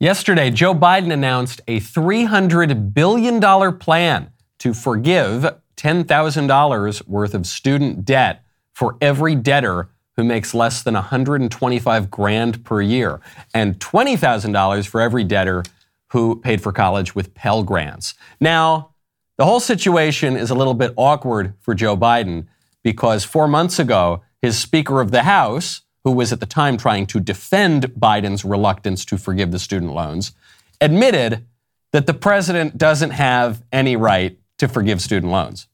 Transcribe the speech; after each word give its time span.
Yesterday, 0.00 0.52
Joe 0.52 0.76
Biden 0.76 1.12
announced 1.12 1.60
a 1.66 1.80
$300 1.80 2.94
billion 2.94 3.40
plan 3.78 4.30
to 4.60 4.72
forgive 4.72 5.44
$10,000 5.76 7.08
worth 7.08 7.34
of 7.34 7.44
student 7.44 8.04
debt 8.04 8.44
for 8.72 8.96
every 9.00 9.34
debtor 9.34 9.88
who 10.14 10.22
makes 10.22 10.54
less 10.54 10.84
than 10.84 10.94
125 10.94 12.10
grand 12.12 12.64
per 12.64 12.80
year 12.80 13.20
and 13.52 13.80
$20,000 13.80 14.86
for 14.86 15.00
every 15.00 15.24
debtor 15.24 15.64
who 16.12 16.36
paid 16.36 16.62
for 16.62 16.70
college 16.70 17.16
with 17.16 17.34
Pell 17.34 17.64
Grants. 17.64 18.14
Now, 18.38 18.90
the 19.36 19.46
whole 19.46 19.60
situation 19.60 20.36
is 20.36 20.50
a 20.50 20.54
little 20.54 20.74
bit 20.74 20.92
awkward 20.94 21.54
for 21.58 21.74
Joe 21.74 21.96
Biden 21.96 22.46
because 22.84 23.24
four 23.24 23.48
months 23.48 23.80
ago, 23.80 24.22
his 24.40 24.56
Speaker 24.56 25.00
of 25.00 25.10
the 25.10 25.24
House, 25.24 25.80
who 26.04 26.12
was 26.12 26.32
at 26.32 26.40
the 26.40 26.46
time 26.46 26.76
trying 26.76 27.06
to 27.06 27.20
defend 27.20 27.92
Biden's 27.94 28.44
reluctance 28.44 29.04
to 29.06 29.18
forgive 29.18 29.50
the 29.50 29.58
student 29.58 29.92
loans, 29.92 30.32
admitted 30.80 31.44
that 31.92 32.06
the 32.06 32.14
president 32.14 32.78
doesn't 32.78 33.10
have 33.10 33.62
any 33.72 33.96
right 33.96 34.38
to 34.58 34.68
forgive 34.68 35.00
student 35.00 35.32
loans. 35.32 35.66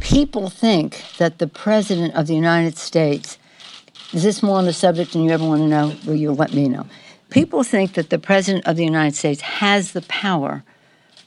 People 0.00 0.48
think 0.48 1.02
that 1.18 1.38
the 1.38 1.48
president 1.48 2.14
of 2.14 2.26
the 2.26 2.34
United 2.34 2.76
States 2.76 3.38
is 4.12 4.22
this 4.22 4.42
more 4.42 4.56
on 4.56 4.64
the 4.64 4.72
subject 4.72 5.12
than 5.12 5.22
you 5.22 5.30
ever 5.30 5.44
want 5.44 5.60
to 5.60 5.68
know? 5.68 5.94
Will 6.06 6.14
you 6.14 6.32
let 6.32 6.54
me 6.54 6.66
know? 6.66 6.86
People 7.28 7.62
think 7.62 7.92
that 7.92 8.08
the 8.08 8.18
President 8.18 8.66
of 8.66 8.76
the 8.76 8.84
United 8.84 9.14
States 9.14 9.42
has 9.42 9.92
the 9.92 10.00
power 10.02 10.64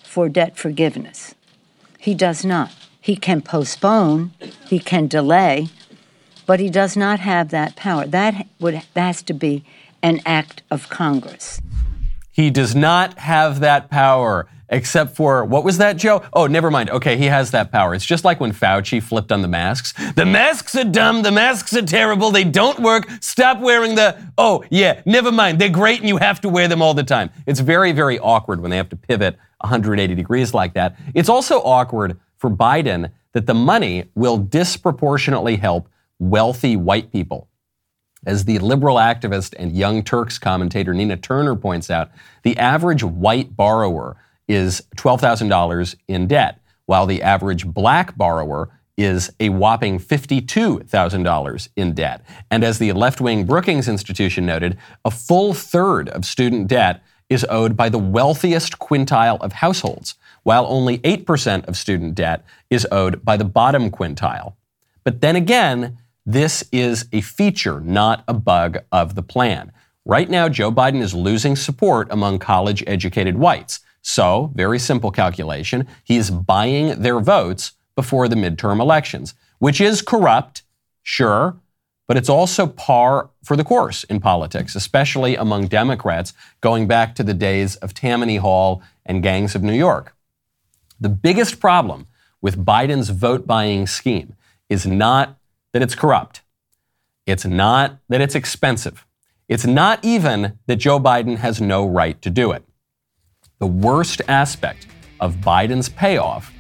for 0.04 0.28
debt 0.30 0.58
forgiveness. 0.58 1.36
He 2.00 2.16
does 2.16 2.44
not. 2.44 2.74
He 3.00 3.16
can 3.16 3.42
postpone, 3.42 4.32
he 4.68 4.80
can 4.80 5.08
delay, 5.08 5.68
but 6.46 6.60
he 6.60 6.70
does 6.70 6.98
not 6.98 7.20
have 7.20 7.50
that 7.50 7.76
power. 7.76 8.06
That 8.06 8.48
would 8.60 8.76
that 8.94 9.02
has 9.02 9.22
to 9.24 9.34
be 9.34 9.64
an 10.02 10.22
act 10.26 10.64
of 10.72 10.90
Congress. 10.90 11.62
He 12.32 12.50
does 12.50 12.76
not 12.76 13.20
have 13.20 13.60
that 13.60 13.90
power 13.90 14.48
except 14.72 15.16
for 15.16 15.44
what 15.44 15.64
was 15.64 15.78
that, 15.78 15.98
Joe? 15.98 16.24
Oh, 16.34 16.48
never 16.48 16.72
mind. 16.72 16.90
Okay, 16.90 17.18
he 17.18 17.26
has 17.26 17.52
that 17.52 17.72
power. 17.72 17.94
It's 17.94 18.06
just 18.06 18.24
like 18.24 18.40
when 18.40 18.54
Fauci 18.54 19.04
flipped 19.04 19.32
on 19.32 19.42
the 19.42 19.48
masks. 19.48 19.94
The 20.16 20.26
masks 20.26 20.76
are 20.76 20.86
dumb. 20.86 21.24
The 21.24 21.32
masks 21.32 21.76
are 21.76 21.82
terrible. 21.82 22.32
They 22.32 22.46
don't 22.46 22.80
work. 22.80 23.08
Stop 23.20 23.60
wearing 23.60 23.96
the. 23.96 24.18
Oh, 24.38 24.64
yeah, 24.70 25.02
never 25.06 25.32
mind. 25.32 25.60
They're 25.60 25.70
great 25.70 26.00
and 26.00 26.08
you 26.08 26.18
have 26.18 26.42
to 26.42 26.50
wear 26.50 26.68
them 26.68 26.82
all 26.82 26.94
the 26.94 27.04
time. 27.04 27.30
It's 27.46 27.60
very, 27.60 27.92
very 27.92 28.18
awkward 28.18 28.62
when 28.62 28.72
they 28.72 28.78
have 28.78 28.90
to 28.90 28.96
pivot 28.96 29.38
180 29.60 30.16
degrees 30.16 30.54
like 30.54 30.74
that. 30.74 30.96
It's 31.14 31.30
also 31.30 31.60
awkward 31.60 32.18
for 32.38 32.50
Biden 32.50 33.12
that 33.34 33.46
the 33.46 33.54
money 33.54 34.06
will 34.16 34.38
disproportionately 34.38 35.58
help 35.58 35.88
wealthy 36.22 36.78
white 36.78 37.12
people. 37.12 37.50
As 38.26 38.46
the 38.46 38.60
liberal 38.60 38.98
activist 38.98 39.56
and 39.58 39.76
Young 39.76 40.04
Turks 40.04 40.38
commentator 40.38 40.94
Nina 40.94 41.18
Turner 41.18 41.56
points 41.56 41.90
out, 41.90 42.12
the 42.44 42.58
average 42.58 43.04
white 43.04 43.56
borrower 43.56 44.16
is 44.48 44.84
$12,000 44.98 45.96
in 46.08 46.28
debt, 46.28 46.62
while 46.86 47.08
the 47.08 47.24
average 47.24 47.66
black 47.66 48.16
borrower 48.16 48.70
is 48.98 49.32
a 49.40 49.50
whopping 49.50 49.98
$52,000 49.98 51.70
in 51.76 51.94
debt. 51.94 52.24
And 52.52 52.64
as 52.64 52.78
the 52.78 52.92
left 52.94 53.20
wing 53.20 53.46
Brookings 53.46 53.88
Institution 53.88 54.46
noted, 54.46 54.78
a 55.04 55.10
full 55.10 55.56
third 55.56 56.08
of 56.10 56.24
student 56.24 56.68
debt 56.68 57.02
is 57.30 57.46
owed 57.50 57.76
by 57.76 57.90
the 57.90 57.98
wealthiest 57.98 58.78
quintile 58.78 59.42
of 59.42 59.54
households, 59.54 60.16
while 60.44 60.68
only 60.68 61.00
8% 61.00 61.66
of 61.68 61.78
student 61.78 62.14
debt 62.14 62.46
is 62.70 62.86
owed 62.92 63.26
by 63.26 63.38
the 63.38 63.46
bottom 63.46 63.90
quintile. 63.90 64.54
But 65.04 65.22
then 65.22 65.36
again, 65.36 65.98
this 66.26 66.64
is 66.72 67.06
a 67.12 67.22
feature, 67.22 67.80
not 67.80 68.24
a 68.28 68.34
bug 68.34 68.80
of 68.92 69.16
the 69.16 69.24
plan. 69.24 69.72
Right 70.06 70.30
now, 70.30 70.50
Joe 70.50 70.72
Biden 70.72 71.02
is 71.02 71.14
losing 71.14 71.56
support 71.56 72.08
among 72.12 72.40
college 72.40 72.84
educated 72.88 73.38
whites. 73.38 73.80
So, 74.02 74.52
very 74.56 74.80
simple 74.80 75.12
calculation, 75.12 75.88
he 76.04 76.18
is 76.18 76.32
buying 76.32 77.02
their 77.02 77.20
votes 77.20 77.74
before 77.96 78.28
the 78.28 78.36
midterm 78.36 78.80
elections, 78.80 79.36
which 79.60 79.80
is 79.80 80.02
corrupt, 80.02 80.64
sure, 81.04 81.58
but 82.08 82.18
it's 82.18 82.30
also 82.30 82.68
par 82.68 83.30
for 83.44 83.56
the 83.56 83.64
course 83.64 84.04
in 84.06 84.20
politics, 84.20 84.76
especially 84.76 85.36
among 85.36 85.68
Democrats 85.68 86.34
going 86.60 86.88
back 86.88 87.16
to 87.16 87.24
the 87.24 87.34
days 87.34 87.76
of 87.78 87.94
Tammany 87.94 88.38
Hall 88.38 88.82
and 89.06 89.24
gangs 89.24 89.56
of 89.56 89.64
New 89.64 89.74
York. 89.74 90.16
The 91.00 91.10
biggest 91.10 91.60
problem 91.60 92.08
with 92.42 92.66
Biden's 92.66 93.10
vote 93.10 93.48
buying 93.48 93.88
scheme 93.88 94.36
is 94.68 94.86
not 94.86 95.38
that 95.74 95.82
it's 95.82 95.96
corrupt. 95.96 96.42
It's 97.26 97.46
not 97.46 97.98
that 98.10 98.22
it's 98.22 98.36
expensive. 98.36 99.06
It's 99.48 99.66
not 99.66 100.04
even 100.04 100.58
that 100.68 100.78
Joe 100.78 101.00
Biden 101.00 101.38
has 101.38 101.62
no 101.62 101.86
right 101.86 102.22
to 102.22 102.30
do 102.30 102.52
it. 102.52 102.64
The 103.60 103.68
worst 103.68 104.22
aspect 104.28 104.88
of 105.20 105.36
Biden's 105.36 105.90
payoff 105.90 106.52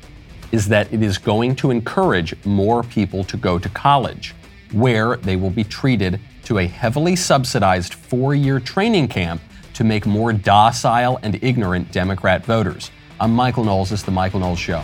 is 0.52 0.68
that 0.68 0.92
it 0.94 1.02
is 1.02 1.18
going 1.18 1.56
to 1.56 1.72
encourage 1.72 2.36
more 2.46 2.84
people 2.84 3.24
to 3.24 3.38
go 3.38 3.58
to 3.58 3.70
college, 3.70 4.36
where 4.72 5.18
they 5.18 5.36
will 5.36 5.50
be 5.50 5.64
treated 5.64 6.20
to 6.44 6.60
a 6.60 6.68
heavily 6.68 7.16
subsidized 7.16 7.94
four 7.94 8.36
year 8.36 8.60
training 8.60 9.08
camp 9.08 9.42
to 9.74 9.84
make 9.84 10.06
more 10.06 10.34
docile 10.34 11.18
and 11.24 11.42
ignorant 11.42 11.92
Democrat 11.92 12.46
voters. 12.46 12.92
I'm 13.20 13.34
Michael 13.34 13.64
Knowles. 13.64 13.90
This 13.92 14.02
is 14.02 14.06
The 14.06 14.12
Michael 14.12 14.42
Knowles 14.42 14.60
Show. 14.60 14.84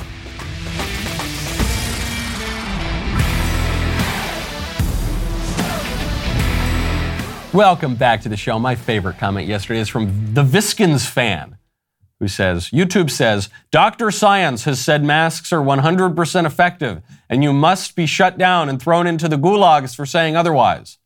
Welcome 7.54 7.96
back 7.96 8.22
to 8.24 8.30
the 8.30 8.36
show. 8.36 8.60
My 8.60 8.76
favorite 8.76 9.20
comment 9.20 9.48
yesterday 9.48 9.80
is 9.80 9.88
from 9.88 10.34
the 10.34 10.44
Viskins 10.44 11.08
fan 11.08 11.58
who 12.20 12.28
says 12.28 12.72
YouTube 12.72 13.10
says 13.10 13.48
Dr. 13.72 14.12
Science 14.12 14.66
has 14.66 14.82
said 14.82 15.02
masks 15.02 15.54
are 15.54 15.62
100% 15.62 16.46
effective 16.46 17.02
and 17.30 17.44
you 17.46 17.54
must 17.54 17.96
be 17.96 18.06
shut 18.06 18.38
down 18.38 18.68
and 18.68 18.82
thrown 18.82 19.08
into 19.08 19.30
the 19.30 19.38
gulags 19.38 19.96
for 19.96 20.06
saying 20.06 20.36
otherwise. 20.36 20.98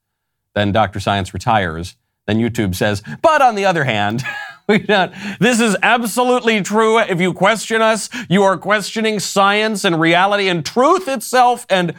Then 0.56 0.72
Dr. 0.72 1.00
Science 1.00 1.32
retires. 1.32 1.96
Then 2.26 2.40
YouTube 2.40 2.74
says, 2.74 3.04
but 3.22 3.44
on 3.44 3.54
the 3.54 3.66
other 3.66 3.84
hand, 3.84 4.24
this 4.68 5.60
is 5.60 5.78
absolutely 5.84 6.60
true. 6.64 6.98
If 6.98 7.22
you 7.22 7.34
question 7.34 7.84
us, 7.84 8.10
you 8.30 8.42
are 8.42 8.58
questioning 8.58 9.20
science 9.20 9.86
and 9.86 10.02
reality 10.02 10.48
and 10.48 10.66
truth 10.66 11.08
itself. 11.08 11.68
And 11.70 11.94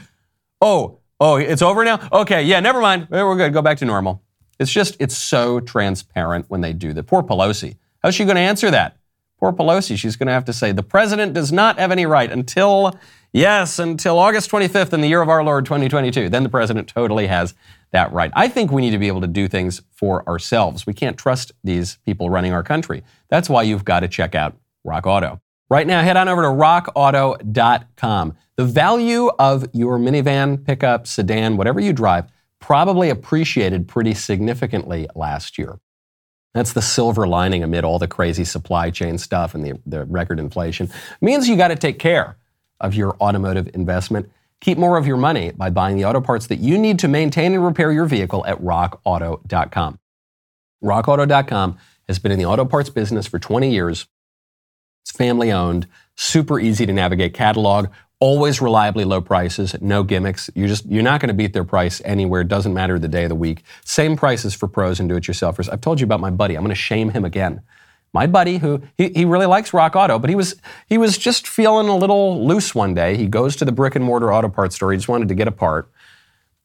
oh, 0.60 0.98
oh, 1.20 1.36
it's 1.36 1.62
over 1.62 1.84
now? 1.84 2.08
Okay, 2.12 2.42
yeah, 2.42 2.58
never 2.58 2.81
mind. 2.81 3.06
We're 3.08 3.36
good. 3.36 3.52
Go 3.52 3.62
back 3.62 3.78
to 3.78 3.84
normal. 3.84 4.20
It's 4.62 4.73
just, 4.73 4.97
it's 5.00 5.19
so 5.19 5.61
transparent 5.61 6.47
when 6.49 6.61
they 6.61 6.73
do 6.73 6.93
that. 6.93 7.03
Poor 7.03 7.23
Pelosi. 7.23 7.77
How's 8.03 8.15
she 8.15 8.25
going 8.25 8.37
to 8.37 8.41
answer 8.41 8.71
that? 8.71 8.97
Poor 9.39 9.53
Pelosi, 9.53 9.99
she's 9.99 10.15
going 10.15 10.28
to 10.28 10.33
have 10.33 10.45
to 10.45 10.53
say, 10.53 10.71
the 10.71 10.84
president 10.84 11.34
does 11.34 11.50
not 11.50 11.78
have 11.78 11.91
any 11.91 12.06
right 12.06 12.31
until, 12.31 12.97
yes, 13.33 13.81
until 13.81 14.21
August 14.21 14.50
25th 14.50 14.93
in 14.93 15.00
the 15.00 15.09
year 15.09 15.21
of 15.21 15.28
our 15.28 15.43
Lord 15.43 15.65
2022. 15.65 16.28
Then 16.28 16.45
the 16.45 16.49
president 16.49 16.87
totally 16.87 17.27
has 17.27 17.55
that 17.91 18.12
right. 18.12 18.31
I 18.34 18.49
think 18.49 18.71
we 18.71 18.83
need 18.83 18.93
to 18.93 18.99
be 18.99 19.09
able 19.09 19.21
to 19.23 19.27
do 19.27 19.49
things 19.49 19.83
for 19.91 20.27
ourselves. 20.28 20.87
We 20.87 20.94
can't 20.94 21.19
trust 21.19 21.50
these 21.65 21.99
people 22.06 22.31
running 22.31 22.53
our 22.53 22.62
country. 22.62 23.03
That's 23.29 23.50
why 23.50 23.65
you've 23.65 23.84
got 23.84 24.00
to 24.00 24.09
check 24.09 24.37
out 24.37 24.56
Rock 24.84 25.09
Auto. 25.09 25.41
Right 25.69 25.89
now, 25.89 26.03
head 26.03 26.17
on 26.17 26.29
over 26.29 26.43
to 26.43 26.49
rockauto.com. 26.49 28.37
The 28.55 28.65
value 28.65 29.29
of 29.41 29.67
your 29.73 29.99
minivan, 29.99 30.65
pickup, 30.65 31.09
sedan, 31.09 31.56
whatever 31.56 31.81
you 31.81 31.93
drive, 31.93 32.27
probably 32.62 33.11
appreciated 33.11 33.89
pretty 33.89 34.15
significantly 34.15 35.06
last 35.15 35.59
year. 35.59 35.78
That's 36.55 36.73
the 36.73 36.81
silver 36.81 37.27
lining 37.27 37.62
amid 37.62 37.84
all 37.84 37.99
the 37.99 38.09
crazy 38.09 38.45
supply 38.45 38.91
chain 38.91 39.19
stuff 39.19 39.55
and 39.55 39.65
the, 39.65 39.78
the 39.84 40.05
record 40.05 40.39
inflation. 40.39 40.87
It 40.87 41.23
means 41.23 41.49
you 41.49 41.56
got 41.56 41.69
to 41.69 41.77
take 41.77 41.99
care 41.99 42.37
of 42.81 42.95
your 42.95 43.17
automotive 43.21 43.71
investment. 43.75 44.31
Keep 44.61 44.78
more 44.78 44.97
of 44.97 45.06
your 45.06 45.17
money 45.17 45.50
by 45.50 45.71
buying 45.71 45.97
the 45.97 46.05
auto 46.05 46.21
parts 46.21 46.47
that 46.47 46.61
you 46.61 46.78
need 46.78 46.99
to 47.00 47.09
maintain 47.09 47.53
and 47.53 47.65
repair 47.65 47.91
your 47.91 48.06
vehicle 48.06 48.45
at 48.47 48.61
rockauto.com. 48.61 49.99
Rockauto.com 50.83 51.79
has 52.06 52.19
been 52.19 52.33
in 52.33 52.39
the 52.39 52.47
auto 52.47 52.65
parts 52.65 52.91
business 52.91 53.27
for 53.27 53.39
20 53.39 53.71
years. 53.71 54.06
It's 55.03 55.11
family 55.11 55.50
owned, 55.50 55.88
super 56.17 56.61
easy 56.61 56.87
to 56.87 56.93
navigate 56.93 57.35
catalog, 57.35 57.88
always 58.22 58.62
reliably 58.62 59.04
low 59.04 59.20
prices, 59.20 59.74
no 59.80 60.04
gimmicks. 60.04 60.48
You 60.54 60.69
just 60.69 60.86
you're 60.86 61.02
not 61.02 61.20
going 61.20 61.26
to 61.28 61.34
beat 61.34 61.52
their 61.52 61.64
price 61.64 62.00
anywhere. 62.04 62.42
It 62.42 62.48
Doesn't 62.48 62.72
matter 62.72 62.96
the 62.96 63.08
day 63.08 63.24
of 63.24 63.30
the 63.30 63.34
week. 63.34 63.64
Same 63.84 64.16
prices 64.16 64.54
for 64.54 64.69
pros 64.69 65.00
and 65.00 65.08
do-it-yourselfers. 65.08 65.69
I've 65.72 65.80
told 65.80 65.98
you 65.98 66.04
about 66.04 66.20
my 66.20 66.30
buddy. 66.30 66.54
I'm 66.54 66.62
going 66.62 66.69
to 66.69 66.76
shame 66.76 67.10
him 67.10 67.24
again. 67.24 67.62
My 68.12 68.28
buddy, 68.28 68.58
who 68.58 68.80
he, 68.96 69.08
he 69.08 69.24
really 69.24 69.46
likes 69.46 69.74
Rock 69.74 69.96
Auto, 69.96 70.20
but 70.20 70.30
he 70.30 70.36
was 70.36 70.54
he 70.86 70.98
was 70.98 71.19
just 71.19 71.48
feeling 71.48 71.88
a 71.88 71.96
little 71.96 72.46
loose 72.46 72.76
one 72.76 72.94
day. 72.94 73.16
He 73.16 73.26
goes 73.26 73.56
to 73.56 73.64
the 73.64 73.72
brick 73.72 73.96
and 73.96 74.04
mortar 74.04 74.32
auto 74.32 74.48
parts 74.48 74.76
store. 74.76 74.92
He 74.92 74.98
just 74.98 75.08
wanted 75.08 75.26
to 75.26 75.34
get 75.34 75.48
a 75.48 75.52
part. 75.52 75.90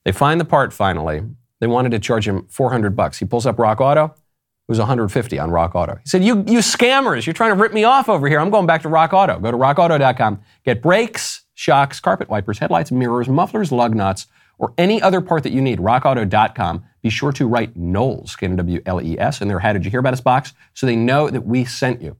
They 0.03 0.11
find 0.11 0.39
the 0.39 0.45
part 0.45 0.73
finally. 0.73 1.23
They 1.59 1.65
wanted 1.65 1.89
to 1.93 1.99
charge 1.99 2.27
him 2.27 2.45
400 2.49 2.95
bucks. 2.95 3.17
He 3.17 3.25
pulls 3.25 3.47
up 3.47 3.57
Rock 3.57 3.81
Auto. 3.81 4.05
It 4.05 4.71
was 4.71 4.77
150 4.77 5.39
on 5.39 5.49
Rock 5.49 5.73
Auto. 5.73 5.95
He 5.95 6.07
said, 6.07 6.23
"You 6.23 6.43
you 6.45 6.59
scammers! 6.59 7.25
You're 7.25 7.33
trying 7.33 7.55
to 7.55 7.59
rip 7.59 7.73
me 7.73 7.83
off 7.83 8.09
over 8.09 8.27
here. 8.27 8.39
I'm 8.39 8.51
going 8.51 8.67
back 8.67 8.83
to 8.83 8.89
Rock 8.89 9.13
Auto. 9.13 9.39
Go 9.39 9.49
to 9.49 9.57
RockAuto.com. 9.57 10.41
Get 10.63 10.83
brakes, 10.83 11.45
shocks, 11.57 11.99
carpet 11.99 12.29
wipers, 12.29 12.59
headlights, 12.59 12.91
mirrors, 12.91 13.27
mufflers, 13.27 13.71
lug 13.71 13.95
nuts, 13.95 14.27
or 14.59 14.73
any 14.77 15.01
other 15.01 15.21
part 15.21 15.41
that 15.41 15.51
you 15.51 15.59
need, 15.59 15.79
rockauto.com, 15.79 16.85
be 17.01 17.09
sure 17.09 17.31
to 17.31 17.47
write 17.47 17.75
Knowles, 17.75 18.35
K-N-W-L-E-S, 18.35 19.41
in 19.41 19.47
their 19.47 19.59
How 19.59 19.73
Did 19.73 19.83
You 19.83 19.89
Hear 19.89 19.99
About 19.99 20.13
Us 20.13 20.21
box 20.21 20.53
so 20.75 20.85
they 20.85 20.95
know 20.95 21.31
that 21.31 21.47
we 21.47 21.65
sent 21.65 22.01
you. 22.01 22.15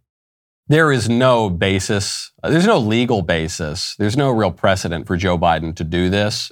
There 0.67 0.91
is 0.91 1.07
no 1.07 1.51
basis, 1.51 2.31
there's 2.41 2.65
no 2.65 2.79
legal 2.79 3.21
basis, 3.21 3.95
there's 3.97 4.17
no 4.17 4.31
real 4.31 4.51
precedent 4.51 5.05
for 5.05 5.15
Joe 5.15 5.37
Biden 5.37 5.75
to 5.75 5.83
do 5.83 6.09
this 6.09 6.51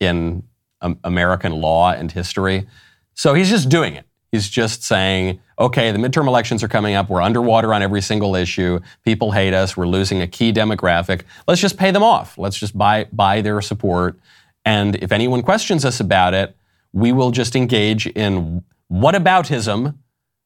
in 0.00 0.42
um, 0.80 0.98
American 1.04 1.52
law 1.52 1.92
and 1.92 2.10
history. 2.10 2.66
So 3.14 3.34
he's 3.34 3.50
just 3.50 3.68
doing 3.68 3.94
it. 3.94 4.06
He's 4.32 4.48
just 4.48 4.82
saying, 4.82 5.40
okay, 5.58 5.92
the 5.92 5.98
midterm 5.98 6.26
elections 6.26 6.62
are 6.62 6.68
coming 6.68 6.94
up. 6.94 7.10
We're 7.10 7.20
underwater 7.20 7.74
on 7.74 7.82
every 7.82 8.00
single 8.00 8.34
issue. 8.34 8.80
People 9.04 9.30
hate 9.30 9.52
us. 9.52 9.76
We're 9.76 9.86
losing 9.86 10.22
a 10.22 10.26
key 10.26 10.54
demographic. 10.54 11.24
Let's 11.46 11.60
just 11.60 11.76
pay 11.76 11.90
them 11.90 12.02
off. 12.02 12.38
Let's 12.38 12.56
just 12.56 12.76
buy, 12.76 13.08
buy 13.12 13.42
their 13.42 13.60
support. 13.60 14.18
And 14.64 14.96
if 14.96 15.12
anyone 15.12 15.42
questions 15.42 15.84
us 15.84 16.00
about 16.00 16.32
it, 16.32 16.56
we 16.94 17.12
will 17.12 17.30
just 17.30 17.54
engage 17.54 18.06
in 18.06 18.64
whataboutism. 18.90 19.96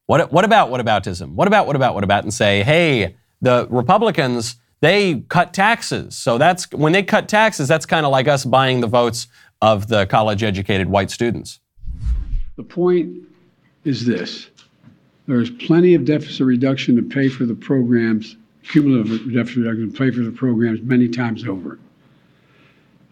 What, 0.06 0.32
what 0.32 0.44
about 0.44 0.68
whataboutism? 0.70 1.34
What 1.34 1.46
about, 1.46 1.68
what 1.68 1.76
about, 1.76 1.94
what 1.94 2.02
about? 2.02 2.24
And 2.24 2.34
say, 2.34 2.64
hey, 2.64 3.14
the 3.40 3.68
Republicans, 3.70 4.56
they 4.80 5.20
cut 5.28 5.54
taxes. 5.54 6.16
So 6.16 6.38
that's 6.38 6.68
when 6.72 6.92
they 6.92 7.04
cut 7.04 7.28
taxes, 7.28 7.68
that's 7.68 7.86
kind 7.86 8.04
of 8.04 8.10
like 8.10 8.26
us 8.26 8.44
buying 8.44 8.80
the 8.80 8.88
votes 8.88 9.28
of 9.62 9.86
the 9.86 10.06
college 10.06 10.42
educated 10.42 10.88
white 10.88 11.12
students. 11.12 11.60
The 12.56 12.64
point 12.64 13.18
is 13.86 14.04
this 14.04 14.50
there 15.26 15.40
is 15.40 15.50
plenty 15.50 15.94
of 15.94 16.04
deficit 16.04 16.46
reduction 16.46 16.96
to 16.96 17.02
pay 17.02 17.28
for 17.28 17.46
the 17.46 17.54
programs, 17.54 18.36
cumulative 18.62 19.32
deficit 19.32 19.58
reduction 19.58 19.92
to 19.92 19.98
pay 19.98 20.10
for 20.10 20.20
the 20.20 20.30
programs 20.30 20.82
many 20.82 21.08
times 21.08 21.46
over. 21.46 21.78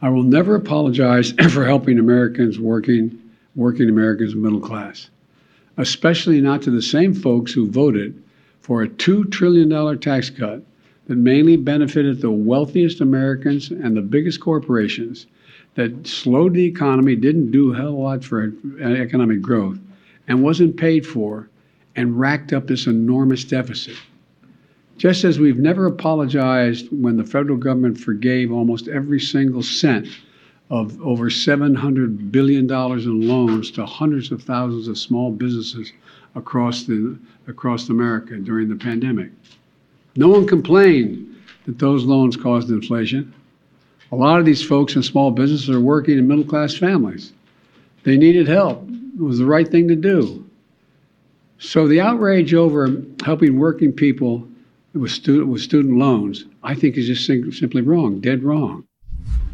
I 0.03 0.11
will 0.11 0.23
never 0.23 0.55
apologize 0.55 1.33
for 1.51 1.65
helping 1.65 1.99
Americans 1.99 2.59
working, 2.59 3.21
working 3.57 3.89
Americans 3.89 4.35
middle 4.35 4.61
class, 4.61 5.11
especially 5.77 6.41
not 6.41 6.63
to 6.63 6.71
the 6.71 6.83
same 6.83 7.15
folks 7.15 7.53
who 7.53 7.69
voted 7.69 8.21
for 8.61 8.83
a 8.83 8.89
$2 8.89 9.31
trillion 9.31 9.99
tax 9.99 10.31
cut 10.31 10.63
that 11.07 11.17
mainly 11.17 11.57
benefited 11.57 12.21
the 12.21 12.31
wealthiest 12.31 13.01
Americans 13.01 13.71
and 13.71 13.97
the 13.97 14.03
biggest 14.03 14.41
corporations, 14.41 15.27
that 15.75 16.07
slowed 16.07 16.55
the 16.55 16.65
economy, 16.65 17.17
didn't 17.17 17.51
do 17.51 17.73
a 17.73 17.77
hell 17.77 17.89
of 17.89 17.95
a 17.95 17.97
lot 17.97 18.25
for 18.25 18.53
economic 18.81 19.43
growth, 19.43 19.79
and 20.29 20.43
wasn't 20.43 20.77
paid 20.77 21.07
for 21.07 21.49
and 21.97 22.19
racked 22.19 22.53
up 22.53 22.67
this 22.67 22.87
enormous 22.87 23.45
deficit. 23.45 23.97
Just 24.97 25.25
as 25.25 25.39
we've 25.39 25.59
never 25.59 25.87
apologized 25.87 26.89
when 26.91 27.17
the 27.17 27.25
federal 27.25 27.57
government 27.57 27.99
forgave 27.99 28.53
almost 28.53 28.89
every 28.89 29.21
single 29.21 29.63
cent 29.63 30.07
of 30.71 31.01
over 31.03 31.29
$700 31.29 32.31
billion 32.31 32.71
in 32.71 33.29
loans 33.29 33.71
to 33.73 33.85
hundreds 33.85 34.33
of 34.33 34.43
thousands 34.43 34.89
of 34.89 34.97
small 34.97 35.31
businesses 35.31 35.93
across, 36.35 36.85
the, 36.85 37.19
across 37.49 37.89
America 37.89 38.37
during 38.37 38.69
the 38.69 38.77
pandemic. 38.77 39.31
No 40.17 40.29
one 40.29 40.47
complained 40.47 41.37
that 41.67 41.79
those 41.79 42.05
loans 42.05 42.37
caused 42.37 42.71
inflation. 42.71 43.33
A 44.13 44.17
lot 44.17 44.39
of 44.39 44.47
these 44.47 44.63
folks 44.63 44.95
in 44.97 45.03
small 45.03 45.31
businesses 45.31 45.71
are 45.71 45.81
working 45.81 46.19
in 46.19 46.29
middle 46.29 46.45
class 46.45 46.75
families. 46.75 47.33
They 48.05 48.17
needed 48.17 48.47
help. 48.47 48.89
Was 49.19 49.39
the 49.39 49.47
right 49.47 49.69
thing 49.69 49.89
to 49.89 49.97
do. 49.97 50.45
So 51.59 51.87
the 51.87 52.01
outrage 52.01 52.53
over 52.53 53.03
helping 53.25 53.59
working 53.59 53.93
people 53.93 54.47
with 54.93 55.11
student 55.11 55.49
with 55.49 55.63
student 55.63 55.99
loans, 55.99 56.45
I 56.63 56.75
think, 56.75 56.97
is 56.97 57.07
just 57.07 57.27
simply 57.27 57.83
wrong, 57.83 58.21
dead 58.21 58.43
wrong. 58.43 58.87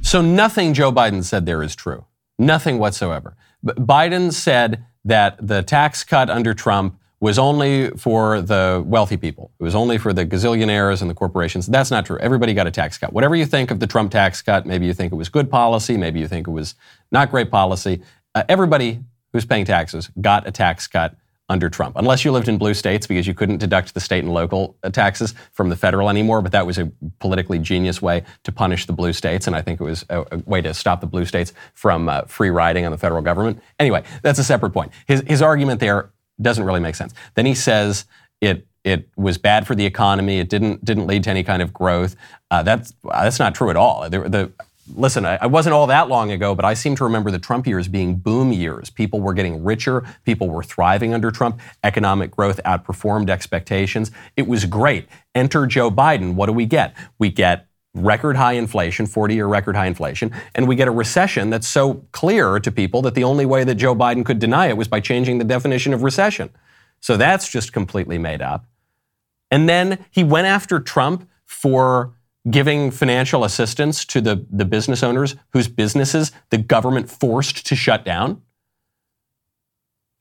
So 0.03 0.21
nothing 0.23 0.75
Joe 0.75 0.91
Biden 0.91 1.25
said 1.25 1.47
there 1.47 1.63
is 1.63 1.77
true. 1.77 2.05
Nothing 2.39 2.79
whatsoever. 2.79 3.37
Biden 3.65 4.33
said 4.33 4.85
that 5.05 5.37
the 5.47 5.63
tax 5.63 6.05
cut 6.05 6.31
under 6.31 6.55
Trump 6.55 6.99
was 7.21 7.39
only 7.39 7.91
for 7.91 8.41
the 8.41 8.83
wealthy 8.87 9.19
people. 9.19 9.51
It 9.61 9.63
was 9.63 9.75
only 9.75 9.99
for 9.99 10.15
the 10.15 10.25
gazillionaires 10.25 11.03
and 11.03 11.11
the 11.11 11.15
corporations. 11.15 11.67
That's 11.67 11.91
not 11.91 12.07
true. 12.07 12.19
Everybody 12.19 12.55
got 12.55 12.67
a 12.67 12.71
tax 12.71 12.97
cut. 12.97 13.13
Whatever 13.13 13.37
you 13.37 13.45
think 13.45 13.71
of 13.71 13.79
the 13.79 13.87
Trump 13.87 14.11
tax 14.11 14.41
cut, 14.41 14.65
maybe 14.65 14.87
you 14.87 14.95
think 14.95 15.13
it 15.13 15.17
was 15.17 15.29
good 15.29 15.51
policy, 15.51 15.99
maybe 15.99 16.19
you 16.19 16.27
think 16.27 16.49
it 16.49 16.51
was 16.51 16.75
not 17.13 17.31
great 17.31 17.51
policy. 17.51 18.01
Uh, 18.35 18.43
everybody 18.49 19.01
who's 19.33 19.45
paying 19.45 19.65
taxes 19.65 20.11
got 20.21 20.47
a 20.47 20.51
tax 20.51 20.87
cut 20.87 21.17
under 21.51 21.69
Trump, 21.69 21.97
unless 21.97 22.25
you 22.25 22.31
lived 22.31 22.49
in 22.49 22.59
blue 22.59 22.75
states 22.75 23.09
because 23.09 23.27
you 23.27 23.35
couldn't 23.35 23.59
deduct 23.59 23.93
the 23.93 24.01
state 24.01 24.23
and 24.23 24.33
local 24.33 24.77
uh, 24.85 24.89
taxes 24.89 25.35
from 25.51 25.69
the 25.69 25.75
federal 25.75 26.09
anymore. 26.09 26.41
But 26.41 26.53
that 26.53 26.65
was 26.65 26.79
a 26.79 26.93
politically 27.19 27.59
genius 27.59 28.01
way 28.01 28.23
to 28.45 28.53
punish 28.53 28.87
the 28.87 28.93
blue 28.93 29.13
states, 29.13 29.49
and 29.49 29.57
I 29.57 29.61
think 29.61 29.81
it 29.81 29.85
was 29.85 30.07
a, 30.09 30.25
a 30.31 30.39
way 30.47 30.63
to 30.63 30.73
stop 30.73 31.01
the 31.01 31.09
blue 31.09 31.25
states 31.25 31.53
from 31.75 32.09
uh, 32.09 32.23
free 32.23 32.51
riding 32.51 32.85
on 32.87 32.93
the 32.93 32.99
federal 32.99 33.21
government. 33.21 33.61
Anyway, 33.81 34.05
that's 34.23 34.39
a 34.39 34.45
separate 34.45 34.71
point. 34.71 34.93
His, 35.09 35.23
his 35.27 35.43
argument 35.43 35.81
there 35.81 36.11
doesn't 36.41 36.65
really 36.65 36.81
make 36.81 36.95
sense. 36.95 37.13
Then 37.35 37.47
he 37.47 37.55
says 37.55 38.05
it 38.41 38.67
it 38.85 39.09
was 39.17 39.37
bad 39.37 39.67
for 39.67 39.75
the 39.75 39.85
economy. 39.85 40.39
It 40.39 40.49
didn't 40.49 40.85
didn't 40.85 41.09
lead 41.09 41.25
to 41.25 41.31
any 41.31 41.43
kind 41.43 41.63
of 41.63 41.73
growth. 41.73 42.15
Uh, 42.51 42.63
that's 42.63 42.95
that's 43.05 43.41
not 43.41 43.57
true 43.57 43.71
at 43.71 43.77
all. 43.77 44.09
The, 44.09 44.21
the 44.21 44.53
listen, 44.95 45.25
I, 45.25 45.39
I, 45.43 45.47
wasn't 45.47 45.75
all 45.75 45.87
that 45.89 46.09
long 46.09 46.31
ago, 46.31 46.55
but 46.55 46.65
I 46.65 46.75
seem 46.75 46.95
to 46.97 47.05
remember 47.05 47.31
the 47.31 47.39
Trump 47.39 47.67
years 47.67 47.89
being 47.89 48.17
boom 48.17 48.53
years. 48.53 48.91
People 48.91 49.21
were 49.21 49.33
getting 49.35 49.65
richer, 49.65 50.05
people 50.25 50.49
were 50.49 50.63
thriving 50.63 51.15
under 51.15 51.31
Trump, 51.31 51.61
economic 51.85 52.31
growth 52.31 52.61
outperformed 52.65 53.31
expectations. 53.31 54.11
It 54.37 54.47
was 54.47 54.65
great. 54.65 55.09
Enter 55.35 55.67
Joe 55.67 55.91
Biden. 55.91 56.35
What 56.35 56.47
do 56.47 56.53
we 56.53 56.67
get? 56.67 56.95
We 57.19 57.31
get 57.31 57.67
record 57.95 58.37
high 58.37 58.53
inflation, 58.53 59.07
40 59.07 59.35
year 59.35 59.47
record 59.47 59.77
high 59.77 59.87
inflation, 59.87 60.33
and 60.55 60.69
we 60.69 60.77
get 60.77 60.89
a 60.89 60.93
recession 60.93 61.51
that's 61.51 61.69
so 61.69 62.07
clear 62.13 62.61
to 62.61 62.71
people 62.71 63.03
that 63.03 63.15
the 63.15 63.25
only 63.25 63.47
way 63.47 63.65
that 63.65 63.75
Joe 63.77 63.95
Biden 63.95 64.25
could 64.25 64.39
deny 64.39 64.69
it 64.69 64.77
was 64.77 64.89
by 64.89 65.01
changing 65.01 65.39
the 65.39 65.45
definition 65.45 65.93
of 65.93 66.03
recession. 66.03 66.51
So 67.01 67.17
that's 67.17 67.49
just 67.49 67.73
completely 67.73 68.19
made 68.19 68.43
up. 68.43 68.67
And 69.51 69.69
then 69.69 70.05
he 70.11 70.23
went 70.23 70.47
after 70.47 70.79
Trump 70.79 71.29
for 71.45 72.13
giving 72.49 72.91
financial 72.91 73.45
assistance 73.45 74.05
to 74.07 74.21
the, 74.21 74.47
the 74.51 74.65
business 74.65 75.03
owners 75.03 75.37
whose 75.51 75.69
businesses 75.69 76.33
the 76.51 76.59
government 76.59 77.11
forced 77.11 77.67
to 77.67 77.77
shut 77.77 78.05
down. 78.05 78.41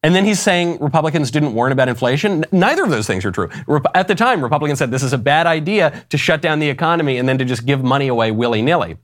And 0.01 0.15
then 0.15 0.25
he's 0.25 0.39
saying 0.39 0.79
Republicans 0.79 1.29
didn't 1.29 1.53
warn 1.53 1.71
about 1.71 1.89
inflation. 1.89 2.45
Neither 2.51 2.83
of 2.83 2.89
those 2.89 3.05
things 3.05 3.25
are 3.25 3.31
true. 3.31 3.49
At 3.93 4.07
the 4.07 4.15
time, 4.15 4.41
Republicans 4.41 4.79
said 4.79 4.91
this 4.91 5.03
is 5.03 5.13
a 5.13 5.17
bad 5.17 5.45
idea 5.45 6.05
to 6.09 6.17
shut 6.17 6.41
down 6.41 6.59
the 6.59 6.69
economy 6.69 7.17
and 7.17 7.27
then 7.27 7.37
to 7.37 7.45
just 7.45 7.65
give 7.65 7.83
money 7.83 8.07
away 8.07 8.31
willy 8.31 8.61
nilly. 8.61 8.97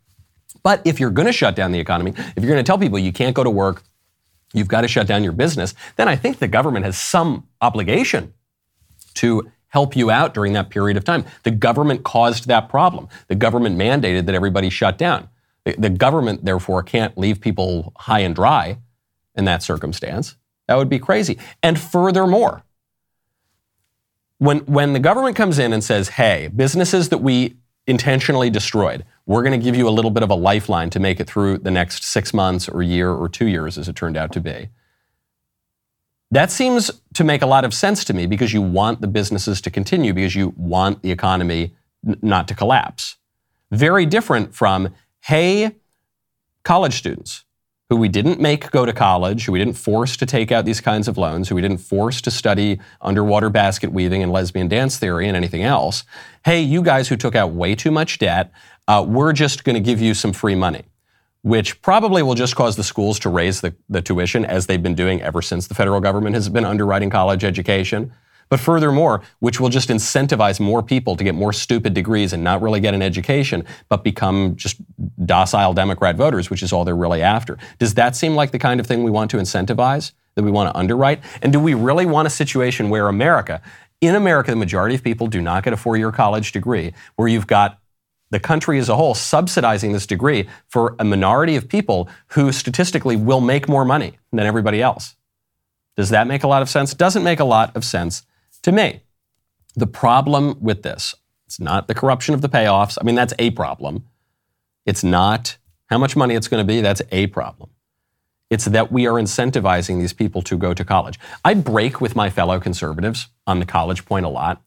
But 0.63 0.81
if 0.85 0.99
you're 0.99 1.11
going 1.11 1.27
to 1.27 1.33
shut 1.33 1.55
down 1.55 1.71
the 1.71 1.79
economy, 1.79 2.13
if 2.17 2.43
you're 2.43 2.51
going 2.51 2.63
to 2.63 2.63
tell 2.63 2.77
people 2.77 2.97
you 2.97 3.11
can't 3.13 3.35
go 3.35 3.43
to 3.43 3.49
work, 3.49 3.83
you've 4.53 4.69
got 4.69 4.81
to 4.81 4.87
shut 4.87 5.05
down 5.05 5.23
your 5.23 5.33
business, 5.33 5.75
then 5.97 6.07
I 6.07 6.15
think 6.15 6.39
the 6.39 6.47
government 6.47 6.85
has 6.85 6.97
some 6.97 7.47
obligation 7.61 8.33
to 9.15 9.51
help 9.69 9.95
you 9.95 10.09
out 10.09 10.33
during 10.33 10.53
that 10.53 10.69
period 10.69 10.97
of 10.97 11.03
time. 11.03 11.25
The 11.43 11.51
government 11.51 12.03
caused 12.03 12.47
that 12.47 12.69
problem. 12.69 13.07
The 13.27 13.35
government 13.35 13.77
mandated 13.77 14.25
that 14.25 14.35
everybody 14.35 14.69
shut 14.69 14.97
down. 14.97 15.29
The, 15.65 15.75
the 15.77 15.89
government, 15.89 16.45
therefore, 16.45 16.83
can't 16.83 17.17
leave 17.17 17.41
people 17.41 17.93
high 17.97 18.19
and 18.19 18.35
dry 18.35 18.77
in 19.35 19.45
that 19.45 19.63
circumstance. 19.63 20.35
That 20.67 20.75
would 20.75 20.89
be 20.89 20.99
crazy. 20.99 21.37
And 21.61 21.79
furthermore, 21.79 22.63
when, 24.37 24.59
when 24.59 24.93
the 24.93 24.99
government 24.99 25.35
comes 25.35 25.59
in 25.59 25.73
and 25.73 25.83
says, 25.83 26.09
hey, 26.09 26.49
businesses 26.55 27.09
that 27.09 27.19
we 27.19 27.57
intentionally 27.87 28.49
destroyed, 28.49 29.05
we're 29.25 29.43
going 29.43 29.59
to 29.59 29.63
give 29.63 29.75
you 29.75 29.87
a 29.87 29.91
little 29.91 30.11
bit 30.11 30.23
of 30.23 30.29
a 30.29 30.35
lifeline 30.35 30.89
to 30.91 30.99
make 30.99 31.19
it 31.19 31.27
through 31.27 31.59
the 31.59 31.71
next 31.71 32.03
six 32.03 32.33
months 32.33 32.67
or 32.67 32.83
year 32.83 33.11
or 33.11 33.29
two 33.29 33.47
years, 33.47 33.77
as 33.77 33.87
it 33.87 33.95
turned 33.95 34.17
out 34.17 34.31
to 34.33 34.39
be. 34.39 34.69
That 36.31 36.51
seems 36.51 36.91
to 37.13 37.23
make 37.23 37.41
a 37.41 37.45
lot 37.45 37.65
of 37.65 37.73
sense 37.73 38.03
to 38.05 38.13
me 38.13 38.25
because 38.25 38.51
you 38.51 38.61
want 38.61 39.01
the 39.01 39.07
businesses 39.07 39.61
to 39.61 39.69
continue, 39.69 40.13
because 40.13 40.35
you 40.35 40.53
want 40.57 41.01
the 41.01 41.11
economy 41.11 41.75
n- 42.05 42.17
not 42.21 42.47
to 42.47 42.55
collapse. 42.55 43.17
Very 43.71 44.05
different 44.05 44.53
from, 44.53 44.93
hey, 45.21 45.75
college 46.63 46.95
students 46.95 47.45
who 47.89 47.95
we 47.95 48.09
didn't 48.09 48.39
make 48.39 48.71
go 48.71 48.85
to 48.85 48.93
college, 48.93 49.45
who 49.45 49.51
we 49.51 49.59
didn't 49.59 49.75
force 49.75 50.17
to 50.17 50.25
take 50.25 50.51
out 50.51 50.65
these 50.65 50.81
kinds 50.81 51.07
of 51.07 51.17
loans, 51.17 51.49
who 51.49 51.55
we 51.55 51.61
didn't 51.61 51.77
force 51.77 52.19
to 52.21 52.31
study 52.31 52.79
underwater 53.01 53.49
basket 53.49 53.91
weaving 53.91 54.23
and 54.23 54.31
lesbian 54.31 54.67
dance 54.67 54.97
theory 54.97 55.27
and 55.27 55.37
anything 55.37 55.61
else. 55.61 56.03
Hey, 56.43 56.61
you 56.61 56.81
guys 56.81 57.09
who 57.09 57.15
took 57.15 57.35
out 57.35 57.51
way 57.51 57.75
too 57.75 57.91
much 57.91 58.17
debt, 58.17 58.51
uh, 58.87 59.05
we're 59.07 59.33
just 59.33 59.63
going 59.63 59.75
to 59.75 59.79
give 59.79 60.01
you 60.01 60.15
some 60.15 60.33
free 60.33 60.55
money 60.55 60.85
which 61.45 61.79
probably 61.83 62.23
will 62.23 62.33
just 62.33 62.55
cause 62.55 62.75
the 62.75 62.83
schools 62.83 63.19
to 63.19 63.29
raise 63.29 63.61
the, 63.61 63.75
the 63.87 64.01
tuition 64.01 64.43
as 64.43 64.65
they've 64.65 64.81
been 64.81 64.95
doing 64.95 65.21
ever 65.21 65.43
since 65.43 65.67
the 65.67 65.75
federal 65.75 65.99
government 65.99 66.33
has 66.33 66.49
been 66.49 66.65
underwriting 66.65 67.07
college 67.07 67.43
education. 67.43 68.11
But 68.49 68.59
furthermore, 68.59 69.21
which 69.41 69.59
will 69.59 69.69
just 69.69 69.89
incentivize 69.89 70.59
more 70.59 70.81
people 70.81 71.15
to 71.15 71.23
get 71.23 71.35
more 71.35 71.53
stupid 71.53 71.93
degrees 71.93 72.33
and 72.33 72.43
not 72.43 72.63
really 72.63 72.79
get 72.79 72.95
an 72.95 73.03
education, 73.03 73.63
but 73.89 74.03
become 74.03 74.55
just 74.55 74.77
docile 75.23 75.75
Democrat 75.75 76.15
voters, 76.15 76.49
which 76.49 76.63
is 76.63 76.73
all 76.73 76.83
they're 76.83 76.95
really 76.95 77.21
after. 77.21 77.59
Does 77.77 77.93
that 77.93 78.15
seem 78.15 78.33
like 78.33 78.49
the 78.49 78.57
kind 78.57 78.79
of 78.79 78.87
thing 78.87 79.03
we 79.03 79.11
want 79.11 79.29
to 79.29 79.37
incentivize, 79.37 80.13
that 80.33 80.41
we 80.41 80.49
want 80.49 80.73
to 80.73 80.79
underwrite? 80.79 81.21
And 81.43 81.53
do 81.53 81.59
we 81.59 81.75
really 81.75 82.07
want 82.07 82.25
a 82.25 82.31
situation 82.31 82.89
where 82.89 83.07
America, 83.07 83.61
in 84.01 84.15
America, 84.15 84.49
the 84.49 84.57
majority 84.57 84.95
of 84.95 85.03
people 85.03 85.27
do 85.27 85.43
not 85.43 85.63
get 85.63 85.73
a 85.73 85.77
four 85.77 85.95
year 85.95 86.11
college 86.11 86.53
degree, 86.53 86.93
where 87.17 87.27
you've 87.27 87.45
got 87.45 87.77
the 88.31 88.39
country 88.39 88.79
as 88.79 88.89
a 88.89 88.95
whole 88.95 89.13
subsidizing 89.13 89.91
this 89.91 90.07
degree 90.07 90.47
for 90.67 90.95
a 90.99 91.03
minority 91.03 91.55
of 91.55 91.69
people 91.69 92.09
who 92.29 92.51
statistically 92.51 93.15
will 93.15 93.41
make 93.41 93.69
more 93.69 93.85
money 93.85 94.17
than 94.31 94.45
everybody 94.45 94.81
else. 94.81 95.15
Does 95.95 96.09
that 96.09 96.27
make 96.27 96.43
a 96.43 96.47
lot 96.47 96.61
of 96.61 96.69
sense? 96.69 96.93
Doesn't 96.93 97.23
make 97.23 97.39
a 97.39 97.45
lot 97.45 97.75
of 97.75 97.85
sense 97.85 98.23
to 98.63 98.71
me. 98.71 99.01
The 99.75 99.87
problem 99.87 100.57
with 100.59 100.83
this, 100.83 101.15
it's 101.45 101.59
not 101.59 101.87
the 101.87 101.95
corruption 101.95 102.33
of 102.33 102.41
the 102.41 102.49
payoffs. 102.49 102.97
I 102.99 103.03
mean, 103.05 103.15
that's 103.15 103.33
a 103.39 103.51
problem. 103.51 104.05
It's 104.85 105.03
not 105.03 105.57
how 105.87 105.97
much 105.97 106.15
money 106.15 106.35
it's 106.35 106.47
going 106.47 106.65
to 106.65 106.67
be. 106.67 106.81
That's 106.81 107.01
a 107.11 107.27
problem. 107.27 107.69
It's 108.49 108.65
that 108.65 108.91
we 108.91 109.07
are 109.07 109.13
incentivizing 109.13 109.99
these 109.99 110.13
people 110.13 110.41
to 110.43 110.57
go 110.57 110.73
to 110.73 110.85
college. 110.85 111.19
I 111.43 111.55
break 111.55 111.99
with 111.99 112.15
my 112.15 112.29
fellow 112.29 112.59
conservatives 112.59 113.27
on 113.47 113.59
the 113.59 113.65
college 113.65 114.05
point 114.05 114.25
a 114.25 114.29
lot. 114.29 114.61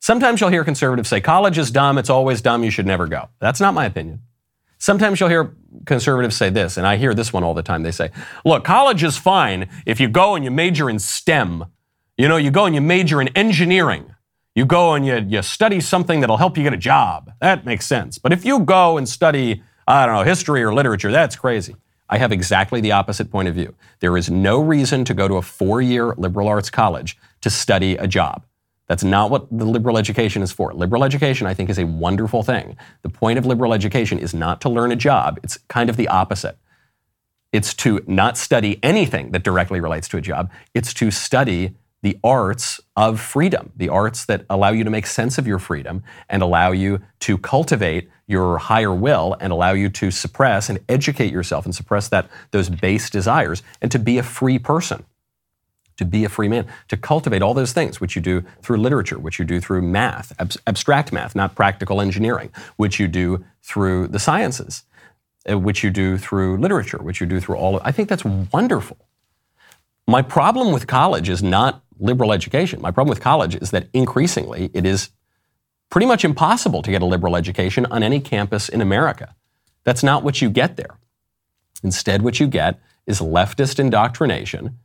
Sometimes 0.00 0.40
you'll 0.40 0.50
hear 0.50 0.64
conservatives 0.64 1.08
say, 1.08 1.20
college 1.20 1.58
is 1.58 1.70
dumb, 1.70 1.98
it's 1.98 2.10
always 2.10 2.40
dumb, 2.40 2.62
you 2.62 2.70
should 2.70 2.86
never 2.86 3.06
go. 3.06 3.28
That's 3.40 3.60
not 3.60 3.74
my 3.74 3.86
opinion. 3.86 4.22
Sometimes 4.78 5.18
you'll 5.20 5.30
hear 5.30 5.54
conservatives 5.86 6.36
say 6.36 6.50
this, 6.50 6.76
and 6.76 6.86
I 6.86 6.96
hear 6.96 7.14
this 7.14 7.32
one 7.32 7.42
all 7.42 7.54
the 7.54 7.62
time. 7.62 7.82
They 7.82 7.90
say, 7.90 8.10
look, 8.44 8.62
college 8.62 9.02
is 9.02 9.16
fine 9.16 9.68
if 9.86 9.98
you 9.98 10.08
go 10.08 10.34
and 10.34 10.44
you 10.44 10.50
major 10.50 10.90
in 10.90 10.98
STEM. 10.98 11.64
You 12.18 12.28
know, 12.28 12.36
you 12.36 12.50
go 12.50 12.66
and 12.66 12.74
you 12.74 12.80
major 12.80 13.20
in 13.20 13.28
engineering. 13.28 14.14
You 14.54 14.64
go 14.64 14.94
and 14.94 15.06
you, 15.06 15.16
you 15.16 15.42
study 15.42 15.80
something 15.80 16.20
that'll 16.20 16.38
help 16.38 16.56
you 16.56 16.62
get 16.62 16.72
a 16.72 16.78
job. 16.78 17.32
That 17.40 17.66
makes 17.66 17.86
sense. 17.86 18.18
But 18.18 18.32
if 18.32 18.44
you 18.44 18.60
go 18.60 18.96
and 18.96 19.08
study, 19.08 19.62
I 19.86 20.06
don't 20.06 20.14
know, 20.14 20.22
history 20.22 20.62
or 20.62 20.72
literature, 20.72 21.10
that's 21.10 21.36
crazy. 21.36 21.76
I 22.08 22.18
have 22.18 22.32
exactly 22.32 22.80
the 22.80 22.92
opposite 22.92 23.30
point 23.30 23.48
of 23.48 23.54
view. 23.54 23.74
There 24.00 24.16
is 24.16 24.30
no 24.30 24.60
reason 24.60 25.04
to 25.06 25.14
go 25.14 25.26
to 25.26 25.34
a 25.34 25.42
four 25.42 25.82
year 25.82 26.14
liberal 26.16 26.48
arts 26.48 26.70
college 26.70 27.18
to 27.40 27.50
study 27.50 27.96
a 27.96 28.06
job. 28.06 28.44
That's 28.88 29.04
not 29.04 29.30
what 29.30 29.46
the 29.50 29.64
liberal 29.64 29.98
education 29.98 30.42
is 30.42 30.52
for. 30.52 30.72
Liberal 30.72 31.04
education, 31.04 31.46
I 31.46 31.54
think, 31.54 31.70
is 31.70 31.78
a 31.78 31.86
wonderful 31.86 32.42
thing. 32.42 32.76
The 33.02 33.08
point 33.08 33.38
of 33.38 33.46
liberal 33.46 33.74
education 33.74 34.18
is 34.18 34.32
not 34.32 34.60
to 34.60 34.68
learn 34.68 34.92
a 34.92 34.96
job, 34.96 35.38
it's 35.42 35.58
kind 35.68 35.90
of 35.90 35.96
the 35.96 36.08
opposite. 36.08 36.56
It's 37.52 37.74
to 37.74 38.02
not 38.06 38.36
study 38.36 38.78
anything 38.82 39.30
that 39.32 39.42
directly 39.42 39.80
relates 39.80 40.08
to 40.08 40.16
a 40.16 40.20
job, 40.20 40.50
it's 40.74 40.92
to 40.94 41.10
study 41.10 41.74
the 42.02 42.18
arts 42.22 42.80
of 42.96 43.18
freedom, 43.18 43.72
the 43.74 43.88
arts 43.88 44.26
that 44.26 44.44
allow 44.48 44.70
you 44.70 44.84
to 44.84 44.90
make 44.90 45.06
sense 45.06 45.38
of 45.38 45.46
your 45.46 45.58
freedom 45.58 46.04
and 46.28 46.42
allow 46.42 46.70
you 46.70 47.00
to 47.20 47.38
cultivate 47.38 48.08
your 48.28 48.58
higher 48.58 48.94
will 48.94 49.36
and 49.40 49.52
allow 49.52 49.72
you 49.72 49.88
to 49.88 50.10
suppress 50.10 50.68
and 50.68 50.78
educate 50.88 51.32
yourself 51.32 51.64
and 51.64 51.74
suppress 51.74 52.08
that 52.08 52.28
those 52.50 52.68
base 52.68 53.08
desires 53.10 53.62
and 53.80 53.90
to 53.90 53.98
be 53.98 54.18
a 54.18 54.22
free 54.22 54.58
person 54.58 55.04
to 55.96 56.04
be 56.04 56.24
a 56.24 56.28
free 56.28 56.48
man, 56.48 56.66
to 56.88 56.96
cultivate 56.96 57.42
all 57.42 57.54
those 57.54 57.72
things, 57.72 58.00
which 58.00 58.16
you 58.16 58.22
do 58.22 58.44
through 58.62 58.76
literature, 58.78 59.18
which 59.18 59.38
you 59.38 59.44
do 59.44 59.60
through 59.60 59.82
math, 59.82 60.32
ab- 60.38 60.52
abstract 60.66 61.12
math, 61.12 61.34
not 61.34 61.54
practical 61.54 62.00
engineering, 62.00 62.50
which 62.76 63.00
you 63.00 63.08
do 63.08 63.44
through 63.62 64.06
the 64.08 64.18
sciences, 64.18 64.84
uh, 65.50 65.58
which 65.58 65.82
you 65.82 65.90
do 65.90 66.18
through 66.18 66.58
literature, 66.58 66.98
which 66.98 67.20
you 67.20 67.26
do 67.26 67.40
through 67.40 67.56
all 67.56 67.76
of, 67.76 67.82
I 67.84 67.92
think 67.92 68.08
that's 68.08 68.24
wonderful. 68.24 68.98
My 70.06 70.22
problem 70.22 70.72
with 70.72 70.86
college 70.86 71.28
is 71.28 71.42
not 71.42 71.82
liberal 71.98 72.32
education. 72.32 72.80
My 72.80 72.90
problem 72.90 73.10
with 73.10 73.20
college 73.20 73.56
is 73.56 73.70
that 73.70 73.88
increasingly 73.92 74.70
it 74.74 74.86
is 74.86 75.10
pretty 75.90 76.06
much 76.06 76.24
impossible 76.24 76.82
to 76.82 76.90
get 76.90 77.02
a 77.02 77.06
liberal 77.06 77.36
education 77.36 77.86
on 77.86 78.02
any 78.02 78.20
campus 78.20 78.68
in 78.68 78.80
America. 78.80 79.34
That's 79.84 80.02
not 80.02 80.22
what 80.22 80.42
you 80.42 80.50
get 80.50 80.76
there. 80.76 80.98
Instead, 81.82 82.22
what 82.22 82.40
you 82.40 82.46
get 82.46 82.80
is 83.06 83.20
leftist 83.20 83.78
indoctrination 83.78 84.78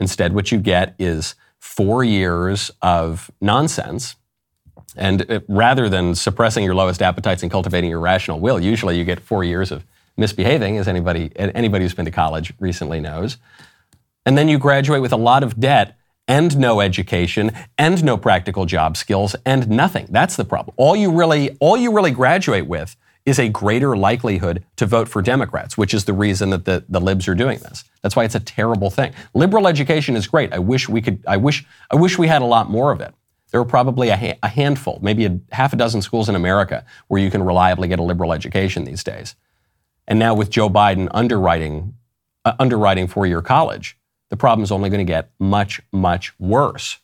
Instead, 0.00 0.34
what 0.34 0.52
you 0.52 0.58
get 0.58 0.94
is 0.98 1.34
four 1.58 2.04
years 2.04 2.70
of 2.82 3.30
nonsense. 3.40 4.16
And 4.96 5.22
it, 5.22 5.44
rather 5.48 5.88
than 5.88 6.14
suppressing 6.14 6.64
your 6.64 6.74
lowest 6.74 7.02
appetites 7.02 7.42
and 7.42 7.50
cultivating 7.50 7.90
your 7.90 8.00
rational 8.00 8.38
will, 8.38 8.60
usually 8.60 8.98
you 8.98 9.04
get 9.04 9.20
four 9.20 9.44
years 9.44 9.72
of 9.72 9.84
misbehaving, 10.16 10.78
as 10.78 10.86
anybody, 10.86 11.32
anybody 11.36 11.84
who's 11.84 11.94
been 11.94 12.04
to 12.04 12.10
college 12.10 12.52
recently 12.60 13.00
knows. 13.00 13.38
And 14.26 14.38
then 14.38 14.48
you 14.48 14.58
graduate 14.58 15.02
with 15.02 15.12
a 15.12 15.16
lot 15.16 15.42
of 15.42 15.58
debt 15.58 15.96
and 16.26 16.56
no 16.56 16.80
education 16.80 17.52
and 17.76 18.02
no 18.02 18.16
practical 18.16 18.64
job 18.64 18.96
skills 18.96 19.34
and 19.44 19.68
nothing. 19.68 20.06
That's 20.10 20.36
the 20.36 20.44
problem. 20.44 20.74
All 20.76 20.96
you 20.96 21.10
really, 21.10 21.56
all 21.60 21.76
you 21.76 21.92
really 21.92 22.12
graduate 22.12 22.66
with 22.66 22.96
is 23.26 23.38
a 23.38 23.48
greater 23.48 23.96
likelihood 23.96 24.64
to 24.76 24.86
vote 24.86 25.08
for 25.08 25.22
Democrats, 25.22 25.78
which 25.78 25.94
is 25.94 26.04
the 26.04 26.12
reason 26.12 26.50
that 26.50 26.66
the, 26.66 26.84
the 26.88 27.00
libs 27.00 27.26
are 27.26 27.34
doing 27.34 27.58
this. 27.60 27.84
That's 28.02 28.14
why 28.14 28.24
it's 28.24 28.34
a 28.34 28.40
terrible 28.40 28.90
thing. 28.90 29.14
Liberal 29.32 29.66
education 29.66 30.14
is 30.14 30.26
great. 30.26 30.52
I 30.52 30.58
wish 30.58 30.88
we 30.88 31.00
could, 31.00 31.24
I 31.26 31.38
wish, 31.38 31.64
I 31.90 31.96
wish 31.96 32.18
we 32.18 32.28
had 32.28 32.42
a 32.42 32.46
lot 32.46 32.70
more 32.70 32.92
of 32.92 33.00
it. 33.00 33.14
There 33.50 33.60
are 33.60 33.64
probably 33.64 34.08
a, 34.08 34.16
ha- 34.16 34.38
a 34.42 34.48
handful, 34.48 34.98
maybe 35.00 35.24
a 35.24 35.38
half 35.52 35.72
a 35.72 35.76
dozen 35.76 36.02
schools 36.02 36.28
in 36.28 36.34
America 36.34 36.84
where 37.08 37.22
you 37.22 37.30
can 37.30 37.42
reliably 37.42 37.88
get 37.88 37.98
a 37.98 38.02
liberal 38.02 38.32
education 38.32 38.84
these 38.84 39.04
days. 39.04 39.36
And 40.06 40.18
now 40.18 40.34
with 40.34 40.50
Joe 40.50 40.68
Biden 40.68 41.08
underwriting, 41.12 41.94
uh, 42.44 42.54
underwriting 42.58 43.06
four-year 43.06 43.40
college, 43.40 43.96
the 44.28 44.36
problem 44.36 44.64
is 44.64 44.72
only 44.72 44.90
going 44.90 45.06
to 45.06 45.10
get 45.10 45.30
much, 45.38 45.80
much 45.92 46.38
worse 46.38 46.98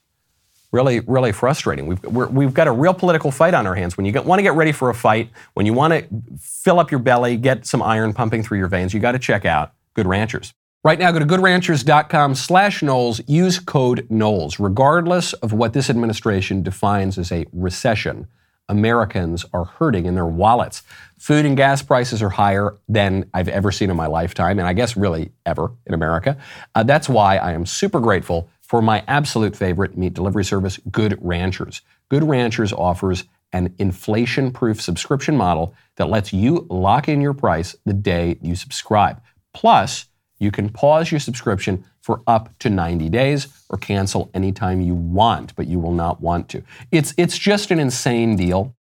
really, 0.72 1.00
really 1.00 1.32
frustrating. 1.32 1.86
We've, 1.86 2.02
we 2.04 2.44
have 2.44 2.54
got 2.54 2.68
a 2.68 2.72
real 2.72 2.94
political 2.94 3.30
fight 3.30 3.54
on 3.54 3.66
our 3.66 3.74
hands. 3.74 3.96
When 3.96 4.06
you 4.06 4.12
want 4.22 4.38
to 4.38 4.42
get 4.42 4.54
ready 4.54 4.72
for 4.72 4.90
a 4.90 4.94
fight, 4.94 5.30
when 5.54 5.66
you 5.66 5.74
want 5.74 5.92
to 5.92 6.06
fill 6.38 6.78
up 6.78 6.90
your 6.90 7.00
belly, 7.00 7.36
get 7.36 7.66
some 7.66 7.82
iron 7.82 8.12
pumping 8.12 8.42
through 8.42 8.58
your 8.58 8.68
veins, 8.68 8.94
you 8.94 9.00
got 9.00 9.12
to 9.12 9.18
check 9.18 9.44
out 9.44 9.72
Good 9.94 10.06
Ranchers. 10.06 10.52
Right 10.82 10.98
now, 10.98 11.12
go 11.12 11.18
to 11.18 11.26
goodranchers.com 11.26 12.34
slash 12.36 12.82
Knowles. 12.82 13.20
Use 13.26 13.58
code 13.58 14.06
Knowles. 14.08 14.58
Regardless 14.58 15.34
of 15.34 15.52
what 15.52 15.74
this 15.74 15.90
administration 15.90 16.62
defines 16.62 17.18
as 17.18 17.30
a 17.30 17.44
recession, 17.52 18.28
Americans 18.66 19.44
are 19.52 19.64
hurting 19.64 20.06
in 20.06 20.14
their 20.14 20.24
wallets. 20.24 20.82
Food 21.18 21.44
and 21.44 21.54
gas 21.54 21.82
prices 21.82 22.22
are 22.22 22.30
higher 22.30 22.78
than 22.88 23.28
I've 23.34 23.48
ever 23.48 23.70
seen 23.72 23.90
in 23.90 23.96
my 23.96 24.06
lifetime, 24.06 24.58
and 24.58 24.66
I 24.66 24.72
guess 24.72 24.96
really 24.96 25.32
ever 25.44 25.72
in 25.86 25.92
America. 25.92 26.38
Uh, 26.74 26.84
that's 26.84 27.10
why 27.10 27.36
I 27.36 27.52
am 27.52 27.66
super 27.66 28.00
grateful 28.00 28.48
for 28.70 28.80
my 28.80 29.02
absolute 29.08 29.56
favorite 29.56 29.98
meat 29.98 30.14
delivery 30.14 30.44
service, 30.44 30.78
Good 30.92 31.18
Ranchers. 31.20 31.80
Good 32.08 32.22
Ranchers 32.22 32.72
offers 32.72 33.24
an 33.52 33.74
inflation 33.80 34.52
proof 34.52 34.80
subscription 34.80 35.36
model 35.36 35.74
that 35.96 36.08
lets 36.08 36.32
you 36.32 36.68
lock 36.70 37.08
in 37.08 37.20
your 37.20 37.34
price 37.34 37.74
the 37.84 37.92
day 37.92 38.38
you 38.40 38.54
subscribe. 38.54 39.20
Plus, 39.52 40.06
you 40.38 40.52
can 40.52 40.68
pause 40.68 41.10
your 41.10 41.18
subscription 41.18 41.84
for 42.00 42.22
up 42.28 42.56
to 42.60 42.70
90 42.70 43.08
days 43.08 43.48
or 43.70 43.76
cancel 43.76 44.30
anytime 44.34 44.80
you 44.80 44.94
want, 44.94 45.56
but 45.56 45.66
you 45.66 45.80
will 45.80 45.90
not 45.90 46.20
want 46.20 46.48
to. 46.50 46.62
It's, 46.92 47.12
it's 47.16 47.36
just 47.36 47.72
an 47.72 47.80
insane 47.80 48.36
deal 48.36 48.76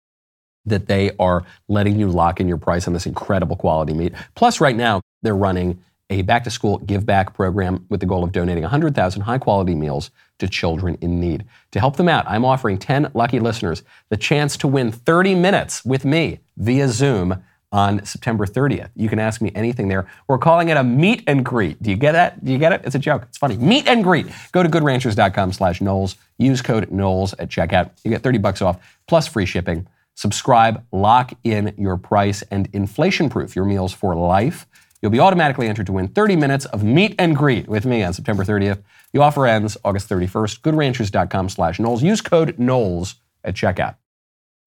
that 0.66 0.86
they 0.86 1.10
are 1.18 1.44
letting 1.66 1.98
you 1.98 2.08
lock 2.08 2.38
in 2.38 2.46
your 2.46 2.58
price 2.58 2.86
on 2.86 2.92
this 2.92 3.06
incredible 3.06 3.56
quality 3.56 3.94
meat. 3.94 4.12
Plus, 4.36 4.60
right 4.60 4.76
now, 4.76 5.00
they're 5.22 5.34
running 5.34 5.82
a 6.10 6.22
back 6.22 6.44
to 6.44 6.50
school 6.50 6.78
give 6.78 7.06
back 7.06 7.34
program 7.34 7.86
with 7.88 8.00
the 8.00 8.06
goal 8.06 8.22
of 8.22 8.32
donating 8.32 8.62
100,000 8.62 9.22
high 9.22 9.38
quality 9.38 9.74
meals 9.74 10.10
to 10.40 10.48
children 10.48 10.98
in 11.00 11.20
need. 11.20 11.44
To 11.72 11.80
help 11.80 11.96
them 11.96 12.08
out, 12.08 12.24
I'm 12.28 12.44
offering 12.44 12.78
10 12.78 13.12
lucky 13.14 13.40
listeners 13.40 13.82
the 14.08 14.16
chance 14.16 14.56
to 14.58 14.68
win 14.68 14.92
30 14.92 15.34
minutes 15.34 15.84
with 15.84 16.04
me 16.04 16.40
via 16.56 16.88
Zoom 16.88 17.42
on 17.72 18.04
September 18.04 18.46
30th. 18.46 18.90
You 18.96 19.08
can 19.08 19.20
ask 19.20 19.40
me 19.40 19.52
anything 19.54 19.88
there. 19.88 20.08
We're 20.26 20.38
calling 20.38 20.70
it 20.70 20.76
a 20.76 20.82
meet 20.82 21.22
and 21.26 21.44
greet. 21.44 21.80
Do 21.80 21.90
you 21.90 21.96
get 21.96 22.12
that? 22.12 22.44
Do 22.44 22.50
you 22.50 22.58
get 22.58 22.72
it? 22.72 22.82
It's 22.84 22.96
a 22.96 22.98
joke. 22.98 23.22
It's 23.28 23.38
funny. 23.38 23.56
Meet 23.56 23.86
and 23.86 24.02
greet. 24.02 24.26
Go 24.52 24.62
to 24.62 24.68
goodranchers.com 24.68 25.52
slash 25.52 25.80
Knowles. 25.80 26.16
Use 26.38 26.62
code 26.62 26.90
Knowles 26.90 27.32
at 27.34 27.48
checkout. 27.48 27.90
You 28.02 28.10
get 28.10 28.22
30 28.22 28.38
bucks 28.38 28.60
off 28.60 28.78
plus 29.06 29.28
free 29.28 29.46
shipping. 29.46 29.86
Subscribe, 30.14 30.84
lock 30.92 31.32
in 31.44 31.72
your 31.78 31.96
price, 31.96 32.42
and 32.50 32.68
inflation 32.72 33.30
proof 33.30 33.54
your 33.56 33.64
meals 33.64 33.92
for 33.92 34.14
life. 34.14 34.66
You'll 35.02 35.10
be 35.10 35.20
automatically 35.20 35.66
entered 35.66 35.86
to 35.86 35.92
win 35.92 36.08
30 36.08 36.36
minutes 36.36 36.64
of 36.66 36.84
meet 36.84 37.14
and 37.18 37.34
greet 37.34 37.68
with 37.68 37.86
me 37.86 38.02
on 38.02 38.12
September 38.12 38.44
30th. 38.44 38.82
The 39.12 39.20
offer 39.20 39.46
ends 39.46 39.76
August 39.84 40.08
31st. 40.08 40.60
GoodRanchers.com 40.60 41.48
slash 41.48 41.80
Knowles. 41.80 42.02
Use 42.02 42.20
code 42.20 42.58
Knowles 42.58 43.16
at 43.42 43.54
checkout. 43.54 43.96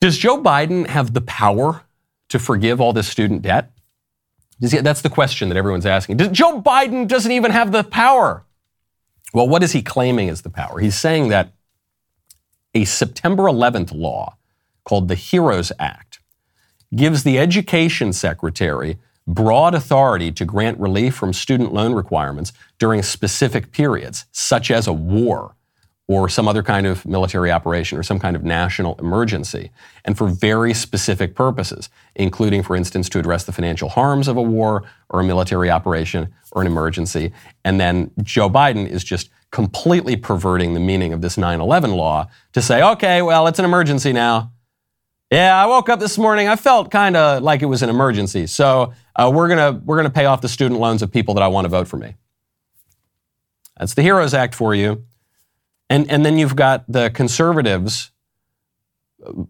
Does 0.02 0.18
Joe 0.18 0.42
Biden 0.42 0.88
have 0.88 1.14
the 1.14 1.22
power 1.22 1.84
to 2.30 2.40
forgive 2.40 2.82
all 2.82 2.94
this 2.94 3.08
student 3.08 3.42
debt? 3.44 3.72
He, 4.60 4.80
that's 4.80 5.02
the 5.02 5.10
question 5.10 5.50
that 5.50 5.58
everyone's 5.58 5.86
asking. 5.86 6.18
Does, 6.18 6.30
Joe 6.30 6.62
Biden 6.62 7.08
doesn't 7.08 7.32
even 7.32 7.52
have 7.52 7.72
the 7.72 7.84
power. 7.84 8.44
Well, 9.34 9.48
what 9.48 9.64
is 9.64 9.72
he 9.72 9.82
claiming 9.82 10.28
is 10.28 10.42
the 10.42 10.50
power? 10.50 10.80
He's 10.80 10.96
saying 10.96 11.30
that 11.30 11.52
a 12.74 12.86
September 12.86 13.44
11th 13.44 13.94
law 13.94 14.38
called 14.84 15.08
the 15.08 15.16
HEROES 15.16 15.72
Act 15.80 16.20
gives 16.96 17.24
the 17.24 17.40
education 17.40 18.14
secretary 18.14 18.98
broad 19.28 19.74
authority 19.74 20.32
to 20.32 20.46
grant 20.46 20.80
relief 20.80 21.16
from 21.16 21.34
student 21.34 21.74
loan 21.74 21.94
requirements 21.94 22.54
during 22.80 23.02
specific 23.02 23.72
periods, 23.72 24.26
such 24.32 24.70
as 24.70 24.88
a 24.88 24.94
war 24.94 25.56
or 26.08 26.28
some 26.28 26.50
other 26.50 26.62
kind 26.62 26.86
of 26.86 27.06
military 27.06 27.50
operation 27.50 27.98
or 27.98 28.04
some 28.04 28.20
kind 28.20 28.36
of 28.36 28.44
national 28.44 28.96
emergency, 29.00 29.72
and 30.04 30.18
for 30.18 30.28
very 30.28 30.74
specific 30.74 31.34
purposes, 31.34 31.90
including, 32.16 32.62
for 32.62 32.76
instance, 32.76 33.08
to 33.08 33.20
address 33.20 33.46
the 33.46 33.54
financial 33.54 33.88
harms 33.88 34.28
of 34.28 34.36
a 34.36 34.42
war 34.42 34.84
or 35.10 35.22
a 35.22 35.24
military 35.24 35.70
operation 35.70 36.34
or 36.52 36.62
an 36.62 36.68
emergency. 36.68 37.32
And 37.64 37.80
then 37.80 38.12
Joe 38.22 38.50
Biden 38.50 38.88
is 38.88 39.04
just 39.04 39.30
completely 39.52 40.18
perverting 40.18 40.74
the 40.74 40.80
meaning 40.80 41.14
of 41.14 41.22
this 41.22 41.38
9 41.38 41.62
11 41.62 41.92
law 41.92 42.28
to 42.52 42.62
say, 42.62 42.84
okay, 42.84 43.22
well, 43.22 43.48
it's 43.48 43.60
an 43.60 43.66
emergency 43.66 44.12
now. 44.12 44.52
Yeah, 45.32 45.56
I 45.56 45.66
woke 45.68 45.90
up 45.90 46.00
this 46.00 46.18
morning. 46.18 46.48
I 46.48 46.58
felt 46.58 46.92
kind 46.92 47.16
of 47.16 47.42
like 47.42 47.62
it 47.62 47.68
was 47.68 47.82
an 47.82 47.90
emergency. 47.90 48.46
So 48.46 48.94
uh, 49.16 49.32
we're 49.34 49.48
gonna 49.48 49.82
we're 49.86 49.98
gonna 49.98 50.10
pay 50.10 50.26
off 50.26 50.42
the 50.42 50.50
student 50.50 50.80
loans 50.80 51.02
of 51.02 51.12
people 51.12 51.34
that 51.36 51.44
I 51.44 51.48
want 51.48 51.66
to 51.66 51.70
vote 51.70 51.88
for 51.88 51.98
me. 51.98 52.16
That's 53.78 53.94
the 53.94 54.02
Heroes 54.02 54.34
Act 54.34 54.56
for 54.56 54.74
you. 54.74 55.06
And 55.90 56.10
and 56.10 56.26
then 56.26 56.38
you've 56.38 56.56
got 56.56 56.86
the 56.92 57.10
conservatives, 57.12 58.12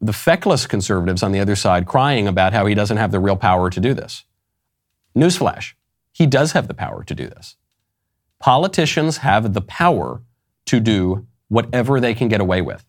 the 0.01 0.13
feckless 0.13 0.67
conservatives 0.67 1.23
on 1.23 1.31
the 1.31 1.39
other 1.39 1.55
side, 1.55 1.85
crying 1.85 2.27
about 2.27 2.53
how 2.53 2.65
he 2.65 2.75
doesn't 2.75 2.97
have 2.97 3.11
the 3.11 3.19
real 3.19 3.37
power 3.37 3.69
to 3.69 3.79
do 3.79 3.93
this. 3.93 4.25
Newsflash: 5.15 5.73
He 6.11 6.25
does 6.25 6.51
have 6.51 6.67
the 6.67 6.73
power 6.73 7.03
to 7.03 7.15
do 7.15 7.27
this. 7.27 7.55
Politicians 8.39 9.17
have 9.17 9.53
the 9.53 9.61
power 9.61 10.21
to 10.65 10.79
do 10.79 11.25
whatever 11.47 11.99
they 11.99 12.13
can 12.13 12.27
get 12.27 12.41
away 12.41 12.61
with. 12.61 12.83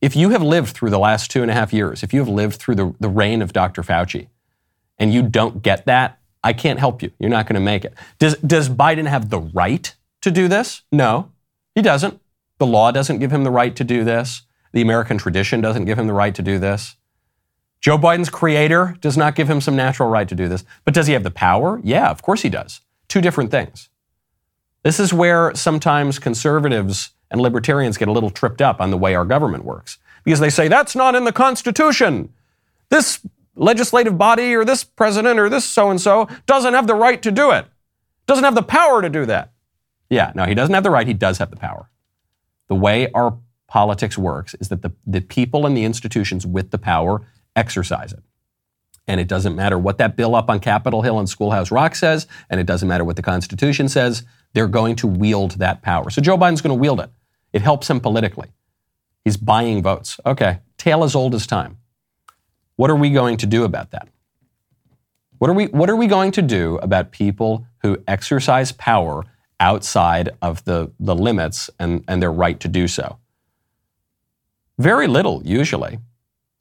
If 0.00 0.16
you 0.16 0.30
have 0.30 0.42
lived 0.42 0.70
through 0.70 0.90
the 0.90 0.98
last 0.98 1.30
two 1.30 1.42
and 1.42 1.50
a 1.50 1.54
half 1.54 1.72
years, 1.72 2.02
if 2.02 2.12
you 2.12 2.20
have 2.20 2.28
lived 2.28 2.56
through 2.56 2.74
the, 2.74 2.94
the 3.00 3.08
reign 3.08 3.42
of 3.42 3.52
Dr. 3.52 3.82
Fauci, 3.82 4.28
and 5.00 5.12
you 5.12 5.22
don't 5.22 5.62
get 5.62 5.86
that, 5.86 6.20
I 6.44 6.52
can't 6.52 6.78
help 6.78 7.02
you. 7.02 7.10
You're 7.18 7.30
not 7.30 7.46
going 7.46 7.54
to 7.54 7.60
make 7.60 7.84
it. 7.84 7.94
Does, 8.18 8.36
does 8.36 8.68
Biden 8.68 9.06
have 9.06 9.30
the 9.30 9.40
right 9.40 9.94
to 10.20 10.30
do 10.30 10.46
this? 10.46 10.82
No, 10.92 11.32
he 11.74 11.82
doesn't. 11.82 12.20
The 12.58 12.66
law 12.66 12.90
doesn't 12.92 13.18
give 13.18 13.32
him 13.32 13.42
the 13.42 13.50
right 13.50 13.74
to 13.74 13.84
do 13.84 14.04
this. 14.04 14.42
The 14.72 14.82
American 14.82 15.18
tradition 15.18 15.60
doesn't 15.60 15.86
give 15.86 15.98
him 15.98 16.06
the 16.06 16.12
right 16.12 16.34
to 16.34 16.42
do 16.42 16.58
this. 16.58 16.96
Joe 17.80 17.96
Biden's 17.96 18.28
creator 18.28 18.96
does 19.00 19.16
not 19.16 19.34
give 19.34 19.48
him 19.50 19.60
some 19.60 19.74
natural 19.74 20.10
right 20.10 20.28
to 20.28 20.34
do 20.34 20.48
this. 20.48 20.64
But 20.84 20.92
does 20.92 21.06
he 21.06 21.14
have 21.14 21.24
the 21.24 21.30
power? 21.30 21.80
Yeah, 21.82 22.10
of 22.10 22.20
course 22.22 22.42
he 22.42 22.50
does. 22.50 22.80
Two 23.08 23.22
different 23.22 23.50
things. 23.50 23.88
This 24.82 25.00
is 25.00 25.12
where 25.12 25.54
sometimes 25.54 26.18
conservatives 26.18 27.10
and 27.30 27.40
libertarians 27.40 27.96
get 27.96 28.08
a 28.08 28.12
little 28.12 28.30
tripped 28.30 28.60
up 28.60 28.80
on 28.80 28.90
the 28.90 28.98
way 28.98 29.14
our 29.14 29.24
government 29.24 29.64
works 29.64 29.98
because 30.24 30.40
they 30.40 30.50
say 30.50 30.68
that's 30.68 30.94
not 30.94 31.14
in 31.14 31.24
the 31.24 31.32
Constitution. 31.32 32.32
This 32.90 33.20
legislative 33.60 34.16
body 34.18 34.54
or 34.54 34.64
this 34.64 34.82
president 34.82 35.38
or 35.38 35.48
this 35.48 35.64
so 35.64 35.90
and 35.90 36.00
so 36.00 36.26
doesn't 36.46 36.74
have 36.74 36.86
the 36.86 36.94
right 36.94 37.22
to 37.22 37.30
do 37.30 37.50
it, 37.50 37.66
doesn't 38.26 38.44
have 38.44 38.54
the 38.54 38.62
power 38.62 39.02
to 39.02 39.08
do 39.08 39.26
that. 39.26 39.52
Yeah, 40.08 40.32
no, 40.34 40.44
he 40.44 40.54
doesn't 40.54 40.74
have 40.74 40.82
the 40.82 40.90
right, 40.90 41.06
he 41.06 41.14
does 41.14 41.38
have 41.38 41.50
the 41.50 41.56
power. 41.56 41.90
The 42.68 42.74
way 42.74 43.12
our 43.12 43.38
politics 43.68 44.18
works 44.18 44.54
is 44.54 44.68
that 44.68 44.82
the, 44.82 44.92
the 45.06 45.20
people 45.20 45.66
and 45.66 45.76
the 45.76 45.84
institutions 45.84 46.46
with 46.46 46.70
the 46.70 46.78
power 46.78 47.22
exercise 47.54 48.12
it. 48.12 48.22
And 49.06 49.20
it 49.20 49.28
doesn't 49.28 49.56
matter 49.56 49.78
what 49.78 49.98
that 49.98 50.16
bill 50.16 50.34
up 50.34 50.48
on 50.50 50.60
Capitol 50.60 51.02
Hill 51.02 51.18
and 51.18 51.28
Schoolhouse 51.28 51.70
Rock 51.70 51.94
says, 51.94 52.26
and 52.48 52.60
it 52.60 52.66
doesn't 52.66 52.88
matter 52.88 53.04
what 53.04 53.16
the 53.16 53.22
Constitution 53.22 53.88
says, 53.88 54.24
they're 54.52 54.68
going 54.68 54.96
to 54.96 55.06
wield 55.06 55.52
that 55.52 55.82
power. 55.82 56.10
So 56.10 56.22
Joe 56.22 56.38
Biden's 56.38 56.60
going 56.60 56.76
to 56.76 56.80
wield 56.80 57.00
it. 57.00 57.10
It 57.52 57.62
helps 57.62 57.90
him 57.90 58.00
politically. 58.00 58.52
He's 59.24 59.36
buying 59.36 59.82
votes. 59.82 60.18
Okay, 60.24 60.60
tale 60.78 61.04
as 61.04 61.14
old 61.14 61.34
as 61.34 61.46
time. 61.46 61.79
What 62.80 62.88
are 62.88 62.96
we 62.96 63.10
going 63.10 63.36
to 63.36 63.46
do 63.46 63.64
about 63.64 63.90
that? 63.90 64.08
What 65.36 65.50
are 65.50 65.52
we, 65.52 65.66
what 65.66 65.90
are 65.90 65.96
we 65.96 66.06
going 66.06 66.32
to 66.32 66.40
do 66.40 66.78
about 66.78 67.10
people 67.10 67.66
who 67.82 68.02
exercise 68.08 68.72
power 68.72 69.26
outside 69.60 70.30
of 70.40 70.64
the, 70.64 70.90
the 70.98 71.14
limits 71.14 71.68
and, 71.78 72.02
and 72.08 72.22
their 72.22 72.32
right 72.32 72.58
to 72.60 72.68
do 72.68 72.88
so? 72.88 73.18
Very 74.78 75.06
little, 75.08 75.42
usually. 75.44 75.98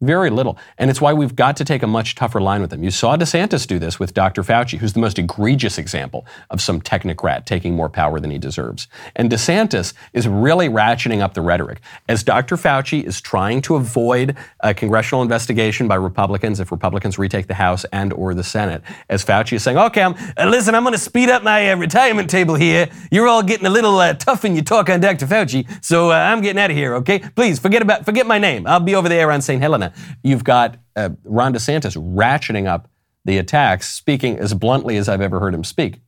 Very 0.01 0.29
little. 0.29 0.57
And 0.77 0.89
it's 0.89 1.01
why 1.01 1.11
we've 1.11 1.35
got 1.35 1.57
to 1.57 1.65
take 1.65 1.83
a 1.83 1.87
much 1.87 2.15
tougher 2.15 2.39
line 2.39 2.61
with 2.61 2.69
them. 2.69 2.83
You 2.85 2.89
saw 2.89 3.17
DeSantis 3.17 3.67
do 3.67 3.79
this 3.79 3.99
with 3.99 4.13
Dr. 4.13 4.43
Fauci, 4.43 4.77
who's 4.77 4.93
the 4.93 5.01
most 5.01 5.19
egregious 5.19 5.77
example 5.77 6.25
of 6.49 6.61
some 6.61 6.79
technocrat 6.79 7.43
taking 7.43 7.75
more 7.75 7.89
power 7.89 8.17
than 8.21 8.31
he 8.31 8.37
deserves. 8.37 8.87
And 9.17 9.29
DeSantis 9.29 9.93
is 10.13 10.25
really 10.25 10.69
ratcheting 10.69 11.19
up 11.19 11.33
the 11.33 11.41
rhetoric. 11.41 11.81
As 12.07 12.23
Dr. 12.23 12.55
Fauci 12.55 13.03
is 13.03 13.19
trying 13.19 13.61
to 13.63 13.75
avoid 13.75 14.37
a 14.61 14.73
congressional 14.73 15.21
investigation 15.21 15.89
by 15.89 15.95
Republicans 15.95 16.61
if 16.61 16.71
Republicans 16.71 17.19
retake 17.19 17.47
the 17.47 17.55
House 17.55 17.83
and 17.91 18.13
or 18.13 18.33
the 18.33 18.43
Senate, 18.43 18.81
as 19.09 19.25
Fauci 19.25 19.53
is 19.57 19.63
saying, 19.63 19.77
okay, 19.77 20.03
I'm, 20.03 20.15
uh, 20.37 20.45
listen, 20.45 20.75
I'm 20.75 20.83
going 20.83 20.93
to 20.93 20.97
speed 20.97 21.29
up 21.29 21.43
my 21.43 21.73
uh, 21.73 21.75
retirement 21.75 22.29
table 22.29 22.55
here. 22.55 22.89
You're 23.11 23.27
all 23.27 23.43
getting 23.43 23.65
a 23.65 23.69
little 23.69 23.97
uh, 23.97 24.13
tough 24.13 24.45
in 24.45 24.55
your 24.55 24.63
talk 24.63 24.89
on 24.89 25.01
Dr. 25.01 25.27
Fauci, 25.27 25.67
so 25.83 26.09
uh, 26.09 26.15
I'm 26.15 26.39
getting 26.39 26.61
out 26.61 26.71
of 26.71 26.77
here, 26.77 26.95
okay? 26.95 27.19
Please 27.19 27.59
forget 27.59 27.81
about 27.81 28.05
forget 28.05 28.25
my 28.25 28.39
name. 28.39 28.65
I'll 28.65 28.79
be 28.79 28.95
over 28.95 29.09
there 29.09 29.29
on 29.29 29.41
St. 29.41 29.61
Helena. 29.61 29.88
You've 30.23 30.43
got 30.43 30.77
uh, 30.95 31.09
Ron 31.23 31.53
DeSantis 31.53 31.95
ratcheting 31.95 32.67
up 32.67 32.89
the 33.25 33.37
attacks, 33.37 33.89
speaking 33.89 34.37
as 34.39 34.53
bluntly 34.53 34.97
as 34.97 35.09
I've 35.09 35.21
ever 35.21 35.39
heard 35.39 35.53
him 35.53 35.63
speak. 35.63 36.01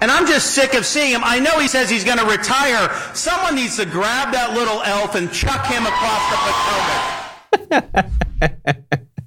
And 0.00 0.10
I'm 0.10 0.26
just 0.26 0.50
sick 0.50 0.74
of 0.74 0.84
seeing 0.84 1.12
him. 1.12 1.22
I 1.22 1.38
know 1.38 1.60
he 1.60 1.68
says 1.68 1.88
he's 1.88 2.04
going 2.04 2.18
to 2.18 2.26
retire. 2.26 2.92
Someone 3.14 3.54
needs 3.54 3.76
to 3.76 3.86
grab 3.86 4.32
that 4.32 4.52
little 4.52 4.82
elf 4.82 5.14
and 5.14 5.32
chuck 5.32 5.64
him 5.66 5.86
across 5.86 6.30
the 6.30 7.78
Potomac. 7.78 8.10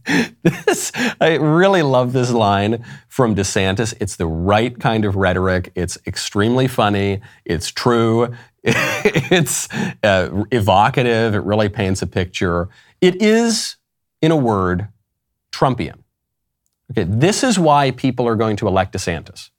this, 0.44 0.92
I 1.22 1.36
really 1.36 1.82
love 1.82 2.12
this 2.12 2.32
line 2.32 2.84
from 3.08 3.36
DeSantis. 3.36 3.94
It's 4.02 4.18
the 4.18 4.28
right 4.28 4.78
kind 4.78 5.06
of 5.06 5.16
rhetoric. 5.16 5.72
It's 5.76 5.98
extremely 6.06 6.68
funny. 6.68 7.22
It's 7.46 7.72
true. 7.72 8.34
it's 8.64 9.70
uh, 10.04 10.44
evocative. 10.52 11.36
It 11.36 11.44
really 11.44 11.70
paints 11.70 12.02
a 12.02 12.08
picture. 12.08 12.68
It 13.02 13.22
is, 13.22 13.78
in 14.22 14.32
a 14.32 14.36
word, 14.36 14.88
Trumpian. 15.52 16.00
Okay, 16.92 17.04
this 17.04 17.44
is 17.44 17.58
why 17.58 17.92
people 17.92 18.28
are 18.28 18.36
going 18.36 18.56
to 18.58 18.68
elect 18.68 18.94
DeSantis. 18.94 19.50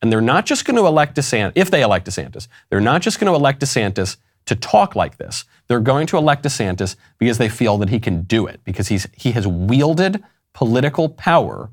And 0.00 0.12
they're 0.12 0.20
not 0.20 0.46
just 0.46 0.64
going 0.64 0.76
to 0.76 0.86
elect 0.86 1.16
DeSantis, 1.16 1.52
if 1.54 1.70
they 1.70 1.82
elect 1.82 2.06
DeSantis, 2.06 2.48
they're 2.68 2.80
not 2.80 3.02
just 3.02 3.18
going 3.18 3.32
to 3.32 3.36
elect 3.36 3.60
DeSantis 3.60 4.16
to 4.46 4.54
talk 4.54 4.94
like 4.94 5.16
this. 5.16 5.44
They're 5.68 5.80
going 5.80 6.06
to 6.08 6.18
elect 6.18 6.44
DeSantis 6.44 6.96
because 7.18 7.38
they 7.38 7.48
feel 7.48 7.78
that 7.78 7.88
he 7.88 7.98
can 7.98 8.22
do 8.22 8.46
it, 8.46 8.60
because 8.64 8.88
he's, 8.88 9.06
he 9.14 9.32
has 9.32 9.46
wielded 9.46 10.22
political 10.52 11.08
power 11.08 11.70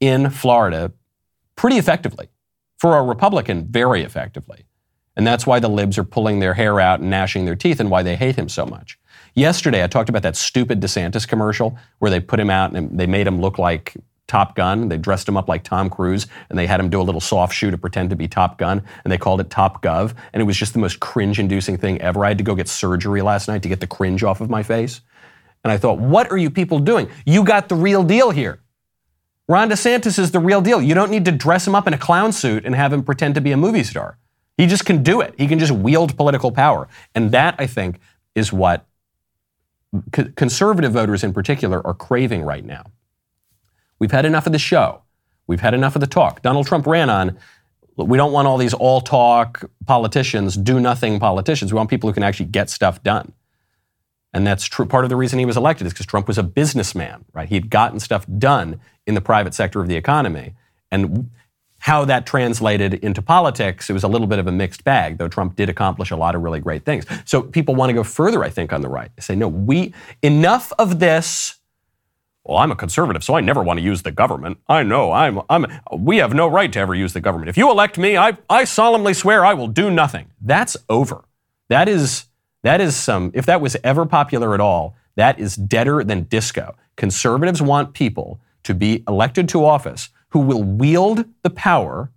in 0.00 0.30
Florida 0.30 0.92
pretty 1.56 1.76
effectively. 1.76 2.28
For 2.78 2.96
a 2.96 3.02
Republican, 3.02 3.66
very 3.66 4.02
effectively. 4.02 4.64
And 5.16 5.26
that's 5.26 5.46
why 5.46 5.58
the 5.58 5.68
libs 5.68 5.98
are 5.98 6.04
pulling 6.04 6.38
their 6.38 6.54
hair 6.54 6.78
out 6.78 7.00
and 7.00 7.10
gnashing 7.10 7.44
their 7.44 7.56
teeth 7.56 7.80
and 7.80 7.90
why 7.90 8.04
they 8.04 8.14
hate 8.14 8.36
him 8.36 8.48
so 8.48 8.64
much. 8.64 8.98
Yesterday, 9.38 9.84
I 9.84 9.86
talked 9.86 10.08
about 10.08 10.22
that 10.22 10.34
stupid 10.34 10.80
DeSantis 10.80 11.26
commercial 11.28 11.78
where 12.00 12.10
they 12.10 12.18
put 12.18 12.40
him 12.40 12.50
out 12.50 12.74
and 12.74 12.98
they 12.98 13.06
made 13.06 13.24
him 13.24 13.40
look 13.40 13.56
like 13.56 13.94
Top 14.26 14.56
Gun. 14.56 14.88
They 14.88 14.98
dressed 14.98 15.28
him 15.28 15.36
up 15.36 15.48
like 15.48 15.62
Tom 15.62 15.88
Cruise 15.88 16.26
and 16.50 16.58
they 16.58 16.66
had 16.66 16.80
him 16.80 16.90
do 16.90 17.00
a 17.00 17.04
little 17.04 17.20
soft 17.20 17.54
shoe 17.54 17.70
to 17.70 17.78
pretend 17.78 18.10
to 18.10 18.16
be 18.16 18.26
Top 18.26 18.58
Gun 18.58 18.82
and 19.04 19.12
they 19.12 19.16
called 19.16 19.40
it 19.40 19.48
Top 19.48 19.80
Gov. 19.80 20.12
And 20.32 20.40
it 20.40 20.44
was 20.44 20.56
just 20.56 20.72
the 20.72 20.80
most 20.80 20.98
cringe 20.98 21.38
inducing 21.38 21.76
thing 21.76 22.00
ever. 22.00 22.24
I 22.24 22.28
had 22.28 22.38
to 22.38 22.42
go 22.42 22.56
get 22.56 22.66
surgery 22.66 23.22
last 23.22 23.46
night 23.46 23.62
to 23.62 23.68
get 23.68 23.78
the 23.78 23.86
cringe 23.86 24.24
off 24.24 24.40
of 24.40 24.50
my 24.50 24.64
face. 24.64 25.02
And 25.62 25.70
I 25.70 25.78
thought, 25.78 26.00
what 26.00 26.32
are 26.32 26.36
you 26.36 26.50
people 26.50 26.80
doing? 26.80 27.08
You 27.24 27.44
got 27.44 27.68
the 27.68 27.76
real 27.76 28.02
deal 28.02 28.30
here. 28.30 28.58
Ron 29.46 29.70
DeSantis 29.70 30.18
is 30.18 30.32
the 30.32 30.40
real 30.40 30.60
deal. 30.60 30.82
You 30.82 30.96
don't 30.96 31.12
need 31.12 31.26
to 31.26 31.32
dress 31.32 31.64
him 31.64 31.76
up 31.76 31.86
in 31.86 31.94
a 31.94 31.98
clown 31.98 32.32
suit 32.32 32.66
and 32.66 32.74
have 32.74 32.92
him 32.92 33.04
pretend 33.04 33.36
to 33.36 33.40
be 33.40 33.52
a 33.52 33.56
movie 33.56 33.84
star. 33.84 34.18
He 34.56 34.66
just 34.66 34.84
can 34.84 35.04
do 35.04 35.20
it. 35.20 35.36
He 35.38 35.46
can 35.46 35.60
just 35.60 35.70
wield 35.70 36.16
political 36.16 36.50
power. 36.50 36.88
And 37.14 37.30
that, 37.30 37.54
I 37.60 37.68
think, 37.68 38.00
is 38.34 38.52
what 38.52 38.84
conservative 40.36 40.92
voters 40.92 41.24
in 41.24 41.32
particular 41.32 41.84
are 41.86 41.94
craving 41.94 42.42
right 42.42 42.64
now. 42.64 42.84
We've 43.98 44.12
had 44.12 44.24
enough 44.24 44.46
of 44.46 44.52
the 44.52 44.58
show. 44.58 45.02
We've 45.46 45.60
had 45.60 45.74
enough 45.74 45.96
of 45.96 46.00
the 46.00 46.06
talk. 46.06 46.42
Donald 46.42 46.66
Trump 46.66 46.86
ran 46.86 47.10
on 47.10 47.38
we 48.06 48.16
don't 48.16 48.32
want 48.32 48.46
all 48.46 48.58
these 48.58 48.74
all 48.74 49.00
talk 49.00 49.64
politicians, 49.86 50.56
do 50.56 50.78
nothing 50.78 51.18
politicians. 51.18 51.72
We 51.72 51.76
want 51.76 51.90
people 51.90 52.08
who 52.08 52.14
can 52.14 52.22
actually 52.22 52.46
get 52.46 52.70
stuff 52.70 53.02
done. 53.02 53.32
And 54.32 54.46
that's 54.46 54.66
true. 54.66 54.86
Part 54.86 55.04
of 55.04 55.10
the 55.10 55.16
reason 55.16 55.38
he 55.38 55.44
was 55.44 55.56
elected 55.56 55.86
is 55.86 55.92
because 55.92 56.06
Trump 56.06 56.28
was 56.28 56.38
a 56.38 56.42
businessman, 56.42 57.24
right? 57.32 57.48
He 57.48 57.54
had 57.56 57.70
gotten 57.70 57.98
stuff 57.98 58.26
done 58.38 58.80
in 59.06 59.14
the 59.14 59.20
private 59.20 59.54
sector 59.54 59.80
of 59.80 59.88
the 59.88 59.96
economy. 59.96 60.54
And 60.92 61.30
how 61.78 62.04
that 62.04 62.26
translated 62.26 62.94
into 62.94 63.22
politics, 63.22 63.88
it 63.88 63.92
was 63.92 64.02
a 64.02 64.08
little 64.08 64.26
bit 64.26 64.38
of 64.38 64.46
a 64.46 64.52
mixed 64.52 64.84
bag, 64.84 65.18
though 65.18 65.28
Trump 65.28 65.56
did 65.56 65.68
accomplish 65.68 66.10
a 66.10 66.16
lot 66.16 66.34
of 66.34 66.42
really 66.42 66.60
great 66.60 66.84
things. 66.84 67.06
So 67.24 67.40
people 67.42 67.74
want 67.74 67.90
to 67.90 67.94
go 67.94 68.02
further, 68.02 68.42
I 68.44 68.50
think, 68.50 68.72
on 68.72 68.80
the 68.80 68.88
right. 68.88 69.10
They 69.16 69.22
say, 69.22 69.36
no, 69.36 69.48
we, 69.48 69.94
enough 70.22 70.72
of 70.78 70.98
this. 70.98 71.54
Well, 72.44 72.58
I'm 72.58 72.72
a 72.72 72.76
conservative, 72.76 73.22
so 73.22 73.34
I 73.34 73.40
never 73.40 73.62
want 73.62 73.78
to 73.78 73.84
use 73.84 74.02
the 74.02 74.10
government. 74.10 74.58
I 74.68 74.82
know, 74.82 75.12
I'm, 75.12 75.40
I'm, 75.48 75.66
we 75.96 76.16
have 76.16 76.34
no 76.34 76.48
right 76.48 76.72
to 76.72 76.78
ever 76.78 76.94
use 76.94 77.12
the 77.12 77.20
government. 77.20 77.48
If 77.48 77.56
you 77.56 77.70
elect 77.70 77.98
me, 77.98 78.16
I, 78.16 78.38
I 78.48 78.64
solemnly 78.64 79.14
swear 79.14 79.44
I 79.44 79.54
will 79.54 79.68
do 79.68 79.90
nothing. 79.90 80.30
That's 80.40 80.76
over. 80.88 81.24
That 81.68 81.88
is, 81.88 82.24
that 82.62 82.80
is 82.80 82.96
some, 82.96 83.30
if 83.34 83.46
that 83.46 83.60
was 83.60 83.76
ever 83.84 84.06
popular 84.06 84.54
at 84.54 84.60
all, 84.60 84.96
that 85.16 85.38
is 85.38 85.56
deader 85.56 86.02
than 86.02 86.24
disco. 86.24 86.74
Conservatives 86.96 87.60
want 87.60 87.92
people 87.92 88.40
to 88.64 88.74
be 88.74 89.04
elected 89.06 89.48
to 89.50 89.64
office 89.64 90.08
who 90.30 90.40
will 90.40 90.62
wield 90.62 91.24
the 91.42 91.50
power, 91.50 92.10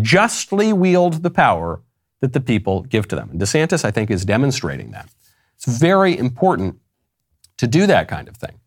justly 0.00 0.72
wield 0.72 1.22
the 1.22 1.30
power 1.30 1.80
that 2.20 2.32
the 2.32 2.40
people 2.40 2.82
give 2.82 3.08
to 3.08 3.16
them. 3.16 3.30
And 3.30 3.40
DeSantis, 3.40 3.84
I 3.84 3.90
think, 3.90 4.10
is 4.10 4.24
demonstrating 4.24 4.90
that. 4.92 5.08
It's 5.56 5.78
very 5.78 6.16
important 6.16 6.78
to 7.58 7.66
do 7.66 7.86
that 7.86 8.08
kind 8.08 8.28
of 8.28 8.36
thing 8.36 8.58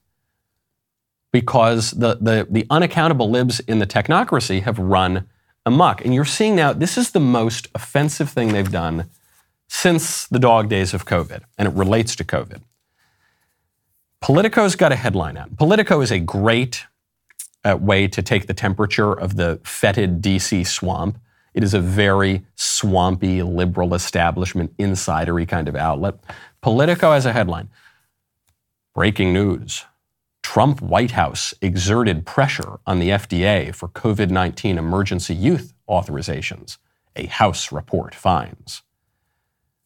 because 1.32 1.92
the, 1.92 2.18
the, 2.22 2.48
the 2.50 2.66
unaccountable 2.70 3.30
libs 3.30 3.60
in 3.62 3.80
the 3.80 3.88
technocracy 3.88 4.62
have 4.62 4.78
run 4.78 5.28
amok. 5.66 6.06
And 6.06 6.14
you're 6.14 6.26
seeing 6.26 6.56
now, 6.56 6.74
this 6.74 6.98
is 6.98 7.12
the 7.12 7.20
most 7.20 7.68
offensive 7.74 8.30
thing 8.30 8.54
they've 8.54 8.72
done 8.72 9.10
since 9.68 10.28
the 10.28 10.38
dog 10.40 10.70
days 10.70 10.94
of 10.94 11.06
COVID, 11.06 11.42
and 11.58 11.68
it 11.68 11.74
relates 11.74 12.16
to 12.18 12.24
COVID. 12.24 12.62
Politico's 14.22 14.76
got 14.76 14.92
a 14.92 14.96
headline 14.96 15.36
out. 15.36 15.58
Politico 15.58 16.02
is 16.02 16.12
a 16.12 16.20
great 16.20 16.86
uh, 17.64 17.78
way 17.80 18.08
to 18.08 18.22
take 18.22 18.48
the 18.48 18.54
temperature 18.54 19.14
of 19.14 19.36
the 19.36 19.60
fetid 19.64 20.22
DC 20.22 20.66
swamp. 20.68 21.18
It 21.54 21.64
is 21.64 21.74
a 21.74 21.80
very 21.80 22.46
swampy, 22.56 23.44
liberal 23.44 23.94
establishment, 23.94 24.76
insidery 24.78 25.48
kind 25.48 25.68
of 25.68 25.76
outlet. 25.76 26.16
Politico 26.62 27.12
has 27.12 27.26
a 27.26 27.34
headline 27.34 27.70
Breaking 28.94 29.34
news 29.34 29.86
Trump 30.44 30.80
White 30.80 31.12
House 31.12 31.54
exerted 31.62 32.28
pressure 32.28 32.80
on 32.86 33.00
the 33.00 33.10
FDA 33.10 33.74
for 33.74 33.88
COVID 33.88 34.30
19 34.30 34.78
emergency 34.78 35.34
use 35.34 35.74
authorizations, 35.90 36.78
a 37.16 37.26
House 37.26 37.72
report 37.72 38.14
finds. 38.14 38.84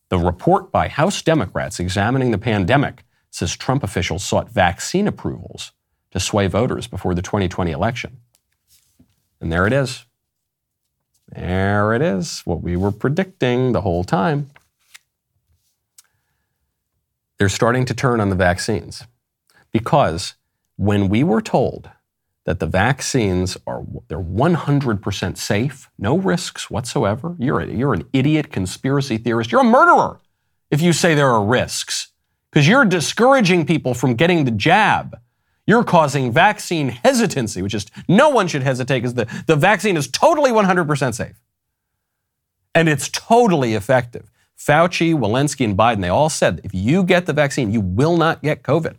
The 0.10 0.20
report 0.20 0.74
by 0.74 0.90
House 0.90 1.22
Democrats 1.22 1.80
examining 1.80 2.32
the 2.32 2.38
pandemic 2.38 3.06
says 3.32 3.56
Trump 3.56 3.82
officials 3.82 4.26
sought 4.26 4.50
vaccine 4.50 5.08
approvals 5.08 5.72
to 6.12 6.20
sway 6.20 6.48
voters 6.48 6.88
before 6.88 7.14
the 7.14 7.22
2020 7.22 7.72
election. 7.72 8.18
And 9.40 9.52
there 9.52 9.68
it 9.68 9.74
is. 9.74 10.06
There 11.30 11.94
it 11.94 12.02
is, 12.02 12.42
what 12.46 12.62
we 12.62 12.78
were 12.78 12.92
predicting 12.92 13.74
the 13.74 13.82
whole 13.82 14.04
time. 14.04 14.50
They're 17.38 17.50
starting 17.50 17.86
to 17.86 17.94
turn 17.94 18.22
on 18.22 18.30
the 18.30 18.36
vaccines 18.36 19.04
because 19.72 20.36
when 20.78 21.10
we 21.10 21.24
were 21.24 21.42
told 21.42 21.90
that 22.46 22.60
the 22.60 22.66
vaccines 22.66 23.58
are 23.68 23.84
they're 24.08 24.20
100% 24.20 25.38
safe, 25.38 25.90
no 26.00 26.18
risks 26.18 26.72
whatsoever, 26.72 27.36
you're, 27.38 27.60
a, 27.60 27.68
you're 27.68 27.94
an 27.94 28.08
idiot 28.14 28.52
conspiracy 28.52 29.18
theorist. 29.18 29.52
You're 29.52 29.62
a 29.62 29.66
murderer 29.66 30.22
if 30.72 30.82
you 30.82 30.94
say 30.94 31.14
there 31.14 31.30
are 31.30 31.44
risks 31.44 32.12
because 32.50 32.68
you're 32.68 32.86
discouraging 32.86 33.66
people 33.66 33.94
from 33.94 34.16
getting 34.16 34.46
the 34.46 34.52
jab. 34.52 35.20
You're 35.68 35.84
causing 35.84 36.32
vaccine 36.32 36.88
hesitancy, 36.88 37.62
which 37.62 37.74
is 37.74 37.86
no 38.08 38.30
one 38.30 38.48
should 38.48 38.64
hesitate 38.64 39.00
because 39.00 39.16
the, 39.16 39.28
the 39.48 39.58
vaccine 39.58 39.98
is 39.98 40.08
totally 40.08 40.50
100% 40.50 41.14
safe. 41.14 41.36
And 42.74 42.88
it's 42.88 43.10
totally 43.10 43.74
effective. 43.74 44.32
Fauci, 44.58 45.14
Walensky, 45.14 45.66
and 45.66 45.78
Biden, 45.78 46.02
they 46.02 46.10
all 46.10 46.30
said 46.30 46.62
if 46.64 46.74
you 46.74 47.04
get 47.04 47.26
the 47.26 47.34
vaccine, 47.34 47.72
you 47.72 47.82
will 47.82 48.16
not 48.16 48.42
get 48.42 48.64
COVID. 48.64 48.96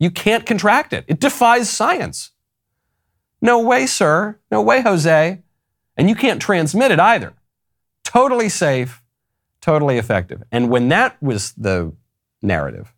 You 0.00 0.10
can't 0.10 0.44
contract 0.44 0.92
it. 0.92 1.04
It 1.06 1.20
defies 1.20 1.70
science. 1.70 2.32
No 3.40 3.60
way, 3.60 3.86
sir. 3.86 4.38
No 4.50 4.60
way, 4.60 4.82
Jose. 4.82 5.42
And 5.96 6.08
you 6.08 6.16
can't 6.16 6.42
transmit 6.42 6.90
it 6.90 6.98
either. 6.98 7.34
Totally 8.02 8.48
safe, 8.48 9.02
totally 9.60 9.96
effective. 9.96 10.42
And 10.50 10.70
when 10.70 10.88
that 10.88 11.22
was 11.22 11.52
the 11.52 11.92
narrative, 12.42 12.92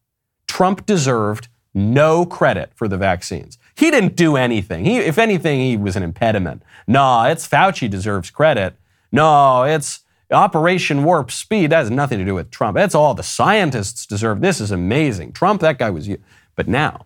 Trump 0.47 0.87
deserved 0.87 1.49
no 1.77 2.25
credit 2.25 2.73
for 2.75 2.89
the 2.89 2.97
vaccines. 2.97 3.59
He 3.77 3.91
didn't 3.91 4.17
do 4.17 4.37
anything. 4.37 4.87
He, 4.87 4.97
if 4.97 5.19
anything, 5.19 5.61
he 5.61 5.77
was 5.77 5.95
an 5.95 6.03
impediment. 6.03 6.63
No, 6.87 7.25
it's 7.25 7.47
Fauci 7.47 7.89
deserves 7.89 8.31
credit. 8.31 8.75
No, 9.13 9.65
it's 9.65 10.01
Operation 10.31 11.05
Warp 11.05 11.31
Speed. 11.31 11.71
That 11.71 11.81
has 11.81 11.91
nothing 11.91 12.19
to 12.19 12.25
do 12.25 12.35
with 12.35 12.51
Trump. 12.51 12.77
That's 12.77 12.95
all 12.95 13.13
the 13.13 13.23
scientists 13.23 14.07
deserve. 14.07 14.41
This 14.41 14.59
is 14.61 14.71
amazing. 14.71 15.33
Trump, 15.33 15.61
that 15.61 15.79
guy 15.79 15.91
was 15.91 16.09
you. 16.09 16.19
But 16.55 16.67
now, 16.67 17.05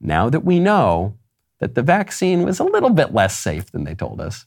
now 0.00 0.30
that 0.30 0.44
we 0.44 0.60
know 0.60 1.16
that 1.58 1.74
the 1.74 1.82
vaccine 1.82 2.44
was 2.44 2.60
a 2.60 2.64
little 2.64 2.90
bit 2.90 3.12
less 3.12 3.36
safe 3.36 3.72
than 3.72 3.82
they 3.82 3.94
told 3.96 4.20
us, 4.20 4.46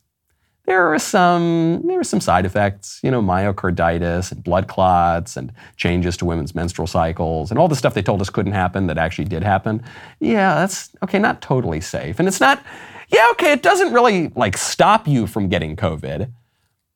there 0.69 0.93
are 0.93 0.99
some 0.99 1.81
there 1.85 1.99
are 1.99 2.03
some 2.03 2.21
side 2.21 2.45
effects, 2.45 2.99
you 3.01 3.09
know, 3.09 3.23
myocarditis 3.23 4.31
and 4.31 4.43
blood 4.43 4.67
clots 4.67 5.35
and 5.35 5.51
changes 5.77 6.15
to 6.17 6.25
women's 6.25 6.53
menstrual 6.53 6.85
cycles 6.85 7.49
and 7.49 7.59
all 7.59 7.67
the 7.67 7.75
stuff 7.75 7.95
they 7.95 8.03
told 8.03 8.21
us 8.21 8.29
couldn't 8.29 8.51
happen 8.51 8.85
that 8.85 8.99
actually 8.99 9.25
did 9.25 9.41
happen. 9.43 9.83
Yeah, 10.19 10.53
that's 10.53 10.91
okay, 11.03 11.17
not 11.17 11.41
totally 11.41 11.81
safe. 11.81 12.19
And 12.19 12.27
it's 12.27 12.39
not 12.39 12.63
yeah, 13.07 13.25
okay, 13.31 13.51
it 13.51 13.63
doesn't 13.63 13.93
really 13.93 14.29
like 14.35 14.57
stop 14.57 15.07
you 15.07 15.25
from 15.25 15.49
getting 15.49 15.75
COVID 15.75 16.31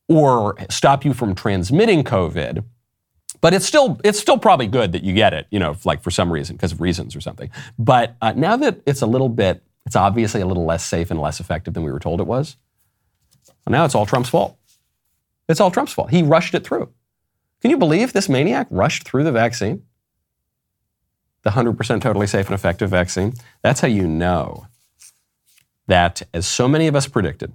or 0.08 0.56
stop 0.70 1.04
you 1.04 1.14
from 1.16 1.34
transmitting 1.34 2.04
COVID. 2.04 2.64
But 3.42 3.56
it's 3.56 3.66
still 3.66 4.00
it's 4.04 4.20
still 4.20 4.38
probably 4.38 4.68
good 4.68 4.92
that 4.92 5.04
you 5.04 5.16
get 5.16 5.34
it, 5.34 5.48
you 5.50 5.58
know, 5.58 5.76
like 5.84 6.04
for 6.04 6.12
some 6.12 6.32
reason 6.32 6.58
because 6.58 6.74
of 6.74 6.80
reasons 6.80 7.16
or 7.16 7.22
something. 7.22 7.50
But 7.80 8.18
uh, 8.22 8.34
now 8.36 8.56
that 8.56 8.82
it's 8.86 9.02
a 9.02 9.08
little 9.08 9.30
bit, 9.30 9.64
it's 9.88 9.96
obviously 9.96 10.42
a 10.42 10.46
little 10.46 10.66
less 10.66 10.86
safe 10.86 11.10
and 11.10 11.20
less 11.20 11.40
effective 11.40 11.74
than 11.74 11.82
we 11.82 11.92
were 11.92 12.00
told 12.00 12.22
it 12.22 12.28
was. 12.28 12.56
Well, 13.66 13.72
now 13.72 13.86
it's 13.86 13.96
all 13.96 14.06
Trump's 14.06 14.30
fault. 14.30 14.58
It's 15.48 15.60
all 15.60 15.72
Trump's 15.72 15.94
fault. 15.94 16.12
He 16.12 16.24
rushed 16.24 16.54
it 16.54 16.66
through. 16.66 16.90
Can 17.62 17.72
you 17.72 17.78
believe 17.78 18.14
this 18.14 18.28
maniac 18.30 18.68
rushed 18.70 19.04
through 19.04 19.24
the 19.24 19.32
vaccine? 19.32 19.84
The 21.44 21.52
100% 21.52 22.02
totally 22.02 22.28
safe 22.28 22.48
and 22.48 22.56
effective 22.56 22.90
vaccine. 22.90 23.34
That's 23.62 23.82
how 23.82 23.88
you 23.88 24.08
know 24.08 24.68
that, 25.88 26.22
as 26.34 26.48
so 26.48 26.68
many 26.68 26.88
of 26.88 26.96
us 26.96 27.08
predicted, 27.08 27.54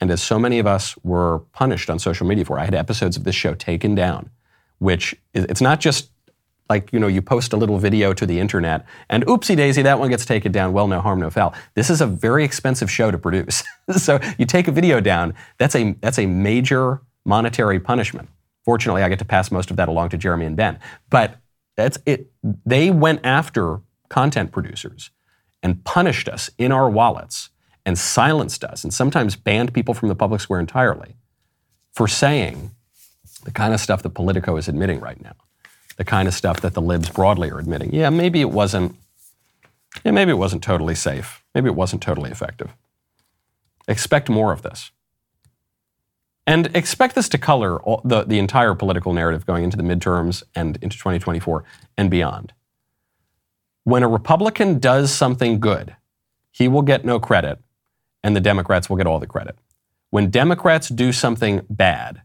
and 0.00 0.10
as 0.10 0.22
so 0.22 0.38
many 0.38 0.58
of 0.58 0.66
us 0.66 0.96
were 1.02 1.40
punished 1.52 1.90
on 1.90 1.98
social 1.98 2.26
media 2.26 2.44
for, 2.44 2.58
I 2.58 2.64
had 2.64 2.74
episodes 2.74 3.16
of 3.16 3.24
this 3.24 3.34
show 3.34 3.54
taken 3.54 3.94
down, 3.94 4.30
which 4.78 5.14
it's 5.34 5.60
not 5.60 5.80
just 5.80 6.09
like 6.70 6.90
you 6.92 7.00
know 7.00 7.08
you 7.08 7.20
post 7.20 7.52
a 7.52 7.56
little 7.56 7.78
video 7.78 8.14
to 8.14 8.24
the 8.24 8.38
internet 8.38 8.86
and 9.10 9.26
oopsie 9.26 9.56
daisy 9.56 9.82
that 9.82 9.98
one 9.98 10.08
gets 10.08 10.24
taken 10.24 10.52
down. 10.52 10.72
Well 10.72 10.86
no 10.86 11.00
harm 11.00 11.20
no 11.20 11.28
foul. 11.28 11.52
This 11.74 11.90
is 11.90 12.00
a 12.00 12.06
very 12.06 12.44
expensive 12.44 12.90
show 12.90 13.10
to 13.10 13.18
produce. 13.18 13.62
So 13.96 14.20
you 14.38 14.46
take 14.46 14.68
a 14.68 14.72
video 14.72 15.00
down 15.00 15.34
that's 15.58 15.74
a 15.74 15.96
that's 16.00 16.18
a 16.18 16.26
major 16.26 17.02
monetary 17.24 17.80
punishment. 17.80 18.28
Fortunately 18.64 19.02
i 19.02 19.08
get 19.08 19.18
to 19.18 19.24
pass 19.24 19.50
most 19.50 19.72
of 19.72 19.76
that 19.78 19.88
along 19.88 20.10
to 20.10 20.16
jeremy 20.16 20.46
and 20.46 20.56
ben. 20.56 20.78
But 21.10 21.36
that's 21.76 21.98
it. 22.06 22.30
They 22.64 22.92
went 22.92 23.20
after 23.24 23.80
content 24.08 24.52
producers 24.52 25.10
and 25.60 25.82
punished 25.84 26.28
us 26.28 26.50
in 26.56 26.70
our 26.70 26.88
wallets 26.88 27.50
and 27.84 27.98
silenced 27.98 28.62
us 28.62 28.84
and 28.84 28.94
sometimes 28.94 29.34
banned 29.34 29.74
people 29.74 29.92
from 29.92 30.08
the 30.08 30.14
public 30.14 30.40
square 30.40 30.60
entirely 30.60 31.16
for 31.92 32.06
saying 32.06 32.70
the 33.44 33.50
kind 33.50 33.74
of 33.74 33.80
stuff 33.80 34.02
that 34.04 34.10
politico 34.10 34.56
is 34.56 34.68
admitting 34.68 35.00
right 35.00 35.20
now 35.20 35.34
the 36.00 36.04
kind 36.04 36.26
of 36.26 36.32
stuff 36.32 36.62
that 36.62 36.72
the 36.72 36.80
libs 36.80 37.10
broadly 37.10 37.50
are 37.50 37.58
admitting. 37.58 37.94
Yeah, 37.94 38.08
maybe 38.08 38.40
it 38.40 38.50
wasn't. 38.50 38.96
Yeah, 40.02 40.12
maybe 40.12 40.30
it 40.30 40.38
wasn't 40.38 40.62
totally 40.62 40.94
safe. 40.94 41.44
Maybe 41.54 41.66
it 41.66 41.74
wasn't 41.74 42.00
totally 42.00 42.30
effective. 42.30 42.72
Expect 43.86 44.30
more 44.30 44.50
of 44.50 44.62
this. 44.62 44.92
And 46.46 46.74
expect 46.74 47.14
this 47.14 47.28
to 47.28 47.38
color 47.38 47.78
all, 47.82 48.00
the, 48.02 48.24
the 48.24 48.38
entire 48.38 48.74
political 48.74 49.12
narrative 49.12 49.44
going 49.44 49.62
into 49.62 49.76
the 49.76 49.82
midterms 49.82 50.42
and 50.54 50.78
into 50.80 50.96
2024 50.96 51.64
and 51.98 52.10
beyond. 52.10 52.54
When 53.84 54.02
a 54.02 54.08
Republican 54.08 54.78
does 54.78 55.12
something 55.12 55.60
good, 55.60 55.96
he 56.50 56.66
will 56.66 56.80
get 56.80 57.04
no 57.04 57.20
credit, 57.20 57.58
and 58.24 58.34
the 58.34 58.40
Democrats 58.40 58.88
will 58.88 58.96
get 58.96 59.06
all 59.06 59.18
the 59.18 59.26
credit. 59.26 59.58
When 60.08 60.30
Democrats 60.30 60.88
do 60.88 61.12
something 61.12 61.60
bad, 61.68 62.22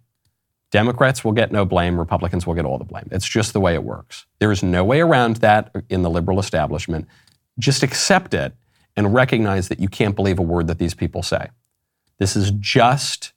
Democrats 0.71 1.23
will 1.23 1.31
get 1.31 1.51
no 1.51 1.65
blame, 1.65 1.97
Republicans 1.97 2.45
will 2.45 2.53
get 2.53 2.65
all 2.65 2.77
the 2.77 2.83
blame. 2.83 3.07
It's 3.11 3.27
just 3.27 3.53
the 3.53 3.61
way 3.61 3.75
it 3.75 3.83
works. 3.83 4.25
There 4.39 4.51
is 4.51 4.63
no 4.63 4.83
way 4.83 4.99
around 4.99 5.37
that 5.37 5.73
in 5.89 6.01
the 6.01 6.09
liberal 6.09 6.39
establishment. 6.39 7.07
Just 7.57 7.83
accept 7.83 8.33
it 8.33 8.53
and 8.97 9.13
recognize 9.13 9.67
that 9.69 9.79
you 9.79 9.87
can't 9.87 10.15
believe 10.15 10.39
a 10.39 10.43
word 10.43 10.67
that 10.67 10.79
these 10.79 10.93
people 10.93 11.23
say. 11.23 11.49
This 12.17 12.35
is 12.35 12.51
just 12.51 13.33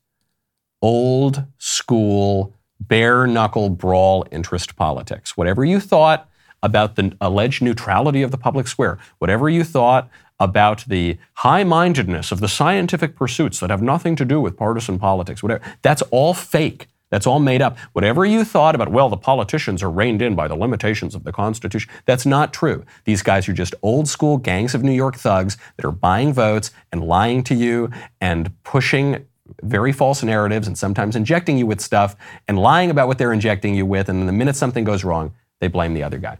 old 0.81 1.45
school, 1.59 2.55
bare 2.81 3.27
knuckle 3.27 3.71
brawl 3.71 4.27
interest 4.31 4.77
politics. 4.77 5.37
Whatever 5.37 5.65
you 5.65 5.81
thought 5.81 6.29
about 6.63 6.97
the 6.97 7.17
alleged 7.21 7.63
neutrality 7.63 8.23
of 8.23 8.31
the 8.31 8.39
public 8.39 8.67
square, 8.69 8.99
whatever 9.19 9.49
you 9.49 9.65
thought 9.65 10.09
about 10.41 10.85
the 10.87 11.19
high 11.35 11.65
mindedness 11.65 12.31
of 12.31 12.41
the 12.41 12.49
scientific 12.49 13.17
pursuits 13.17 13.59
that 13.61 13.71
have 13.71 13.83
nothing 13.83 14.15
to 14.17 14.25
do 14.25 14.41
with 14.41 14.57
partisan 14.57 14.99
politics, 14.99 15.43
whatever, 15.43 15.63
that's 15.83 16.03
all 16.11 16.35
fake. 16.35 16.87
That's 17.11 17.27
all 17.27 17.41
made 17.41 17.63
up. 17.63 17.79
Whatever 17.93 18.25
you 18.27 18.45
thought 18.45 18.75
about, 18.75 18.91
well, 18.91 19.09
the 19.09 19.17
politicians 19.17 19.83
are 19.83 19.91
reined 19.91 20.21
in 20.21 20.35
by 20.35 20.49
the 20.49 20.57
limitations 20.57 21.15
of 21.15 21.25
the 21.25 21.33
Constitution, 21.33 21.91
that's 22.05 22.27
not 22.27 22.53
true. 22.53 22.85
These 23.05 23.23
guys 23.23 23.49
are 23.49 23.53
just 23.53 23.75
old 23.83 24.09
school 24.09 24.37
gangs 24.37 24.75
of 24.75 24.83
New 24.83 24.93
York 24.93 25.17
thugs 25.17 25.57
that 25.77 25.87
are 25.87 25.93
buying 25.93 26.33
votes 26.33 26.71
and 26.93 27.03
lying 27.03 27.43
to 27.45 27.55
you 27.55 27.91
and 28.21 28.53
pushing 28.63 29.27
very 29.63 29.93
false 29.93 30.23
narratives 30.23 30.67
and 30.67 30.77
sometimes 30.77 31.17
injecting 31.17 31.57
you 31.57 31.67
with 31.67 31.81
stuff 31.81 32.15
and 32.47 32.59
lying 32.59 32.91
about 32.91 33.09
what 33.09 33.19
they're 33.19 33.33
injecting 33.33 33.75
you 33.75 33.87
with. 33.87 34.09
And 34.09 34.21
then 34.21 34.27
the 34.27 34.33
minute 34.33 34.57
something 34.57 34.85
goes 34.85 35.05
wrong, 35.05 35.35
they 35.61 35.69
blame 35.69 35.95
the 35.95 36.03
other 36.03 36.19
guy. 36.19 36.39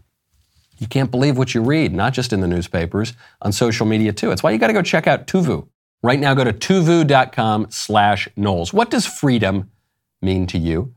You 0.77 0.87
can't 0.87 1.11
believe 1.11 1.37
what 1.37 1.53
you 1.53 1.61
read, 1.61 1.93
not 1.93 2.13
just 2.13 2.31
in 2.31 2.39
the 2.39 2.47
newspapers, 2.47 3.13
on 3.41 3.51
social 3.51 3.85
media 3.85 4.13
too. 4.13 4.31
It's 4.31 4.43
why 4.43 4.51
you 4.51 4.57
got 4.57 4.67
to 4.67 4.73
go 4.73 4.81
check 4.81 5.07
out 5.07 5.27
Tuvu. 5.27 5.67
Right 6.01 6.19
now, 6.19 6.33
go 6.33 6.45
to 6.45 6.53
tuvu.com 6.53 7.67
slash 7.69 8.29
Knowles. 8.37 8.71
What 8.71 8.89
does 8.89 9.05
freedom 9.05 9.69
mean 10.21 10.47
to 10.47 10.57
you? 10.57 10.93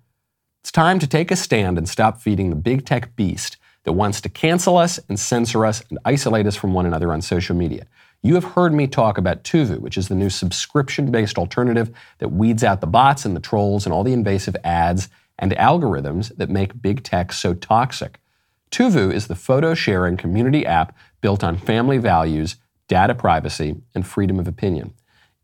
It's 0.62 0.72
time 0.72 0.98
to 1.00 1.06
take 1.06 1.30
a 1.30 1.36
stand 1.36 1.78
and 1.78 1.88
stop 1.88 2.20
feeding 2.20 2.50
the 2.50 2.56
big 2.56 2.84
tech 2.84 3.16
beast 3.16 3.56
that 3.84 3.92
wants 3.92 4.20
to 4.20 4.28
cancel 4.28 4.76
us 4.76 5.00
and 5.08 5.18
censor 5.18 5.66
us 5.66 5.82
and 5.90 5.98
isolate 6.04 6.46
us 6.46 6.56
from 6.56 6.72
one 6.72 6.86
another 6.86 7.12
on 7.12 7.20
social 7.20 7.56
media. 7.56 7.86
You 8.22 8.34
have 8.34 8.44
heard 8.44 8.72
me 8.72 8.86
talk 8.86 9.18
about 9.18 9.42
Tuvu, 9.42 9.80
which 9.80 9.98
is 9.98 10.06
the 10.06 10.14
new 10.14 10.30
subscription 10.30 11.10
based 11.10 11.38
alternative 11.38 11.90
that 12.18 12.28
weeds 12.28 12.62
out 12.62 12.80
the 12.80 12.86
bots 12.86 13.24
and 13.24 13.34
the 13.34 13.40
trolls 13.40 13.84
and 13.84 13.92
all 13.92 14.04
the 14.04 14.12
invasive 14.12 14.56
ads 14.62 15.08
and 15.38 15.50
algorithms 15.52 16.34
that 16.36 16.48
make 16.48 16.80
big 16.80 17.02
tech 17.02 17.32
so 17.32 17.54
toxic. 17.54 18.20
Tuvu 18.70 19.12
is 19.12 19.26
the 19.26 19.34
photo 19.34 19.74
sharing 19.74 20.16
community 20.16 20.64
app 20.64 20.96
built 21.20 21.42
on 21.42 21.56
family 21.56 21.98
values, 21.98 22.56
data 22.86 23.14
privacy, 23.14 23.74
and 23.94 24.06
freedom 24.06 24.38
of 24.38 24.46
opinion. 24.46 24.94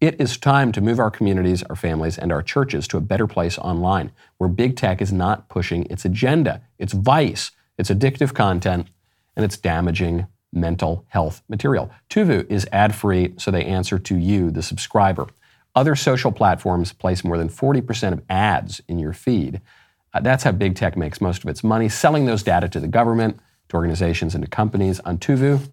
It 0.01 0.21
is 0.21 0.37
time 0.37 0.71
to 0.73 0.81
move 0.81 1.01
our 1.01 1.11
communities, 1.11 1.65
our 1.65 1.75
families, 1.75 2.19
and 2.19 2.31
our 2.31 2.43
churches 2.43 2.87
to 2.89 2.97
a 2.97 3.01
better 3.01 3.27
place 3.27 3.59
online 3.59 4.13
where 4.37 4.49
big 4.49 4.77
tech 4.77 5.03
is 5.03 5.13
not 5.13 5.49
pushing 5.49 5.87
its 5.87 6.05
agenda, 6.05 6.63
its 6.79 6.93
vice, 6.93 7.51
its 7.77 7.91
addictive 7.91 8.33
content, 8.33 8.87
and 9.35 9.45
its 9.45 9.57
damaging 9.57 10.29
mental 10.53 11.05
health 11.09 11.43
material. 11.49 11.91
Tuvu 12.09 12.49
is 12.49 12.67
ad 12.71 12.95
free, 12.95 13.35
so 13.39 13.51
they 13.51 13.65
answer 13.65 13.99
to 13.99 14.17
you, 14.17 14.53
the 14.53 14.63
subscriber. 14.63 15.27
Other 15.75 15.97
social 15.97 16.31
platforms 16.31 16.93
place 16.93 17.25
more 17.25 17.37
than 17.37 17.49
40% 17.49 18.13
of 18.13 18.23
ads 18.31 18.81
in 18.87 19.01
your 19.01 19.13
feed. 19.13 19.61
Uh, 20.15 20.21
that's 20.21 20.45
how 20.45 20.53
big 20.53 20.77
tech 20.77 20.97
makes 20.97 21.21
most 21.21 21.43
of 21.43 21.51
its 21.51 21.65
money, 21.65 21.89
selling 21.89 22.25
those 22.25 22.45
data 22.45 22.69
to 22.69 22.79
the 22.79 22.89
government, 22.89 23.41
to 23.69 23.77
organizations, 23.77 24.37
and 24.37 24.45
to 24.45 24.51
companies. 24.51 25.01
On 25.01 25.19
Tuvu, 25.19 25.73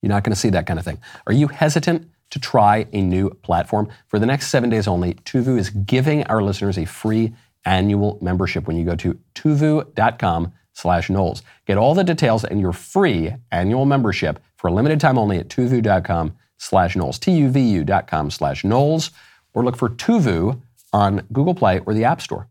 you're 0.00 0.08
not 0.08 0.24
going 0.24 0.32
to 0.32 0.40
see 0.40 0.50
that 0.50 0.66
kind 0.66 0.78
of 0.78 0.84
thing. 0.84 0.98
Are 1.26 1.32
you 1.32 1.48
hesitant 1.48 2.10
to 2.30 2.38
try 2.38 2.86
a 2.92 3.00
new 3.00 3.30
platform? 3.30 3.88
For 4.08 4.18
the 4.18 4.26
next 4.26 4.48
seven 4.48 4.70
days 4.70 4.86
only, 4.86 5.14
Tuvu 5.14 5.58
is 5.58 5.70
giving 5.70 6.24
our 6.24 6.42
listeners 6.42 6.78
a 6.78 6.84
free 6.84 7.34
annual 7.64 8.18
membership 8.22 8.66
when 8.66 8.76
you 8.76 8.84
go 8.84 8.96
to 8.96 9.18
tuvu.com 9.34 10.52
slash 10.72 11.10
Knowles. 11.10 11.42
Get 11.66 11.76
all 11.76 11.94
the 11.94 12.04
details 12.04 12.44
and 12.44 12.60
your 12.60 12.72
free 12.72 13.34
annual 13.50 13.84
membership 13.84 14.42
for 14.56 14.68
a 14.68 14.72
limited 14.72 15.00
time 15.00 15.18
only 15.18 15.38
at 15.38 15.48
tuvu.com 15.48 16.36
slash 16.58 16.96
Knowles, 16.96 17.18
T-U-V-U 17.18 17.84
dot 17.84 18.32
slash 18.32 18.64
Knowles, 18.64 19.10
or 19.54 19.64
look 19.64 19.76
for 19.76 19.88
Tuvu 19.88 20.60
on 20.92 21.26
Google 21.32 21.54
Play 21.54 21.80
or 21.80 21.94
the 21.94 22.04
App 22.04 22.20
Store. 22.20 22.48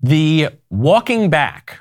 The 0.00 0.48
walking 0.70 1.30
back 1.30 1.80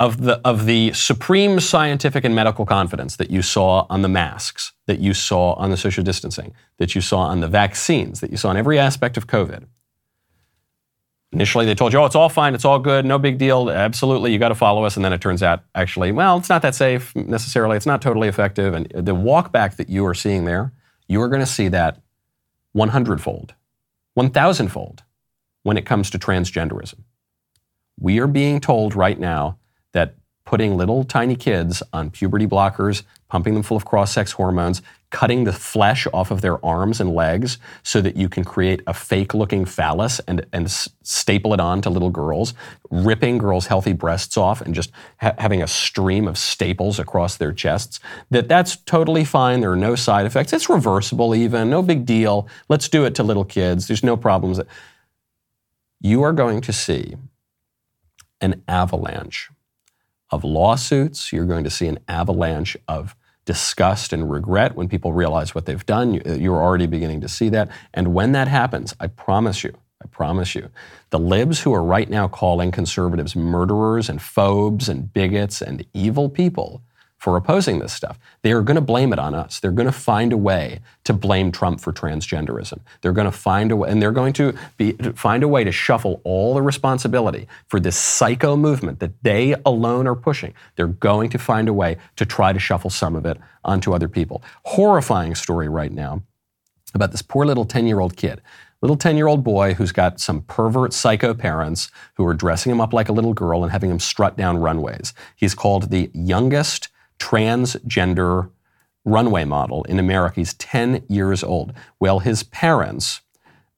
of 0.00 0.22
the, 0.22 0.40
of 0.44 0.66
the 0.66 0.92
supreme 0.92 1.60
scientific 1.60 2.24
and 2.24 2.34
medical 2.34 2.66
confidence 2.66 3.16
that 3.16 3.30
you 3.30 3.42
saw 3.42 3.86
on 3.88 4.02
the 4.02 4.08
masks, 4.08 4.72
that 4.86 4.98
you 4.98 5.14
saw 5.14 5.52
on 5.54 5.70
the 5.70 5.76
social 5.76 6.02
distancing, 6.02 6.52
that 6.78 6.94
you 6.94 7.00
saw 7.00 7.20
on 7.20 7.40
the 7.40 7.48
vaccines, 7.48 8.20
that 8.20 8.30
you 8.30 8.36
saw 8.36 8.50
on 8.50 8.56
every 8.56 8.78
aspect 8.78 9.16
of 9.16 9.26
COVID. 9.26 9.66
Initially, 11.32 11.66
they 11.66 11.74
told 11.74 11.92
you, 11.92 11.98
oh, 11.98 12.06
it's 12.06 12.14
all 12.14 12.28
fine, 12.28 12.54
it's 12.54 12.64
all 12.64 12.78
good, 12.78 13.04
no 13.04 13.18
big 13.18 13.38
deal, 13.38 13.70
absolutely, 13.70 14.32
you 14.32 14.38
got 14.38 14.50
to 14.50 14.54
follow 14.54 14.84
us. 14.84 14.96
And 14.96 15.04
then 15.04 15.12
it 15.12 15.20
turns 15.20 15.42
out, 15.42 15.64
actually, 15.74 16.12
well, 16.12 16.38
it's 16.38 16.48
not 16.48 16.62
that 16.62 16.74
safe 16.74 17.14
necessarily, 17.16 17.76
it's 17.76 17.86
not 17.86 18.02
totally 18.02 18.28
effective. 18.28 18.74
And 18.74 18.86
the 18.94 19.14
walk 19.14 19.52
back 19.52 19.76
that 19.76 19.88
you 19.88 20.06
are 20.06 20.14
seeing 20.14 20.44
there, 20.44 20.72
you 21.08 21.20
are 21.20 21.28
going 21.28 21.40
to 21.40 21.46
see 21.46 21.68
that 21.68 22.00
100 22.72 23.20
fold, 23.20 23.54
1,000 24.14 24.68
fold 24.68 25.02
when 25.62 25.76
it 25.76 25.86
comes 25.86 26.10
to 26.10 26.18
transgenderism. 26.18 27.00
We 27.98 28.20
are 28.20 28.26
being 28.26 28.60
told 28.60 28.94
right 28.94 29.18
now 29.18 29.58
that 29.94 30.14
putting 30.44 30.76
little 30.76 31.04
tiny 31.04 31.34
kids 31.34 31.82
on 31.92 32.10
puberty 32.10 32.46
blockers, 32.46 33.02
pumping 33.28 33.54
them 33.54 33.62
full 33.62 33.76
of 33.76 33.84
cross 33.84 34.12
sex 34.12 34.32
hormones, 34.32 34.82
cutting 35.10 35.44
the 35.44 35.52
flesh 35.52 36.06
off 36.12 36.30
of 36.30 36.42
their 36.42 36.64
arms 36.64 37.00
and 37.00 37.14
legs 37.14 37.56
so 37.82 38.00
that 38.00 38.16
you 38.16 38.28
can 38.28 38.44
create 38.44 38.82
a 38.86 38.92
fake 38.92 39.32
looking 39.32 39.64
phallus 39.64 40.20
and, 40.28 40.44
and 40.52 40.70
staple 40.70 41.54
it 41.54 41.60
on 41.60 41.80
to 41.80 41.88
little 41.88 42.10
girls, 42.10 42.52
ripping 42.90 43.38
girls' 43.38 43.66
healthy 43.66 43.92
breasts 43.92 44.36
off 44.36 44.60
and 44.60 44.74
just 44.74 44.90
ha- 45.18 45.34
having 45.38 45.62
a 45.62 45.66
stream 45.66 46.28
of 46.28 46.36
staples 46.36 46.98
across 46.98 47.36
their 47.36 47.52
chests, 47.52 47.98
that 48.30 48.48
that's 48.48 48.76
totally 48.76 49.24
fine. 49.24 49.60
There 49.60 49.72
are 49.72 49.76
no 49.76 49.94
side 49.94 50.26
effects. 50.26 50.52
It's 50.52 50.68
reversible 50.68 51.34
even, 51.34 51.70
no 51.70 51.80
big 51.80 52.04
deal. 52.04 52.48
Let's 52.68 52.88
do 52.88 53.04
it 53.04 53.14
to 53.14 53.22
little 53.22 53.44
kids. 53.44 53.86
There's 53.86 54.04
no 54.04 54.16
problems. 54.16 54.60
You 56.00 56.22
are 56.22 56.32
going 56.32 56.60
to 56.60 56.72
see 56.72 57.14
an 58.40 58.62
avalanche 58.68 59.48
of 60.30 60.44
lawsuits. 60.44 61.32
You're 61.32 61.44
going 61.44 61.64
to 61.64 61.70
see 61.70 61.86
an 61.86 61.98
avalanche 62.08 62.76
of 62.88 63.14
disgust 63.44 64.12
and 64.12 64.30
regret 64.30 64.74
when 64.74 64.88
people 64.88 65.12
realize 65.12 65.54
what 65.54 65.66
they've 65.66 65.84
done. 65.86 66.20
Uh, 66.26 66.34
you're 66.34 66.62
already 66.62 66.86
beginning 66.86 67.20
to 67.20 67.28
see 67.28 67.48
that. 67.50 67.70
And 67.92 68.14
when 68.14 68.32
that 68.32 68.48
happens, 68.48 68.94
I 69.00 69.08
promise 69.08 69.62
you, 69.64 69.74
I 70.02 70.06
promise 70.08 70.54
you, 70.54 70.70
the 71.10 71.18
libs 71.18 71.60
who 71.60 71.72
are 71.74 71.82
right 71.82 72.08
now 72.08 72.28
calling 72.28 72.70
conservatives 72.70 73.36
murderers 73.36 74.08
and 74.08 74.20
phobes 74.20 74.88
and 74.88 75.12
bigots 75.12 75.60
and 75.62 75.84
evil 75.92 76.28
people 76.28 76.82
for 77.24 77.38
opposing 77.38 77.78
this 77.78 77.94
stuff. 77.94 78.18
They 78.42 78.52
are 78.52 78.60
going 78.60 78.74
to 78.74 78.82
blame 78.82 79.10
it 79.10 79.18
on 79.18 79.34
us. 79.34 79.58
They're 79.58 79.72
going 79.72 79.86
to 79.86 79.92
find 79.92 80.30
a 80.30 80.36
way 80.36 80.80
to 81.04 81.14
blame 81.14 81.52
Trump 81.52 81.80
for 81.80 81.90
transgenderism. 81.90 82.80
They're 83.00 83.14
going 83.14 83.24
to 83.24 83.32
find 83.32 83.72
a 83.72 83.76
way, 83.76 83.88
and 83.88 84.02
they're 84.02 84.12
going 84.12 84.34
to 84.34 84.52
be, 84.76 84.92
find 85.14 85.42
a 85.42 85.48
way 85.48 85.64
to 85.64 85.72
shuffle 85.72 86.20
all 86.24 86.52
the 86.52 86.60
responsibility 86.60 87.48
for 87.66 87.80
this 87.80 87.96
psycho 87.96 88.56
movement 88.56 88.98
that 88.98 89.22
they 89.22 89.54
alone 89.64 90.06
are 90.06 90.14
pushing. 90.14 90.52
They're 90.76 90.86
going 90.86 91.30
to 91.30 91.38
find 91.38 91.66
a 91.66 91.72
way 91.72 91.96
to 92.16 92.26
try 92.26 92.52
to 92.52 92.58
shuffle 92.58 92.90
some 92.90 93.16
of 93.16 93.24
it 93.24 93.38
onto 93.64 93.94
other 93.94 94.08
people. 94.08 94.42
Horrifying 94.66 95.34
story 95.34 95.66
right 95.66 95.92
now 95.92 96.24
about 96.92 97.10
this 97.10 97.22
poor 97.22 97.46
little 97.46 97.64
10 97.64 97.86
year 97.86 98.00
old 98.00 98.18
kid 98.18 98.42
little 98.82 98.98
10 98.98 99.16
year 99.16 99.28
old 99.28 99.42
boy 99.42 99.72
who's 99.72 99.92
got 99.92 100.20
some 100.20 100.42
pervert 100.42 100.92
psycho 100.92 101.32
parents 101.32 101.90
who 102.16 102.26
are 102.26 102.34
dressing 102.34 102.70
him 102.70 102.82
up 102.82 102.92
like 102.92 103.08
a 103.08 103.12
little 103.12 103.32
girl 103.32 103.62
and 103.62 103.72
having 103.72 103.88
him 103.88 103.98
strut 103.98 104.36
down 104.36 104.58
runways. 104.58 105.14
He's 105.34 105.54
called 105.54 105.90
the 105.90 106.10
youngest 106.12 106.90
transgender 107.18 108.50
runway 109.04 109.44
model 109.44 109.84
in 109.84 109.98
America. 109.98 110.36
He's 110.36 110.54
10 110.54 111.04
years 111.08 111.44
old. 111.44 111.72
Well, 112.00 112.20
his 112.20 112.42
parents 112.42 113.20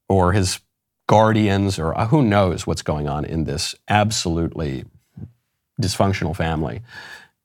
or 0.09 0.33
his 0.33 0.61
guardians 1.09 1.79
or 1.79 1.97
uh, 1.99 2.07
who 2.07 2.23
knows 2.23 2.67
what's 2.67 2.83
going 2.83 3.09
on 3.09 3.25
in 3.25 3.45
this 3.45 3.75
absolutely 3.89 4.85
dysfunctional 5.81 6.35
family. 6.35 6.83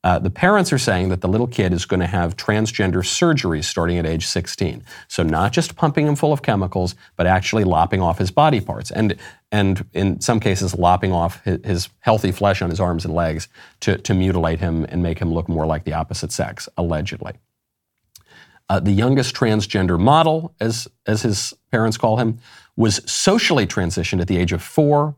Uh, 0.04 0.18
the 0.18 0.32
parents 0.32 0.74
are 0.74 0.80
saying 0.80 1.10
that 1.10 1.22
the 1.22 1.28
little 1.28 1.48
kid 1.48 1.72
is 1.72 1.86
going 1.86 2.00
to 2.00 2.08
have 2.08 2.36
transgender 2.36 3.06
surgery 3.06 3.62
starting 3.62 4.00
at 4.00 4.06
age 4.06 4.26
16. 4.26 4.84
So 5.08 5.22
not 5.22 5.52
just 5.52 5.76
pumping 5.76 6.08
him 6.08 6.16
full 6.16 6.34
of 6.34 6.42
chemicals, 6.42 6.96
but 7.18 7.28
actually 7.28 7.66
lopping 7.66 8.02
off 8.02 8.18
his 8.18 8.32
body 8.32 8.60
parts, 8.60 8.90
and 8.90 9.16
and 9.52 9.86
in 9.94 10.20
some 10.22 10.40
cases 10.40 10.74
lopping 10.74 11.12
off 11.12 11.44
his, 11.44 11.60
his 11.64 11.90
healthy 12.00 12.32
flesh 12.32 12.62
on 12.62 12.70
his 12.70 12.80
arms 12.80 13.06
and 13.06 13.14
legs 13.14 13.48
to, 13.82 13.98
to 13.98 14.14
mutilate 14.14 14.60
him 14.60 14.86
and 14.88 15.04
make 15.04 15.20
him 15.20 15.32
look 15.34 15.50
more 15.50 15.66
like 15.66 15.84
the 15.84 15.94
opposite 15.94 16.32
sex, 16.32 16.70
allegedly. 16.78 17.34
Uh, 18.70 18.80
the 18.80 18.94
youngest 18.94 19.36
transgender 19.36 20.00
model, 20.00 20.56
as 20.60 20.88
as 21.06 21.22
his 21.22 21.54
parents 21.72 21.98
call 21.98 22.18
him, 22.18 22.40
was 22.76 23.02
socially 23.12 23.68
transitioned 23.68 24.22
at 24.22 24.28
the 24.28 24.38
age 24.38 24.52
of 24.52 24.64
four, 24.64 25.16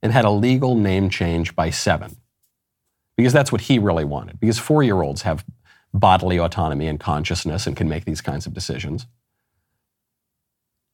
and 0.00 0.12
had 0.12 0.24
a 0.24 0.30
legal 0.30 0.76
name 0.76 1.10
change 1.10 1.56
by 1.56 1.70
seven 1.70 2.16
because 3.16 3.32
that's 3.32 3.52
what 3.52 3.62
he 3.62 3.78
really 3.78 4.04
wanted. 4.04 4.40
Because 4.40 4.58
four 4.58 4.82
year 4.82 5.02
olds 5.02 5.22
have 5.22 5.44
bodily 5.94 6.38
autonomy 6.38 6.86
and 6.86 6.98
consciousness 6.98 7.66
and 7.66 7.76
can 7.76 7.88
make 7.88 8.04
these 8.04 8.20
kinds 8.20 8.46
of 8.46 8.54
decisions. 8.54 9.06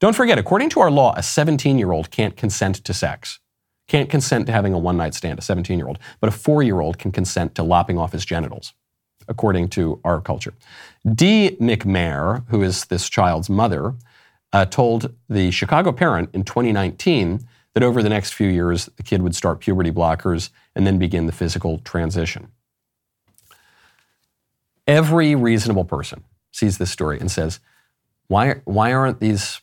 Don't 0.00 0.14
forget, 0.14 0.38
according 0.38 0.70
to 0.70 0.80
our 0.80 0.90
law, 0.90 1.14
a 1.16 1.22
17 1.22 1.78
year 1.78 1.92
old 1.92 2.10
can't 2.10 2.36
consent 2.36 2.76
to 2.76 2.94
sex, 2.94 3.40
can't 3.88 4.10
consent 4.10 4.46
to 4.46 4.52
having 4.52 4.72
a 4.74 4.78
one 4.78 4.96
night 4.96 5.14
stand, 5.14 5.38
a 5.38 5.42
17 5.42 5.78
year 5.78 5.88
old, 5.88 5.98
but 6.20 6.28
a 6.28 6.32
four 6.32 6.62
year 6.62 6.80
old 6.80 6.98
can 6.98 7.10
consent 7.10 7.54
to 7.56 7.62
lopping 7.62 7.98
off 7.98 8.12
his 8.12 8.24
genitals, 8.24 8.74
according 9.26 9.68
to 9.70 10.00
our 10.04 10.20
culture. 10.20 10.54
Dee 11.14 11.56
McMaher, 11.60 12.44
who 12.48 12.62
is 12.62 12.84
this 12.86 13.08
child's 13.08 13.50
mother, 13.50 13.94
uh, 14.52 14.64
told 14.64 15.14
the 15.28 15.50
Chicago 15.50 15.92
Parent 15.92 16.30
in 16.32 16.44
2019 16.44 17.46
that 17.78 17.86
over 17.86 18.02
the 18.02 18.08
next 18.08 18.32
few 18.32 18.48
years, 18.48 18.86
the 18.96 19.04
kid 19.04 19.22
would 19.22 19.36
start 19.36 19.60
puberty 19.60 19.92
blockers 19.92 20.50
and 20.74 20.84
then 20.84 20.98
begin 20.98 21.26
the 21.26 21.32
physical 21.32 21.78
transition. 21.78 22.48
Every 24.88 25.36
reasonable 25.36 25.84
person 25.84 26.24
sees 26.50 26.78
this 26.78 26.90
story 26.90 27.20
and 27.20 27.30
says, 27.30 27.60
why, 28.26 28.62
why 28.64 28.92
aren't 28.92 29.20
these 29.20 29.60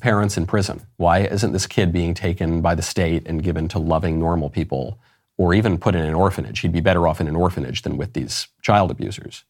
parents 0.00 0.36
in 0.36 0.46
prison? 0.46 0.86
Why 0.96 1.22
isn't 1.22 1.50
this 1.50 1.66
kid 1.66 1.92
being 1.92 2.14
taken 2.14 2.60
by 2.60 2.76
the 2.76 2.82
state 2.82 3.26
and 3.26 3.42
given 3.42 3.66
to 3.70 3.80
loving, 3.80 4.20
normal 4.20 4.48
people, 4.48 5.00
or 5.36 5.52
even 5.52 5.76
put 5.76 5.96
in 5.96 6.02
an 6.02 6.14
orphanage? 6.14 6.60
He'd 6.60 6.70
be 6.70 6.80
better 6.80 7.08
off 7.08 7.20
in 7.20 7.26
an 7.26 7.34
orphanage 7.34 7.82
than 7.82 7.96
with 7.96 8.12
these 8.12 8.46
child 8.62 8.92
abusers. 8.92 9.42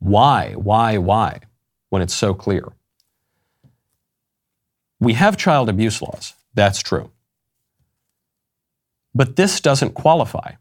Why, 0.00 0.54
why, 0.54 0.98
why, 0.98 1.38
when 1.90 2.02
it's 2.02 2.14
so 2.14 2.34
clear? 2.34 2.72
We 4.98 5.12
have 5.12 5.36
child 5.36 5.68
abuse 5.68 6.02
laws. 6.02 6.34
That's 6.52 6.82
true. 6.82 7.12
But 9.14 9.36
this 9.36 9.60
doesn't 9.60 9.94
qualify. 9.94 10.52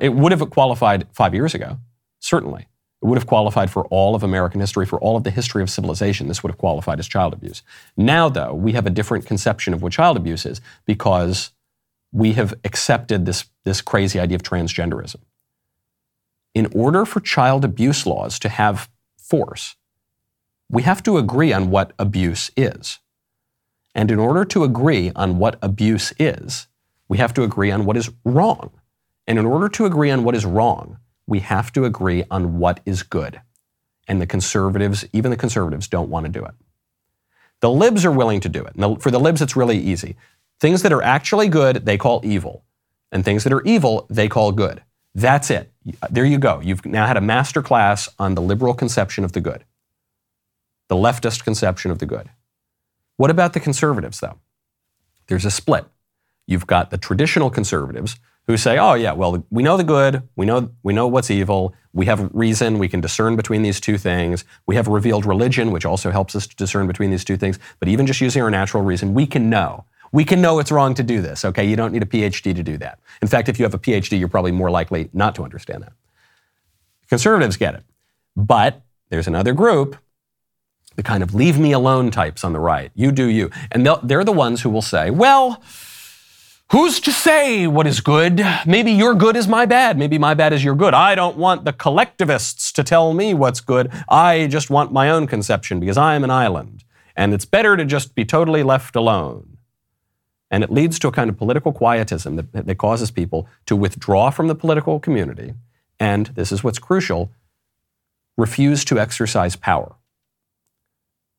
It 0.00 0.14
would 0.14 0.32
have 0.32 0.50
qualified 0.50 1.06
five 1.12 1.34
years 1.34 1.54
ago, 1.54 1.78
certainly. 2.18 2.66
It 3.02 3.06
would 3.06 3.18
have 3.18 3.26
qualified 3.26 3.70
for 3.70 3.84
all 3.86 4.14
of 4.14 4.22
American 4.22 4.60
history, 4.60 4.86
for 4.86 4.98
all 5.00 5.16
of 5.16 5.24
the 5.24 5.30
history 5.30 5.62
of 5.62 5.70
civilization. 5.70 6.28
This 6.28 6.42
would 6.42 6.50
have 6.50 6.58
qualified 6.58 6.98
as 6.98 7.08
child 7.08 7.32
abuse. 7.32 7.62
Now, 7.96 8.28
though, 8.28 8.54
we 8.54 8.72
have 8.72 8.86
a 8.86 8.90
different 8.90 9.26
conception 9.26 9.74
of 9.74 9.82
what 9.82 9.92
child 9.92 10.16
abuse 10.16 10.46
is 10.46 10.60
because 10.84 11.50
we 12.12 12.32
have 12.34 12.54
accepted 12.64 13.26
this, 13.26 13.46
this 13.64 13.80
crazy 13.80 14.20
idea 14.20 14.36
of 14.36 14.42
transgenderism. 14.42 15.16
In 16.54 16.66
order 16.74 17.04
for 17.04 17.20
child 17.20 17.64
abuse 17.64 18.06
laws 18.06 18.38
to 18.40 18.48
have 18.48 18.88
force, 19.16 19.76
we 20.68 20.82
have 20.82 21.02
to 21.04 21.18
agree 21.18 21.52
on 21.52 21.70
what 21.70 21.92
abuse 21.98 22.50
is. 22.56 22.98
And 23.94 24.10
in 24.10 24.18
order 24.18 24.44
to 24.46 24.64
agree 24.64 25.10
on 25.16 25.38
what 25.38 25.58
abuse 25.60 26.12
is, 26.18 26.66
we 27.12 27.18
have 27.18 27.34
to 27.34 27.42
agree 27.42 27.70
on 27.70 27.84
what 27.84 27.98
is 27.98 28.10
wrong. 28.24 28.70
And 29.26 29.38
in 29.38 29.44
order 29.44 29.68
to 29.68 29.84
agree 29.84 30.10
on 30.10 30.24
what 30.24 30.34
is 30.34 30.46
wrong, 30.46 30.96
we 31.26 31.40
have 31.40 31.70
to 31.74 31.84
agree 31.84 32.24
on 32.30 32.58
what 32.58 32.80
is 32.86 33.02
good. 33.02 33.42
And 34.08 34.18
the 34.18 34.26
conservatives, 34.26 35.04
even 35.12 35.30
the 35.30 35.36
conservatives, 35.36 35.88
don't 35.88 36.08
want 36.08 36.24
to 36.24 36.32
do 36.32 36.42
it. 36.42 36.54
The 37.60 37.68
libs 37.68 38.06
are 38.06 38.10
willing 38.10 38.40
to 38.40 38.48
do 38.48 38.64
it. 38.64 39.02
For 39.02 39.10
the 39.10 39.20
libs, 39.20 39.42
it's 39.42 39.56
really 39.56 39.76
easy. 39.76 40.16
Things 40.58 40.80
that 40.80 40.90
are 40.90 41.02
actually 41.02 41.48
good, 41.48 41.84
they 41.84 41.98
call 41.98 42.22
evil. 42.24 42.64
And 43.12 43.26
things 43.26 43.44
that 43.44 43.52
are 43.52 43.62
evil, 43.64 44.06
they 44.08 44.26
call 44.26 44.50
good. 44.50 44.82
That's 45.14 45.50
it. 45.50 45.70
There 46.08 46.24
you 46.24 46.38
go. 46.38 46.60
You've 46.60 46.86
now 46.86 47.06
had 47.06 47.18
a 47.18 47.20
master 47.20 47.60
class 47.60 48.08
on 48.18 48.36
the 48.36 48.40
liberal 48.40 48.72
conception 48.72 49.22
of 49.22 49.32
the 49.32 49.40
good, 49.42 49.64
the 50.88 50.96
leftist 50.96 51.44
conception 51.44 51.90
of 51.90 51.98
the 51.98 52.06
good. 52.06 52.30
What 53.18 53.28
about 53.28 53.52
the 53.52 53.60
conservatives, 53.60 54.20
though? 54.20 54.38
There's 55.26 55.44
a 55.44 55.50
split. 55.50 55.84
You've 56.46 56.66
got 56.66 56.90
the 56.90 56.98
traditional 56.98 57.50
conservatives 57.50 58.16
who 58.46 58.56
say, 58.56 58.78
"Oh 58.78 58.94
yeah, 58.94 59.12
well 59.12 59.44
we 59.50 59.62
know 59.62 59.76
the 59.76 59.84
good, 59.84 60.28
we 60.36 60.46
know 60.46 60.70
we 60.82 60.92
know 60.92 61.06
what's 61.06 61.30
evil, 61.30 61.74
we 61.92 62.06
have 62.06 62.30
reason, 62.32 62.78
we 62.78 62.88
can 62.88 63.00
discern 63.00 63.36
between 63.36 63.62
these 63.62 63.80
two 63.80 63.98
things. 63.98 64.44
We 64.66 64.76
have 64.76 64.88
revealed 64.88 65.26
religion, 65.26 65.70
which 65.70 65.84
also 65.84 66.10
helps 66.10 66.34
us 66.34 66.46
to 66.46 66.56
discern 66.56 66.86
between 66.86 67.10
these 67.10 67.24
two 67.24 67.36
things. 67.36 67.58
But 67.78 67.88
even 67.88 68.06
just 68.06 68.20
using 68.20 68.42
our 68.42 68.50
natural 68.50 68.82
reason, 68.82 69.14
we 69.14 69.26
can 69.26 69.50
know. 69.50 69.84
We 70.10 70.24
can 70.24 70.42
know 70.42 70.58
it's 70.58 70.72
wrong 70.72 70.94
to 70.94 71.02
do 71.02 71.22
this. 71.22 71.44
Okay, 71.44 71.64
you 71.64 71.76
don't 71.76 71.92
need 71.92 72.02
a 72.02 72.06
PhD 72.06 72.54
to 72.54 72.62
do 72.62 72.76
that. 72.78 72.98
In 73.22 73.28
fact, 73.28 73.48
if 73.48 73.58
you 73.58 73.64
have 73.64 73.74
a 73.74 73.78
PhD, 73.78 74.18
you're 74.18 74.28
probably 74.28 74.52
more 74.52 74.70
likely 74.70 75.08
not 75.12 75.34
to 75.36 75.44
understand 75.44 75.82
that. 75.84 75.92
Conservatives 77.08 77.56
get 77.56 77.74
it, 77.74 77.84
but 78.36 78.82
there's 79.10 79.26
another 79.26 79.52
group 79.52 79.96
the 80.96 81.02
kind 81.02 81.22
of 81.22 81.34
leave 81.34 81.58
me 81.58 81.72
alone 81.72 82.10
types 82.10 82.44
on 82.44 82.52
the 82.52 82.60
right. 82.60 82.90
You 82.94 83.12
do 83.12 83.26
you. 83.26 83.50
And 83.70 83.86
they're 84.02 84.24
the 84.24 84.32
ones 84.32 84.60
who 84.60 84.70
will 84.70 84.82
say, 84.82 85.10
well, 85.10 85.62
who's 86.72 87.00
to 87.00 87.12
say 87.12 87.66
what 87.66 87.86
is 87.86 88.00
good? 88.00 88.44
Maybe 88.66 88.92
your 88.92 89.14
good 89.14 89.36
is 89.36 89.46
my 89.46 89.66
bad. 89.66 89.98
Maybe 89.98 90.18
my 90.18 90.34
bad 90.34 90.52
is 90.52 90.64
your 90.64 90.74
good. 90.74 90.94
I 90.94 91.14
don't 91.14 91.36
want 91.36 91.64
the 91.64 91.72
collectivists 91.72 92.72
to 92.72 92.82
tell 92.82 93.14
me 93.14 93.34
what's 93.34 93.60
good. 93.60 93.92
I 94.08 94.48
just 94.48 94.70
want 94.70 94.92
my 94.92 95.10
own 95.10 95.26
conception 95.26 95.78
because 95.78 95.98
I'm 95.98 96.24
an 96.24 96.30
island. 96.30 96.84
And 97.14 97.34
it's 97.34 97.44
better 97.44 97.76
to 97.76 97.84
just 97.84 98.14
be 98.14 98.24
totally 98.24 98.62
left 98.62 98.96
alone. 98.96 99.58
And 100.50 100.64
it 100.64 100.70
leads 100.70 100.98
to 101.00 101.08
a 101.08 101.12
kind 101.12 101.30
of 101.30 101.36
political 101.36 101.72
quietism 101.72 102.36
that, 102.36 102.66
that 102.66 102.78
causes 102.78 103.10
people 103.10 103.46
to 103.66 103.76
withdraw 103.76 104.30
from 104.30 104.48
the 104.48 104.54
political 104.54 104.98
community. 104.98 105.54
And 106.00 106.26
this 106.28 106.52
is 106.52 106.64
what's 106.64 106.78
crucial 106.78 107.30
refuse 108.36 108.84
to 108.86 108.98
exercise 108.98 109.56
power. 109.56 109.94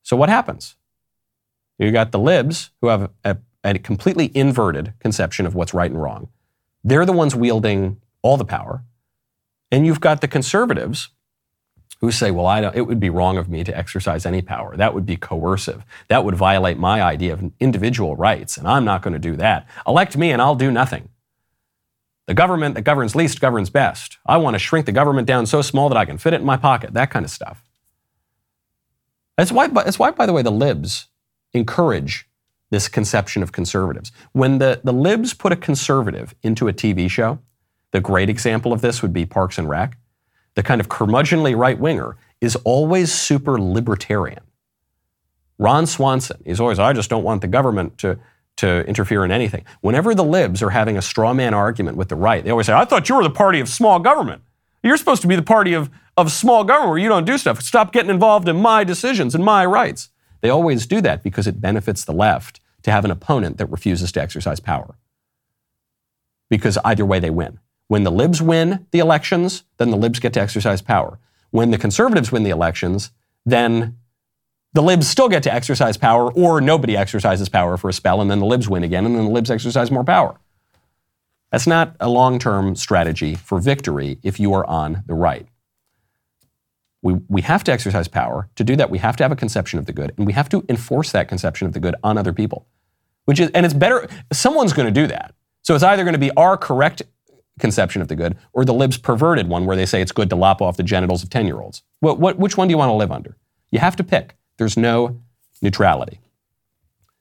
So 0.02 0.16
what 0.16 0.28
happens? 0.28 0.76
You 1.78 1.90
got 1.90 2.12
the 2.12 2.18
libs 2.18 2.70
who 2.80 2.88
have 2.88 3.10
a, 3.24 3.36
a 3.64 3.78
completely 3.78 4.30
inverted 4.36 4.92
conception 5.00 5.46
of 5.46 5.54
what's 5.54 5.74
right 5.74 5.90
and 5.90 6.00
wrong. 6.00 6.28
They're 6.84 7.06
the 7.06 7.12
ones 7.12 7.34
wielding 7.34 8.00
all 8.22 8.36
the 8.36 8.44
power. 8.44 8.84
And 9.70 9.86
you've 9.86 10.00
got 10.00 10.20
the 10.20 10.28
conservatives 10.28 11.08
who 12.00 12.10
say, 12.10 12.30
well, 12.30 12.46
I 12.46 12.60
don't, 12.60 12.76
it 12.76 12.82
would 12.82 13.00
be 13.00 13.08
wrong 13.10 13.38
of 13.38 13.48
me 13.48 13.64
to 13.64 13.76
exercise 13.76 14.26
any 14.26 14.42
power. 14.42 14.76
That 14.76 14.92
would 14.92 15.06
be 15.06 15.16
coercive. 15.16 15.84
That 16.08 16.24
would 16.24 16.34
violate 16.34 16.76
my 16.78 17.02
idea 17.02 17.32
of 17.32 17.50
individual 17.60 18.14
rights, 18.16 18.56
and 18.56 18.68
I'm 18.68 18.84
not 18.84 19.00
going 19.00 19.14
to 19.14 19.18
do 19.18 19.36
that. 19.36 19.66
Elect 19.86 20.16
me 20.16 20.30
and 20.30 20.42
I'll 20.42 20.54
do 20.54 20.70
nothing. 20.70 21.08
The 22.26 22.34
government 22.34 22.74
that 22.74 22.82
governs 22.82 23.14
least 23.14 23.40
governs 23.40 23.70
best. 23.70 24.18
I 24.26 24.36
want 24.36 24.54
to 24.54 24.58
shrink 24.58 24.86
the 24.86 24.92
government 24.92 25.26
down 25.26 25.46
so 25.46 25.62
small 25.62 25.88
that 25.88 25.98
I 25.98 26.04
can 26.04 26.18
fit 26.18 26.34
it 26.34 26.40
in 26.40 26.46
my 26.46 26.56
pocket, 26.56 26.94
that 26.94 27.10
kind 27.10 27.24
of 27.24 27.30
stuff. 27.30 27.62
That's 29.36 29.52
why, 29.52 29.68
that's 29.68 29.98
why, 29.98 30.10
by 30.10 30.26
the 30.26 30.32
way, 30.32 30.42
the 30.42 30.50
libs 30.50 31.08
encourage 31.52 32.28
this 32.74 32.88
conception 32.88 33.40
of 33.40 33.52
conservatives. 33.52 34.10
When 34.32 34.58
the, 34.58 34.80
the 34.82 34.92
libs 34.92 35.32
put 35.32 35.52
a 35.52 35.56
conservative 35.56 36.34
into 36.42 36.66
a 36.66 36.72
TV 36.72 37.08
show, 37.08 37.38
the 37.92 38.00
great 38.00 38.28
example 38.28 38.72
of 38.72 38.80
this 38.80 39.00
would 39.00 39.12
be 39.12 39.24
Parks 39.24 39.58
and 39.58 39.68
Rec. 39.68 39.96
The 40.54 40.64
kind 40.64 40.80
of 40.80 40.88
curmudgeonly 40.88 41.56
right 41.56 41.78
winger 41.78 42.16
is 42.40 42.56
always 42.64 43.12
super 43.12 43.60
libertarian. 43.60 44.42
Ron 45.56 45.86
Swanson, 45.86 46.42
he's 46.44 46.58
always, 46.58 46.80
I 46.80 46.92
just 46.92 47.08
don't 47.08 47.22
want 47.22 47.42
the 47.42 47.46
government 47.46 47.96
to, 47.98 48.18
to 48.56 48.84
interfere 48.88 49.24
in 49.24 49.30
anything. 49.30 49.64
Whenever 49.80 50.12
the 50.12 50.24
libs 50.24 50.60
are 50.60 50.70
having 50.70 50.98
a 50.98 51.02
straw 51.02 51.32
man 51.32 51.54
argument 51.54 51.96
with 51.96 52.08
the 52.08 52.16
right, 52.16 52.42
they 52.42 52.50
always 52.50 52.66
say, 52.66 52.72
I 52.72 52.84
thought 52.84 53.08
you 53.08 53.14
were 53.14 53.22
the 53.22 53.30
party 53.30 53.60
of 53.60 53.68
small 53.68 54.00
government. 54.00 54.42
You're 54.82 54.96
supposed 54.96 55.22
to 55.22 55.28
be 55.28 55.36
the 55.36 55.42
party 55.42 55.74
of, 55.74 55.90
of 56.16 56.32
small 56.32 56.64
government 56.64 56.90
where 56.90 56.98
you 56.98 57.08
don't 57.08 57.24
do 57.24 57.38
stuff. 57.38 57.62
Stop 57.62 57.92
getting 57.92 58.10
involved 58.10 58.48
in 58.48 58.56
my 58.56 58.82
decisions 58.82 59.32
and 59.36 59.44
my 59.44 59.64
rights. 59.64 60.10
They 60.40 60.50
always 60.50 60.86
do 60.86 61.00
that 61.02 61.22
because 61.22 61.46
it 61.46 61.60
benefits 61.60 62.04
the 62.04 62.12
left 62.12 62.60
to 62.84 62.90
have 62.90 63.04
an 63.04 63.10
opponent 63.10 63.58
that 63.58 63.66
refuses 63.66 64.12
to 64.12 64.22
exercise 64.22 64.60
power. 64.60 64.94
Because 66.48 66.78
either 66.84 67.04
way, 67.04 67.18
they 67.18 67.30
win. 67.30 67.58
When 67.88 68.04
the 68.04 68.12
libs 68.12 68.40
win 68.40 68.86
the 68.92 68.98
elections, 68.98 69.64
then 69.76 69.90
the 69.90 69.96
libs 69.96 70.20
get 70.20 70.32
to 70.34 70.40
exercise 70.40 70.80
power. 70.80 71.18
When 71.50 71.70
the 71.70 71.78
conservatives 71.78 72.32
win 72.32 72.42
the 72.42 72.50
elections, 72.50 73.10
then 73.44 73.98
the 74.72 74.82
libs 74.82 75.06
still 75.06 75.28
get 75.28 75.42
to 75.44 75.54
exercise 75.54 75.96
power, 75.96 76.32
or 76.32 76.60
nobody 76.60 76.96
exercises 76.96 77.48
power 77.48 77.76
for 77.76 77.88
a 77.88 77.92
spell, 77.92 78.20
and 78.20 78.30
then 78.30 78.40
the 78.40 78.46
libs 78.46 78.68
win 78.68 78.82
again, 78.82 79.06
and 79.06 79.14
then 79.14 79.24
the 79.24 79.30
libs 79.30 79.50
exercise 79.50 79.90
more 79.90 80.04
power. 80.04 80.38
That's 81.52 81.66
not 81.66 81.94
a 82.00 82.08
long 82.08 82.40
term 82.40 82.74
strategy 82.74 83.36
for 83.36 83.60
victory 83.60 84.18
if 84.24 84.40
you 84.40 84.52
are 84.54 84.66
on 84.66 85.04
the 85.06 85.14
right. 85.14 85.46
We, 87.02 87.20
we 87.28 87.42
have 87.42 87.62
to 87.64 87.72
exercise 87.72 88.08
power. 88.08 88.48
To 88.56 88.64
do 88.64 88.74
that, 88.76 88.90
we 88.90 88.98
have 88.98 89.14
to 89.16 89.24
have 89.24 89.30
a 89.30 89.36
conception 89.36 89.78
of 89.78 89.86
the 89.86 89.92
good, 89.92 90.12
and 90.16 90.26
we 90.26 90.32
have 90.32 90.48
to 90.48 90.64
enforce 90.68 91.12
that 91.12 91.28
conception 91.28 91.68
of 91.68 91.72
the 91.72 91.80
good 91.80 91.94
on 92.02 92.18
other 92.18 92.32
people. 92.32 92.66
Which 93.24 93.40
is, 93.40 93.50
and 93.54 93.64
it's 93.64 93.74
better, 93.74 94.06
someone's 94.32 94.72
going 94.72 94.92
to 94.92 95.00
do 95.00 95.06
that. 95.06 95.34
So 95.62 95.74
it's 95.74 95.84
either 95.84 96.04
going 96.04 96.14
to 96.14 96.18
be 96.18 96.30
our 96.36 96.56
correct 96.56 97.02
conception 97.58 98.02
of 98.02 98.08
the 98.08 98.16
good 98.16 98.36
or 98.52 98.64
the 98.64 98.74
libs' 98.74 98.98
perverted 98.98 99.48
one 99.48 99.64
where 99.64 99.76
they 99.76 99.86
say 99.86 100.02
it's 100.02 100.12
good 100.12 100.28
to 100.30 100.36
lop 100.36 100.60
off 100.60 100.76
the 100.76 100.82
genitals 100.82 101.22
of 101.22 101.30
10 101.30 101.46
year 101.46 101.60
olds. 101.60 101.82
What, 102.00 102.18
what, 102.18 102.38
which 102.38 102.56
one 102.56 102.68
do 102.68 102.72
you 102.72 102.78
want 102.78 102.90
to 102.90 102.94
live 102.94 103.12
under? 103.12 103.36
You 103.70 103.78
have 103.78 103.96
to 103.96 104.04
pick. 104.04 104.36
There's 104.58 104.76
no 104.76 105.20
neutrality. 105.62 106.20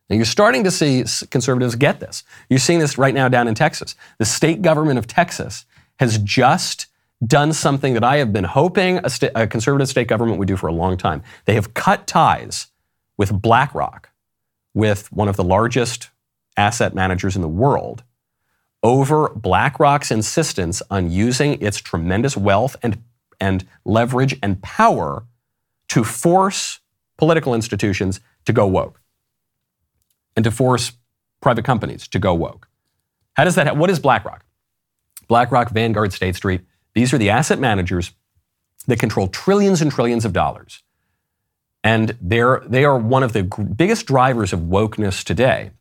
Now 0.10 0.18
you're 0.18 0.26
starting 0.26 0.64
to 0.66 0.72
see 0.72 1.06
conservatives 1.30 1.76
get 1.76 2.00
this. 2.00 2.24
You're 2.50 2.60
seeing 2.60 2.80
this 2.80 2.98
right 2.98 3.14
now 3.14 3.28
down 3.30 3.48
in 3.48 3.56
Texas. 3.56 3.96
The 4.20 4.26
state 4.26 4.62
government 4.62 5.00
of 5.00 5.08
Texas 5.08 5.66
has 6.00 6.18
just 6.20 6.88
done 7.26 7.54
something 7.54 7.94
that 7.94 8.04
I 8.04 8.18
have 8.18 8.34
been 8.34 8.44
hoping 8.44 9.00
a, 9.04 9.10
sta- 9.10 9.32
a 9.36 9.48
conservative 9.48 9.88
state 9.88 10.08
government 10.08 10.40
would 10.40 10.48
do 10.48 10.58
for 10.58 10.68
a 10.68 10.74
long 10.74 10.98
time. 10.98 11.24
They 11.46 11.54
have 11.54 11.74
cut 11.74 12.06
ties 12.06 12.68
with 13.18 13.42
BlackRock, 13.42 14.10
with 14.74 15.12
one 15.12 15.28
of 15.28 15.36
the 15.36 15.44
largest 15.44 16.10
asset 16.58 16.94
managers 16.94 17.36
in 17.36 17.42
the 17.42 17.48
world, 17.48 18.04
over 18.82 19.30
BlackRock's 19.30 20.12
insistence 20.12 20.82
on 20.90 21.10
using 21.10 21.62
its 21.62 21.80
tremendous 21.80 22.36
wealth 22.36 22.76
and, 22.84 23.02
and 23.40 23.66
leverage 23.86 24.38
and 24.44 24.62
power 24.62 25.26
to 25.90 26.04
force 26.04 26.80
political 27.18 27.54
institutions 27.54 28.20
to 28.46 28.54
go 28.54 28.68
woke 28.68 29.00
and 30.36 30.44
to 30.44 30.52
force 30.52 30.94
private 31.42 31.64
companies 31.64 32.08
to 32.10 32.20
go 32.20 32.34
woke. 32.34 32.68
How 33.34 33.44
does 33.44 33.56
that, 33.56 33.78
what 33.78 33.90
is 33.90 34.00
BlackRock? 34.00 34.46
BlackRock, 35.28 35.70
Vanguard, 35.70 36.14
State 36.14 36.36
Street, 36.36 36.62
these 36.94 37.14
are 37.14 37.18
the 37.18 37.30
asset 37.30 37.60
managers 37.60 38.12
that 38.88 39.00
control 39.00 39.28
trillions 39.28 39.82
and 39.82 39.92
trillions 39.92 40.26
of 40.26 40.34
dollars. 40.34 40.84
And 41.84 42.18
they're, 42.22 42.64
they 42.66 42.86
are 42.86 42.98
one 42.98 43.24
of 43.24 43.34
the 43.34 43.44
biggest 43.44 44.06
drivers 44.06 44.54
of 44.54 44.62
wokeness 44.62 45.24
today 45.24 45.72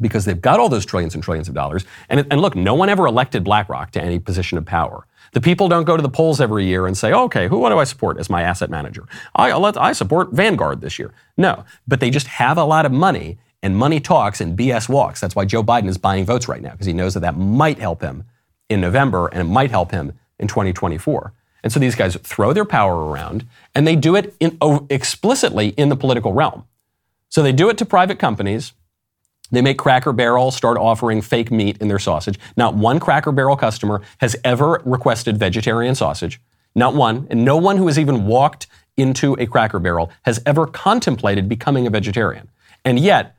because 0.00 0.24
they've 0.24 0.40
got 0.40 0.58
all 0.58 0.68
those 0.68 0.84
trillions 0.84 1.14
and 1.14 1.22
trillions 1.22 1.48
of 1.48 1.54
dollars. 1.54 1.84
And, 2.08 2.26
and 2.30 2.40
look, 2.40 2.54
no 2.54 2.74
one 2.74 2.88
ever 2.88 3.06
elected 3.06 3.44
BlackRock 3.44 3.92
to 3.92 4.02
any 4.02 4.18
position 4.18 4.58
of 4.58 4.64
power. 4.64 5.06
The 5.32 5.40
people 5.40 5.68
don't 5.68 5.84
go 5.84 5.96
to 5.96 6.02
the 6.02 6.08
polls 6.08 6.40
every 6.40 6.66
year 6.66 6.86
and 6.86 6.96
say, 6.96 7.12
okay, 7.12 7.48
who 7.48 7.58
what 7.58 7.70
do 7.70 7.78
I 7.78 7.84
support 7.84 8.18
as 8.18 8.28
my 8.28 8.42
asset 8.42 8.68
manager? 8.68 9.06
I, 9.34 9.52
I 9.52 9.92
support 9.92 10.32
Vanguard 10.32 10.80
this 10.80 10.98
year. 10.98 11.12
No, 11.36 11.64
but 11.86 12.00
they 12.00 12.10
just 12.10 12.26
have 12.26 12.58
a 12.58 12.64
lot 12.64 12.84
of 12.84 12.92
money 12.92 13.38
and 13.62 13.76
money 13.76 14.00
talks 14.00 14.40
and 14.40 14.58
BS 14.58 14.88
walks. 14.88 15.20
That's 15.20 15.36
why 15.36 15.44
Joe 15.44 15.62
Biden 15.62 15.88
is 15.88 15.96
buying 15.96 16.24
votes 16.26 16.48
right 16.48 16.60
now, 16.60 16.72
because 16.72 16.86
he 16.86 16.92
knows 16.92 17.14
that 17.14 17.20
that 17.20 17.38
might 17.38 17.78
help 17.78 18.02
him 18.02 18.24
in 18.68 18.80
November 18.80 19.28
and 19.28 19.40
it 19.40 19.50
might 19.50 19.70
help 19.70 19.90
him 19.92 20.18
in 20.38 20.48
2024. 20.48 21.32
And 21.62 21.72
so 21.72 21.78
these 21.78 21.94
guys 21.94 22.16
throw 22.16 22.52
their 22.52 22.64
power 22.64 23.10
around 23.10 23.46
and 23.74 23.86
they 23.86 23.96
do 23.96 24.16
it 24.16 24.34
in, 24.40 24.58
explicitly 24.90 25.68
in 25.68 25.88
the 25.88 25.96
political 25.96 26.32
realm. 26.32 26.64
So 27.28 27.42
they 27.42 27.52
do 27.52 27.68
it 27.68 27.78
to 27.78 27.86
private 27.86 28.18
companies. 28.18 28.72
They 29.50 29.62
make 29.62 29.78
Cracker 29.78 30.12
Barrel 30.12 30.50
start 30.50 30.78
offering 30.78 31.22
fake 31.22 31.50
meat 31.50 31.78
in 31.78 31.88
their 31.88 31.98
sausage. 31.98 32.38
Not 32.56 32.74
one 32.74 32.98
Cracker 32.98 33.32
Barrel 33.32 33.56
customer 33.56 34.02
has 34.18 34.34
ever 34.44 34.82
requested 34.84 35.38
vegetarian 35.38 35.94
sausage. 35.94 36.40
Not 36.74 36.94
one. 36.94 37.26
And 37.30 37.44
no 37.44 37.56
one 37.56 37.76
who 37.76 37.86
has 37.86 37.98
even 37.98 38.26
walked 38.26 38.66
into 38.96 39.34
a 39.38 39.46
Cracker 39.46 39.78
Barrel 39.78 40.10
has 40.22 40.40
ever 40.46 40.66
contemplated 40.66 41.48
becoming 41.48 41.86
a 41.86 41.90
vegetarian. 41.90 42.50
And 42.84 42.98
yet, 42.98 43.36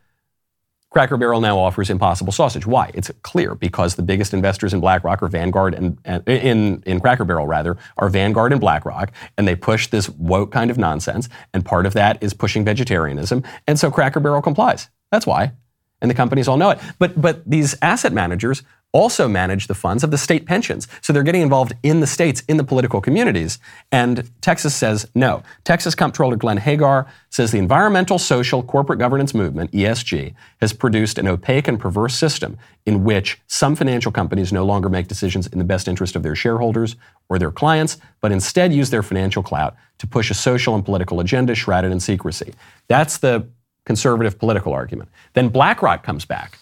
Cracker 0.93 1.17
Barrel 1.17 1.41
now 1.41 1.57
offers 1.57 1.89
Impossible 1.89 2.31
Sausage. 2.31 2.67
Why? 2.67 2.91
It's 2.93 3.09
clear 3.23 3.55
because 3.55 3.95
the 3.95 4.03
biggest 4.03 4.31
investors 4.31 4.75
in 4.75 4.79
BlackRock 4.79 5.23
are 5.23 5.27
Vanguard 5.27 5.73
and, 5.73 5.97
and, 6.05 6.25
in 6.29 6.83
in 6.85 6.99
Cracker 6.99 7.25
Barrel 7.25 7.47
rather 7.47 7.77
are 7.97 8.09
Vanguard 8.09 8.51
and 8.51 8.61
BlackRock, 8.61 9.11
and 9.35 9.47
they 9.47 9.55
push 9.55 9.87
this 9.87 10.07
woke 10.09 10.51
kind 10.51 10.69
of 10.69 10.77
nonsense. 10.77 11.29
And 11.51 11.65
part 11.65 11.87
of 11.87 11.93
that 11.93 12.21
is 12.21 12.35
pushing 12.35 12.63
vegetarianism, 12.63 13.43
and 13.67 13.79
so 13.79 13.89
Cracker 13.89 14.19
Barrel 14.19 14.43
complies. 14.43 14.89
That's 15.11 15.25
why, 15.25 15.53
and 15.99 16.11
the 16.11 16.15
companies 16.15 16.47
all 16.47 16.57
know 16.57 16.69
it. 16.69 16.79
But 16.99 17.19
but 17.19 17.43
these 17.43 17.75
asset 17.81 18.13
managers 18.13 18.61
also 18.93 19.27
manage 19.27 19.67
the 19.67 19.73
funds 19.73 20.03
of 20.03 20.11
the 20.11 20.17
state 20.17 20.45
pensions. 20.45 20.87
So 21.01 21.11
they're 21.11 21.23
getting 21.23 21.41
involved 21.41 21.73
in 21.81 21.99
the 21.99 22.07
states, 22.07 22.43
in 22.47 22.57
the 22.57 22.63
political 22.63 23.01
communities. 23.01 23.57
And 23.91 24.29
Texas 24.41 24.75
says 24.75 25.09
no. 25.15 25.43
Texas 25.63 25.95
Comptroller 25.95 26.35
Glenn 26.35 26.59
Hegar 26.59 27.07
says 27.31 27.51
the 27.51 27.57
environmental, 27.57 28.19
social, 28.19 28.61
corporate 28.61 28.99
governance 28.99 29.33
movement, 29.33 29.71
ESG, 29.71 30.35
has 30.61 30.71
produced 30.71 31.17
an 31.17 31.27
opaque 31.27 31.67
and 31.67 31.79
perverse 31.79 32.15
system 32.15 32.57
in 32.85 33.03
which 33.03 33.41
some 33.47 33.75
financial 33.75 34.11
companies 34.11 34.53
no 34.53 34.63
longer 34.63 34.89
make 34.89 35.07
decisions 35.07 35.47
in 35.47 35.57
the 35.57 35.65
best 35.65 35.87
interest 35.87 36.15
of 36.15 36.21
their 36.21 36.35
shareholders 36.35 36.95
or 37.29 37.39
their 37.39 37.51
clients, 37.51 37.97
but 38.21 38.31
instead 38.31 38.71
use 38.71 38.91
their 38.91 39.03
financial 39.03 39.41
clout 39.41 39.75
to 39.97 40.05
push 40.05 40.29
a 40.29 40.35
social 40.35 40.75
and 40.75 40.85
political 40.85 41.19
agenda 41.19 41.55
shrouded 41.55 41.91
in 41.91 41.99
secrecy. 41.99 42.53
That's 42.87 43.17
the 43.17 43.47
conservative 43.85 44.37
political 44.37 44.71
argument. 44.71 45.09
Then 45.33 45.49
BlackRock 45.49 46.03
comes 46.03 46.25
back 46.25 46.59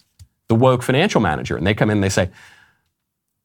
the 0.51 0.55
woke 0.55 0.83
financial 0.83 1.21
manager. 1.21 1.55
And 1.55 1.65
they 1.65 1.73
come 1.73 1.89
in 1.89 1.99
and 1.99 2.03
they 2.03 2.09
say, 2.09 2.29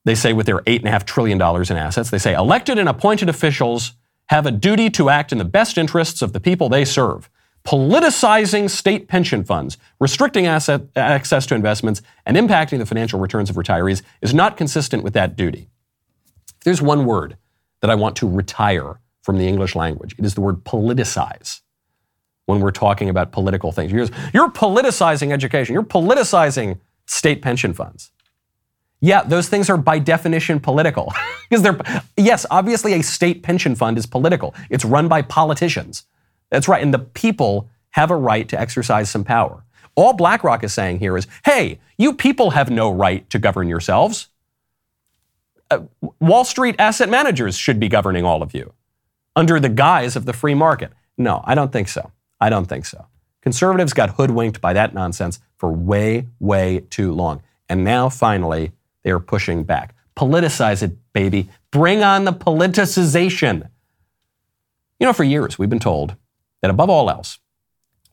they 0.04 0.16
say 0.16 0.32
with 0.32 0.46
their 0.46 0.58
$8.5 0.62 1.04
trillion 1.04 1.40
in 1.40 1.76
assets, 1.76 2.10
they 2.10 2.18
say 2.18 2.34
elected 2.34 2.78
and 2.78 2.88
appointed 2.88 3.28
officials 3.28 3.92
have 4.26 4.44
a 4.44 4.50
duty 4.50 4.90
to 4.90 5.08
act 5.08 5.30
in 5.30 5.38
the 5.38 5.44
best 5.44 5.78
interests 5.78 6.20
of 6.20 6.32
the 6.32 6.40
people 6.40 6.68
they 6.68 6.84
serve. 6.84 7.30
Politicizing 7.64 8.68
state 8.68 9.06
pension 9.06 9.44
funds, 9.44 9.78
restricting 10.00 10.48
asset 10.48 10.82
access 10.96 11.46
to 11.46 11.54
investments, 11.54 12.02
and 12.24 12.36
impacting 12.36 12.78
the 12.78 12.86
financial 12.86 13.20
returns 13.20 13.50
of 13.50 13.54
retirees 13.54 14.02
is 14.20 14.34
not 14.34 14.56
consistent 14.56 15.04
with 15.04 15.12
that 15.12 15.36
duty. 15.36 15.68
There's 16.64 16.82
one 16.82 17.04
word 17.04 17.36
that 17.82 17.90
I 17.90 17.94
want 17.94 18.16
to 18.16 18.28
retire 18.28 18.98
from 19.22 19.38
the 19.38 19.46
English 19.46 19.76
language. 19.76 20.16
It 20.18 20.24
is 20.24 20.34
the 20.34 20.40
word 20.40 20.64
politicize 20.64 21.60
when 22.46 22.58
we're 22.58 22.72
talking 22.72 23.08
about 23.08 23.30
political 23.30 23.70
things. 23.70 23.92
You're, 23.92 24.08
you're 24.34 24.50
politicizing 24.50 25.30
education. 25.30 25.72
You're 25.72 25.84
politicizing 25.84 26.80
state 27.06 27.42
pension 27.42 27.72
funds. 27.72 28.10
Yeah, 29.00 29.22
those 29.22 29.48
things 29.48 29.70
are 29.70 29.76
by 29.76 29.98
definition 29.98 30.60
political. 30.60 31.12
Because 31.48 31.62
they're, 31.62 31.78
yes, 32.16 32.44
obviously 32.50 32.92
a 32.94 33.02
state 33.04 33.44
pension 33.44 33.76
fund 33.76 33.96
is 33.98 34.04
political. 34.04 34.52
It's 34.68 34.84
run 34.84 35.06
by 35.06 35.22
politicians. 35.22 36.04
That's 36.50 36.66
right. 36.66 36.82
And 36.82 36.92
the 36.92 36.98
people 36.98 37.68
have 37.90 38.10
a 38.10 38.16
right 38.16 38.48
to 38.48 38.60
exercise 38.60 39.10
some 39.10 39.22
power. 39.22 39.62
All 39.94 40.12
BlackRock 40.12 40.64
is 40.64 40.74
saying 40.74 40.98
here 40.98 41.16
is 41.16 41.28
hey, 41.44 41.78
you 41.96 42.14
people 42.14 42.50
have 42.50 42.68
no 42.68 42.90
right 42.90 43.30
to 43.30 43.38
govern 43.38 43.68
yourselves. 43.68 44.26
Uh, 45.70 45.82
Wall 46.18 46.44
Street 46.44 46.74
asset 46.80 47.08
managers 47.08 47.56
should 47.56 47.78
be 47.78 47.88
governing 47.88 48.24
all 48.24 48.42
of 48.42 48.52
you 48.52 48.72
under 49.36 49.60
the 49.60 49.68
guise 49.68 50.16
of 50.16 50.24
the 50.24 50.32
free 50.32 50.54
market. 50.54 50.92
No, 51.16 51.42
I 51.44 51.54
don't 51.54 51.72
think 51.72 51.86
so. 51.86 52.10
I 52.40 52.50
don't 52.50 52.66
think 52.66 52.86
so. 52.86 53.06
Conservatives 53.46 53.92
got 53.92 54.10
hoodwinked 54.10 54.60
by 54.60 54.72
that 54.72 54.92
nonsense 54.92 55.38
for 55.56 55.70
way, 55.70 56.26
way 56.40 56.80
too 56.90 57.12
long. 57.12 57.40
And 57.68 57.84
now, 57.84 58.08
finally, 58.08 58.72
they 59.04 59.12
are 59.12 59.20
pushing 59.20 59.62
back. 59.62 59.94
Politicize 60.16 60.82
it, 60.82 60.96
baby. 61.12 61.48
Bring 61.70 62.02
on 62.02 62.24
the 62.24 62.32
politicization. 62.32 63.68
You 64.98 65.06
know, 65.06 65.12
for 65.12 65.22
years, 65.22 65.60
we've 65.60 65.70
been 65.70 65.78
told 65.78 66.16
that 66.60 66.72
above 66.72 66.90
all 66.90 67.08
else, 67.08 67.38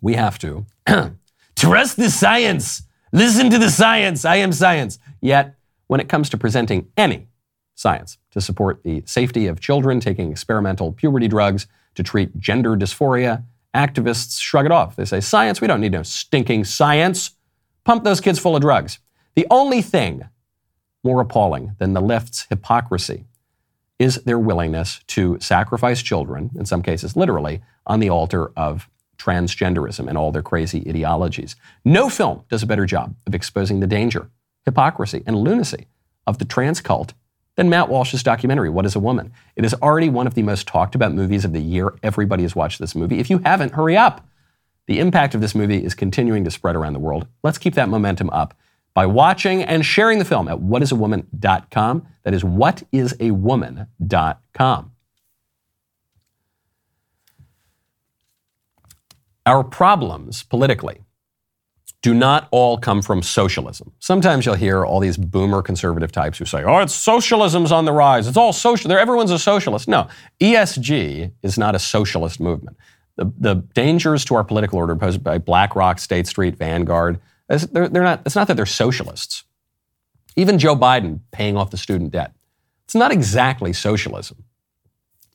we 0.01 0.13
have 0.13 0.37
to 0.37 0.67
trust 1.55 1.97
the 1.97 2.11
science. 2.11 2.83
Listen 3.11 3.49
to 3.49 3.57
the 3.57 3.71
science. 3.71 4.25
I 4.25 4.35
am 4.35 4.53
science. 4.53 4.99
Yet, 5.19 5.55
when 5.87 5.99
it 5.99 6.09
comes 6.09 6.29
to 6.29 6.37
presenting 6.37 6.89
any 6.95 7.27
science 7.73 8.19
to 8.29 8.39
support 8.39 8.83
the 8.83 9.01
safety 9.07 9.47
of 9.47 9.59
children 9.59 9.99
taking 9.99 10.29
experimental 10.29 10.91
puberty 10.91 11.27
drugs 11.27 11.65
to 11.95 12.03
treat 12.03 12.37
gender 12.37 12.77
dysphoria, 12.77 13.45
Activists 13.75 14.39
shrug 14.39 14.65
it 14.65 14.71
off. 14.71 14.95
They 14.95 15.05
say, 15.05 15.19
Science, 15.19 15.61
we 15.61 15.67
don't 15.67 15.81
need 15.81 15.91
no 15.91 16.03
stinking 16.03 16.65
science. 16.65 17.31
Pump 17.83 18.03
those 18.03 18.21
kids 18.21 18.39
full 18.39 18.55
of 18.55 18.61
drugs. 18.61 18.99
The 19.35 19.47
only 19.49 19.81
thing 19.81 20.23
more 21.03 21.21
appalling 21.21 21.75
than 21.79 21.93
the 21.93 22.01
left's 22.01 22.45
hypocrisy 22.49 23.25
is 23.99 24.15
their 24.23 24.39
willingness 24.39 25.01
to 25.07 25.37
sacrifice 25.39 26.01
children, 26.01 26.51
in 26.55 26.65
some 26.65 26.81
cases 26.81 27.15
literally, 27.15 27.61
on 27.85 27.99
the 27.99 28.09
altar 28.09 28.51
of 28.55 28.89
transgenderism 29.17 30.07
and 30.07 30.17
all 30.17 30.31
their 30.31 30.41
crazy 30.41 30.83
ideologies. 30.87 31.55
No 31.85 32.09
film 32.09 32.43
does 32.49 32.63
a 32.63 32.67
better 32.67 32.85
job 32.85 33.15
of 33.27 33.35
exposing 33.35 33.79
the 33.79 33.87
danger, 33.87 34.29
hypocrisy, 34.65 35.23
and 35.25 35.37
lunacy 35.37 35.87
of 36.25 36.37
the 36.37 36.45
trans 36.45 36.81
cult 36.81 37.13
than 37.55 37.69
Matt 37.69 37.89
Walsh's 37.89 38.23
documentary, 38.23 38.69
What 38.69 38.85
is 38.85 38.95
a 38.95 38.99
Woman? 38.99 39.31
It 39.55 39.65
is 39.65 39.73
already 39.75 40.09
one 40.09 40.27
of 40.27 40.33
the 40.33 40.43
most 40.43 40.67
talked 40.67 40.95
about 40.95 41.13
movies 41.13 41.45
of 41.45 41.53
the 41.53 41.61
year. 41.61 41.93
Everybody 42.01 42.43
has 42.43 42.55
watched 42.55 42.79
this 42.79 42.95
movie. 42.95 43.19
If 43.19 43.29
you 43.29 43.39
haven't, 43.39 43.73
hurry 43.73 43.95
up. 43.95 44.25
The 44.87 44.99
impact 44.99 45.35
of 45.35 45.41
this 45.41 45.55
movie 45.55 45.83
is 45.83 45.93
continuing 45.93 46.43
to 46.43 46.51
spread 46.51 46.75
around 46.75 46.93
the 46.93 46.99
world. 46.99 47.27
Let's 47.43 47.57
keep 47.57 47.75
that 47.75 47.89
momentum 47.89 48.29
up 48.31 48.53
by 48.93 49.05
watching 49.05 49.63
and 49.63 49.85
sharing 49.85 50.19
the 50.19 50.25
film 50.25 50.47
at 50.47 50.59
whatisawoman.com. 50.59 52.07
That 52.23 52.33
is 52.33 52.43
whatisawoman.com. 52.43 54.91
Our 59.45 59.63
problems 59.63 60.43
politically 60.43 61.01
do 62.03 62.13
not 62.13 62.49
all 62.51 62.77
come 62.77 63.01
from 63.01 63.23
socialism. 63.23 63.91
Sometimes 63.99 64.45
you'll 64.45 64.55
hear 64.55 64.85
all 64.85 64.99
these 64.99 65.15
boomer 65.15 65.61
conservative 65.61 66.11
types 66.11 66.37
who 66.37 66.43
say, 66.43 66.61
oh, 66.61 66.79
it's 66.79 66.93
socialism's 66.93 67.71
on 67.71 67.85
the 67.85 67.93
rise. 67.93 68.27
It's 68.27 68.35
all 68.35 68.51
social. 68.51 68.91
Everyone's 68.91 69.31
a 69.31 69.39
socialist. 69.39 69.87
No, 69.87 70.09
ESG 70.41 71.31
is 71.41 71.57
not 71.57 71.75
a 71.75 71.79
socialist 71.79 72.41
movement. 72.41 72.77
The, 73.15 73.31
the 73.39 73.55
dangers 73.73 74.25
to 74.25 74.35
our 74.35 74.43
political 74.43 74.77
order 74.79 74.97
posed 74.97 75.23
by 75.23 75.37
BlackRock, 75.37 75.97
State 75.97 76.27
Street, 76.27 76.57
Vanguard, 76.57 77.21
they're, 77.47 77.87
they're 77.87 78.03
not, 78.03 78.21
it's 78.25 78.35
not 78.35 78.47
that 78.47 78.57
they're 78.57 78.65
socialists. 78.65 79.45
Even 80.35 80.59
Joe 80.59 80.75
Biden 80.75 81.21
paying 81.31 81.55
off 81.55 81.71
the 81.71 81.77
student 81.77 82.11
debt. 82.11 82.33
It's 82.83 82.95
not 82.95 83.11
exactly 83.11 83.71
socialism. 83.71 84.43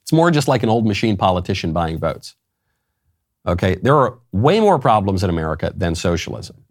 It's 0.03 0.13
more 0.13 0.31
just 0.31 0.49
like 0.49 0.63
an 0.63 0.69
old 0.69 0.87
machine 0.87 1.17
politician 1.17 1.73
buying 1.73 1.99
votes. 1.99 2.35
Okay, 3.47 3.77
there 3.77 3.97
are 3.97 4.19
way 4.33 4.61
more 4.61 4.79
problems 4.79 5.25
in 5.25 5.31
America 5.31 5.73
than 5.75 5.95
socialism. 5.95 6.65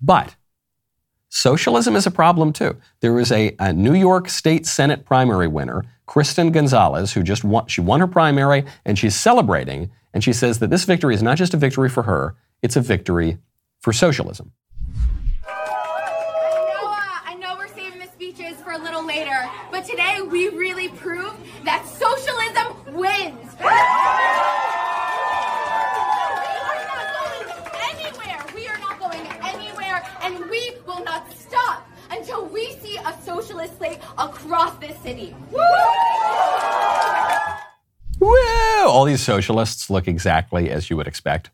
But 0.00 0.34
socialism 1.28 1.96
is 1.96 2.06
a 2.06 2.10
problem 2.10 2.52
too. 2.52 2.76
There 3.00 3.12
was 3.12 3.30
a, 3.32 3.54
a, 3.58 3.72
New 3.72 3.94
York 3.94 4.28
State 4.28 4.66
Senate 4.66 5.04
primary 5.04 5.48
winner, 5.48 5.84
Kristen 6.06 6.50
Gonzalez, 6.50 7.12
who 7.12 7.22
just 7.22 7.44
won, 7.44 7.66
she 7.66 7.80
won 7.80 8.00
her 8.00 8.06
primary 8.06 8.64
and 8.84 8.98
she's 8.98 9.14
celebrating. 9.14 9.90
And 10.14 10.22
she 10.22 10.32
says 10.32 10.58
that 10.58 10.70
this 10.70 10.84
victory 10.84 11.14
is 11.14 11.22
not 11.22 11.38
just 11.38 11.54
a 11.54 11.56
victory 11.56 11.88
for 11.88 12.02
her, 12.02 12.36
it's 12.62 12.76
a 12.76 12.80
victory 12.80 13.38
for 13.80 13.92
socialism. 13.92 14.52
Later, 19.06 19.50
but 19.70 19.84
today 19.84 20.20
we 20.22 20.48
really 20.48 20.88
proved 20.88 21.36
that 21.64 21.84
socialism 21.86 22.94
wins. 22.94 23.52
until 32.22 32.46
we 32.46 32.72
see 32.74 32.96
a 32.98 33.12
socialist 33.34 33.78
slate 33.78 33.98
across 34.18 34.76
this 34.76 34.98
city. 34.98 35.34
Woo! 35.50 35.60
Woo! 38.20 38.86
All 38.86 39.04
these 39.04 39.22
socialists 39.22 39.88
look 39.88 40.06
exactly 40.06 40.70
as 40.70 40.90
you 40.90 40.96
would 40.96 41.06
expect. 41.06 41.50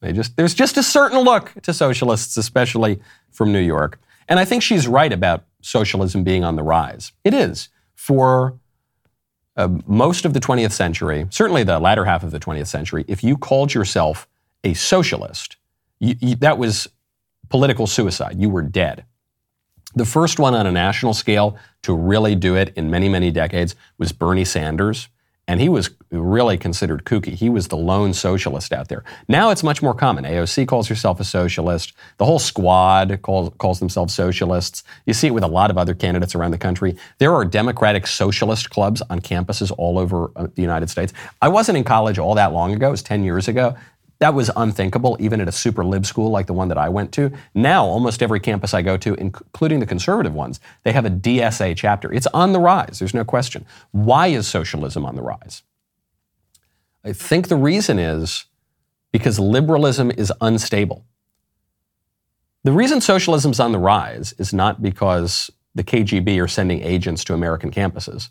They 0.00 0.12
just 0.12 0.36
there's 0.36 0.54
just 0.54 0.76
a 0.76 0.82
certain 0.82 1.20
look 1.20 1.52
to 1.62 1.74
socialists, 1.74 2.36
especially 2.36 3.00
from 3.30 3.52
New 3.52 3.60
York. 3.60 4.00
And 4.28 4.38
I 4.38 4.44
think 4.44 4.62
she's 4.62 4.86
right 4.86 5.12
about 5.12 5.44
socialism 5.60 6.22
being 6.24 6.44
on 6.44 6.56
the 6.56 6.62
rise. 6.62 7.12
It 7.24 7.34
is 7.34 7.68
for 7.94 8.58
uh, 9.56 9.68
most 9.86 10.24
of 10.24 10.34
the 10.34 10.40
20th 10.40 10.72
century, 10.72 11.26
certainly 11.30 11.64
the 11.64 11.78
latter 11.78 12.04
half 12.04 12.22
of 12.22 12.30
the 12.30 12.38
20th 12.38 12.68
century. 12.68 13.04
If 13.08 13.24
you 13.24 13.36
called 13.36 13.74
yourself 13.74 14.28
a 14.62 14.74
socialist, 14.74 15.56
you, 15.98 16.14
you, 16.20 16.36
that 16.36 16.58
was 16.58 16.88
political 17.48 17.86
suicide. 17.86 18.40
You 18.40 18.50
were 18.50 18.62
dead. 18.62 19.04
The 19.98 20.04
first 20.04 20.38
one 20.38 20.54
on 20.54 20.64
a 20.64 20.70
national 20.70 21.12
scale 21.12 21.58
to 21.82 21.92
really 21.92 22.36
do 22.36 22.54
it 22.54 22.72
in 22.76 22.88
many, 22.88 23.08
many 23.08 23.32
decades 23.32 23.74
was 23.98 24.12
Bernie 24.12 24.44
Sanders. 24.44 25.08
And 25.48 25.60
he 25.60 25.68
was 25.68 25.90
really 26.12 26.56
considered 26.56 27.04
kooky. 27.04 27.34
He 27.34 27.48
was 27.48 27.66
the 27.66 27.76
lone 27.76 28.12
socialist 28.12 28.72
out 28.72 28.88
there. 28.88 29.02
Now 29.28 29.50
it's 29.50 29.64
much 29.64 29.82
more 29.82 29.94
common. 29.94 30.24
AOC 30.24 30.68
calls 30.68 30.86
herself 30.86 31.18
a 31.18 31.24
socialist. 31.24 31.94
The 32.18 32.26
whole 32.26 32.38
squad 32.38 33.22
calls, 33.22 33.52
calls 33.58 33.80
themselves 33.80 34.14
socialists. 34.14 34.84
You 35.04 35.14
see 35.14 35.26
it 35.26 35.34
with 35.34 35.42
a 35.42 35.48
lot 35.48 35.70
of 35.70 35.78
other 35.78 35.94
candidates 35.94 36.36
around 36.36 36.52
the 36.52 36.58
country. 36.58 36.96
There 37.16 37.34
are 37.34 37.44
Democratic 37.44 38.06
socialist 38.06 38.70
clubs 38.70 39.02
on 39.10 39.20
campuses 39.20 39.72
all 39.78 39.98
over 39.98 40.30
uh, 40.36 40.46
the 40.54 40.62
United 40.62 40.90
States. 40.90 41.12
I 41.42 41.48
wasn't 41.48 41.78
in 41.78 41.82
college 41.82 42.18
all 42.20 42.34
that 42.36 42.52
long 42.52 42.72
ago. 42.72 42.88
It 42.88 42.92
was 42.92 43.02
10 43.02 43.24
years 43.24 43.48
ago. 43.48 43.74
That 44.20 44.34
was 44.34 44.50
unthinkable, 44.56 45.16
even 45.20 45.40
at 45.40 45.48
a 45.48 45.52
super 45.52 45.84
lib 45.84 46.04
school 46.04 46.30
like 46.30 46.46
the 46.46 46.52
one 46.52 46.68
that 46.68 46.78
I 46.78 46.88
went 46.88 47.12
to. 47.12 47.30
Now, 47.54 47.84
almost 47.84 48.22
every 48.22 48.40
campus 48.40 48.74
I 48.74 48.82
go 48.82 48.96
to, 48.96 49.14
including 49.14 49.78
the 49.78 49.86
conservative 49.86 50.34
ones, 50.34 50.58
they 50.82 50.92
have 50.92 51.04
a 51.04 51.10
DSA 51.10 51.76
chapter. 51.76 52.12
It's 52.12 52.26
on 52.28 52.52
the 52.52 52.58
rise, 52.58 52.98
there's 52.98 53.14
no 53.14 53.24
question. 53.24 53.64
Why 53.92 54.28
is 54.28 54.48
socialism 54.48 55.04
on 55.04 55.14
the 55.14 55.22
rise? 55.22 55.62
I 57.04 57.12
think 57.12 57.48
the 57.48 57.56
reason 57.56 57.98
is 57.98 58.46
because 59.12 59.38
liberalism 59.38 60.10
is 60.10 60.32
unstable. 60.40 61.04
The 62.64 62.72
reason 62.72 63.00
socialism 63.00 63.52
is 63.52 63.60
on 63.60 63.72
the 63.72 63.78
rise 63.78 64.34
is 64.34 64.52
not 64.52 64.82
because 64.82 65.50
the 65.74 65.84
KGB 65.84 66.42
are 66.42 66.48
sending 66.48 66.82
agents 66.82 67.22
to 67.24 67.34
American 67.34 67.70
campuses 67.70 68.30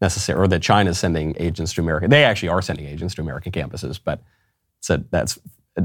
necessarily, 0.00 0.44
or 0.44 0.48
that 0.48 0.62
China's 0.62 0.98
sending 0.98 1.36
agents 1.38 1.74
to 1.74 1.80
America. 1.80 2.08
They 2.08 2.24
actually 2.24 2.48
are 2.48 2.62
sending 2.62 2.86
agents 2.86 3.14
to 3.14 3.20
American 3.20 3.52
campuses, 3.52 4.00
but 4.02 4.20
so 4.82 5.02
that's 5.10 5.38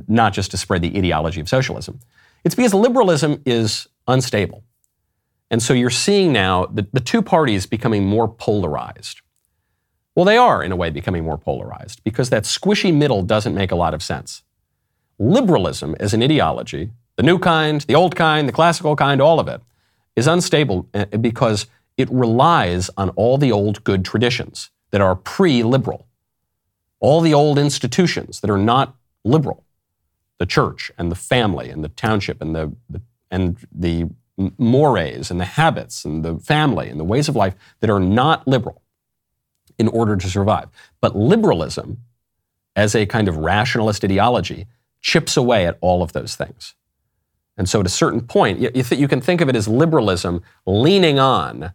not 0.07 0.33
just 0.33 0.51
to 0.51 0.57
spread 0.57 0.81
the 0.81 0.97
ideology 0.97 1.39
of 1.39 1.47
socialism. 1.47 1.99
It's 2.43 2.55
because 2.55 2.73
liberalism 2.73 3.41
is 3.45 3.87
unstable. 4.07 4.63
And 5.49 5.63
so 5.63 5.73
you're 5.73 5.89
seeing 5.89 6.33
now 6.33 6.65
the, 6.65 6.85
the 6.91 6.99
two 6.99 7.21
parties 7.21 7.65
becoming 7.65 8.05
more 8.05 8.27
polarized. 8.27 9.21
Well, 10.15 10.25
they 10.25 10.35
are, 10.35 10.63
in 10.63 10.71
a 10.71 10.75
way, 10.75 10.89
becoming 10.89 11.23
more 11.23 11.37
polarized 11.37 12.03
because 12.03 12.29
that 12.31 12.43
squishy 12.43 12.93
middle 12.93 13.21
doesn't 13.21 13.53
make 13.53 13.71
a 13.71 13.75
lot 13.75 13.93
of 13.93 14.01
sense. 14.01 14.43
Liberalism 15.19 15.95
as 15.99 16.13
an 16.13 16.23
ideology, 16.23 16.89
the 17.15 17.23
new 17.23 17.39
kind, 17.39 17.81
the 17.81 17.95
old 17.95 18.15
kind, 18.15 18.47
the 18.47 18.51
classical 18.51 18.95
kind, 18.95 19.21
all 19.21 19.39
of 19.39 19.47
it, 19.47 19.61
is 20.15 20.27
unstable 20.27 20.87
eh, 20.93 21.05
because 21.05 21.67
it 21.97 22.09
relies 22.11 22.89
on 22.97 23.09
all 23.11 23.37
the 23.37 23.51
old 23.51 23.83
good 23.83 24.03
traditions 24.03 24.69
that 24.91 25.01
are 25.01 25.15
pre 25.15 25.63
liberal, 25.63 26.06
all 26.99 27.21
the 27.21 27.33
old 27.33 27.59
institutions 27.59 28.39
that 28.41 28.49
are 28.49 28.57
not 28.57 28.95
liberal 29.23 29.63
the 30.37 30.45
church 30.45 30.91
and 30.97 31.11
the 31.11 31.15
family 31.15 31.69
and 31.69 31.83
the 31.83 31.89
township 31.89 32.41
and 32.41 32.55
the, 32.55 32.75
the 32.89 33.01
and 33.31 33.57
the 33.71 34.07
mores 34.57 35.31
and 35.31 35.39
the 35.39 35.45
habits 35.45 36.05
and 36.05 36.23
the 36.23 36.37
family 36.37 36.89
and 36.89 36.99
the 36.99 37.03
ways 37.03 37.27
of 37.27 37.35
life 37.35 37.55
that 37.79 37.89
are 37.89 37.99
not 37.99 38.47
liberal 38.47 38.81
in 39.77 39.87
order 39.87 40.15
to 40.15 40.29
survive. 40.29 40.69
But 41.01 41.15
liberalism, 41.15 42.03
as 42.75 42.95
a 42.95 43.05
kind 43.05 43.27
of 43.27 43.37
rationalist 43.37 44.03
ideology, 44.03 44.67
chips 45.01 45.37
away 45.37 45.65
at 45.65 45.77
all 45.81 46.03
of 46.03 46.13
those 46.13 46.35
things. 46.35 46.75
And 47.57 47.67
so, 47.67 47.79
at 47.79 47.87
a 47.87 47.89
certain 47.89 48.21
point, 48.21 48.59
you, 48.59 48.69
th- 48.69 48.99
you 49.01 49.07
can 49.07 49.19
think 49.19 49.41
of 49.41 49.49
it 49.49 49.55
as 49.55 49.67
liberalism 49.67 50.43
leaning 50.67 51.17
on 51.17 51.73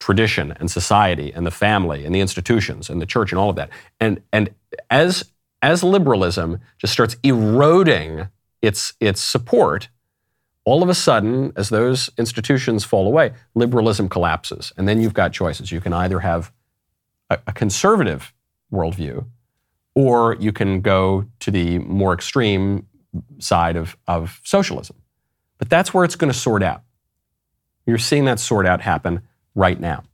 tradition 0.00 0.52
and 0.58 0.70
society 0.70 1.32
and 1.32 1.46
the 1.46 1.50
family 1.50 2.04
and 2.04 2.14
the 2.14 2.20
institutions 2.20 2.90
and 2.90 3.00
the 3.00 3.06
church 3.06 3.32
and 3.32 3.38
all 3.38 3.50
of 3.50 3.56
that. 3.56 3.70
And, 4.00 4.20
and 4.32 4.50
as, 4.90 5.32
as 5.62 5.82
liberalism 5.82 6.58
just 6.78 6.92
starts 6.92 7.16
eroding 7.22 8.28
its, 8.60 8.92
its 9.00 9.20
support, 9.20 9.88
all 10.64 10.82
of 10.82 10.88
a 10.88 10.94
sudden, 10.94 11.52
as 11.56 11.68
those 11.68 12.10
institutions 12.18 12.84
fall 12.84 13.06
away, 13.06 13.32
liberalism 13.54 14.08
collapses. 14.08 14.72
And 14.76 14.88
then 14.88 15.00
you've 15.00 15.14
got 15.14 15.32
choices. 15.32 15.70
You 15.70 15.80
can 15.80 15.92
either 15.92 16.20
have 16.20 16.52
a, 17.30 17.38
a 17.46 17.52
conservative 17.52 18.32
worldview, 18.72 19.26
or 19.94 20.36
you 20.40 20.52
can 20.52 20.80
go 20.80 21.26
to 21.40 21.50
the 21.50 21.78
more 21.80 22.12
extreme 22.12 22.86
side 23.38 23.76
of, 23.76 23.96
of 24.08 24.40
socialism. 24.42 24.96
But 25.58 25.70
that's 25.70 25.94
where 25.94 26.04
it's 26.04 26.16
going 26.16 26.32
to 26.32 26.38
sort 26.38 26.62
out. 26.62 26.82
You're 27.86 27.98
seeing 27.98 28.24
that 28.24 28.40
sort 28.40 28.66
out 28.66 28.80
happen 28.80 29.22
right 29.54 29.78
now. 29.78 30.04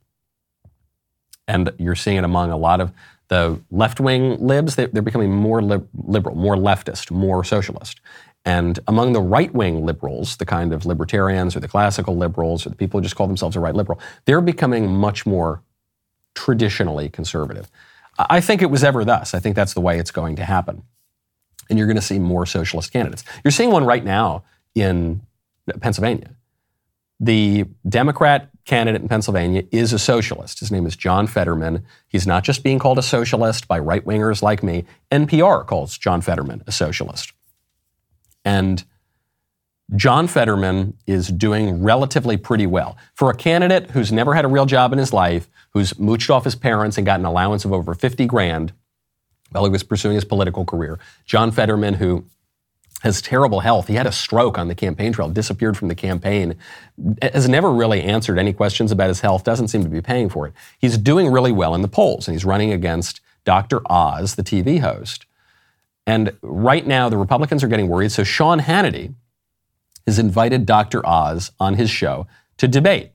And 1.47 1.71
you're 1.77 1.95
seeing 1.95 2.17
it 2.17 2.23
among 2.23 2.51
a 2.51 2.57
lot 2.57 2.79
of 2.79 2.91
the 3.27 3.59
left 3.71 3.99
wing 3.99 4.37
libs. 4.45 4.75
They, 4.75 4.83
are 4.83 5.01
becoming 5.01 5.31
more 5.31 5.61
liberal, 5.61 6.35
more 6.35 6.55
leftist, 6.55 7.11
more 7.11 7.43
socialist. 7.43 7.99
And 8.43 8.79
among 8.87 9.13
the 9.13 9.21
right 9.21 9.53
wing 9.53 9.85
liberals, 9.85 10.37
the 10.37 10.45
kind 10.45 10.73
of 10.73 10.85
libertarians 10.85 11.55
or 11.55 11.59
the 11.59 11.67
classical 11.67 12.17
liberals 12.17 12.65
or 12.65 12.69
the 12.69 12.75
people 12.75 12.99
who 12.99 13.03
just 13.03 13.15
call 13.15 13.27
themselves 13.27 13.55
a 13.55 13.59
right 13.59 13.75
liberal, 13.75 13.99
they're 14.25 14.41
becoming 14.41 14.93
much 14.95 15.25
more 15.25 15.61
traditionally 16.33 17.09
conservative. 17.09 17.69
I 18.17 18.41
think 18.41 18.61
it 18.61 18.69
was 18.69 18.83
ever 18.83 19.05
thus. 19.05 19.33
I 19.33 19.39
think 19.39 19.55
that's 19.55 19.73
the 19.73 19.81
way 19.81 19.99
it's 19.99 20.11
going 20.11 20.35
to 20.37 20.45
happen. 20.45 20.83
And 21.69 21.77
you're 21.77 21.87
going 21.87 21.97
to 21.97 22.01
see 22.01 22.19
more 22.19 22.45
socialist 22.45 22.91
candidates. 22.91 23.23
You're 23.43 23.51
seeing 23.51 23.71
one 23.71 23.85
right 23.85 24.03
now 24.03 24.43
in 24.75 25.21
Pennsylvania. 25.79 26.31
The 27.23 27.65
Democrat 27.87 28.49
candidate 28.65 29.03
in 29.03 29.07
Pennsylvania 29.07 29.63
is 29.71 29.93
a 29.93 29.99
socialist. 29.99 30.59
His 30.59 30.71
name 30.71 30.87
is 30.87 30.95
John 30.95 31.27
Fetterman. 31.27 31.85
He's 32.07 32.25
not 32.25 32.43
just 32.43 32.63
being 32.63 32.79
called 32.79 32.97
a 32.97 33.03
socialist 33.03 33.67
by 33.67 33.77
right 33.77 34.03
wingers 34.03 34.41
like 34.41 34.63
me. 34.63 34.85
NPR 35.11 35.65
calls 35.67 35.99
John 35.99 36.21
Fetterman 36.21 36.63
a 36.65 36.71
socialist. 36.71 37.31
And 38.43 38.83
John 39.95 40.27
Fetterman 40.27 40.97
is 41.05 41.27
doing 41.27 41.83
relatively 41.83 42.37
pretty 42.37 42.65
well. 42.65 42.97
For 43.13 43.29
a 43.29 43.35
candidate 43.35 43.91
who's 43.91 44.11
never 44.11 44.33
had 44.33 44.45
a 44.45 44.47
real 44.47 44.65
job 44.65 44.91
in 44.91 44.97
his 44.97 45.13
life, 45.13 45.47
who's 45.73 45.93
mooched 45.93 46.31
off 46.31 46.43
his 46.43 46.55
parents 46.55 46.97
and 46.97 47.05
got 47.05 47.19
an 47.19 47.25
allowance 47.25 47.65
of 47.65 47.71
over 47.71 47.93
50 47.93 48.25
grand 48.25 48.73
while 49.51 49.65
he 49.65 49.69
was 49.69 49.83
pursuing 49.83 50.15
his 50.15 50.25
political 50.25 50.65
career, 50.65 50.97
John 51.25 51.51
Fetterman, 51.51 51.95
who 51.95 52.25
has 53.01 53.21
terrible 53.21 53.61
health, 53.61 53.87
he 53.87 53.95
had 53.95 54.05
a 54.05 54.11
stroke 54.11 54.57
on 54.57 54.67
the 54.67 54.75
campaign 54.75 55.11
trail, 55.11 55.29
disappeared 55.29 55.75
from 55.75 55.87
the 55.87 55.95
campaign, 55.95 56.55
has 57.21 57.49
never 57.49 57.71
really 57.71 58.01
answered 58.03 58.37
any 58.37 58.53
questions 58.53 58.91
about 58.91 59.07
his 59.07 59.21
health, 59.21 59.43
doesn't 59.43 59.69
seem 59.69 59.83
to 59.83 59.89
be 59.89 60.01
paying 60.01 60.29
for 60.29 60.47
it. 60.47 60.53
He's 60.79 60.97
doing 60.97 61.31
really 61.31 61.51
well 61.51 61.73
in 61.73 61.81
the 61.81 61.87
polls, 61.87 62.27
and 62.27 62.35
he's 62.35 62.45
running 62.45 62.71
against 62.71 63.19
Dr. 63.43 63.81
Oz, 63.91 64.35
the 64.35 64.43
TV 64.43 64.79
host. 64.79 65.25
And 66.05 66.37
right 66.41 66.85
now, 66.85 67.09
the 67.09 67.17
Republicans 67.17 67.63
are 67.63 67.67
getting 67.67 67.87
worried. 67.87 68.11
So 68.11 68.23
Sean 68.23 68.59
Hannity 68.59 69.13
has 70.05 70.19
invited 70.19 70.65
Dr. 70.65 71.05
Oz 71.05 71.51
on 71.59 71.75
his 71.75 71.89
show 71.89 72.27
to 72.57 72.67
debate. 72.67 73.11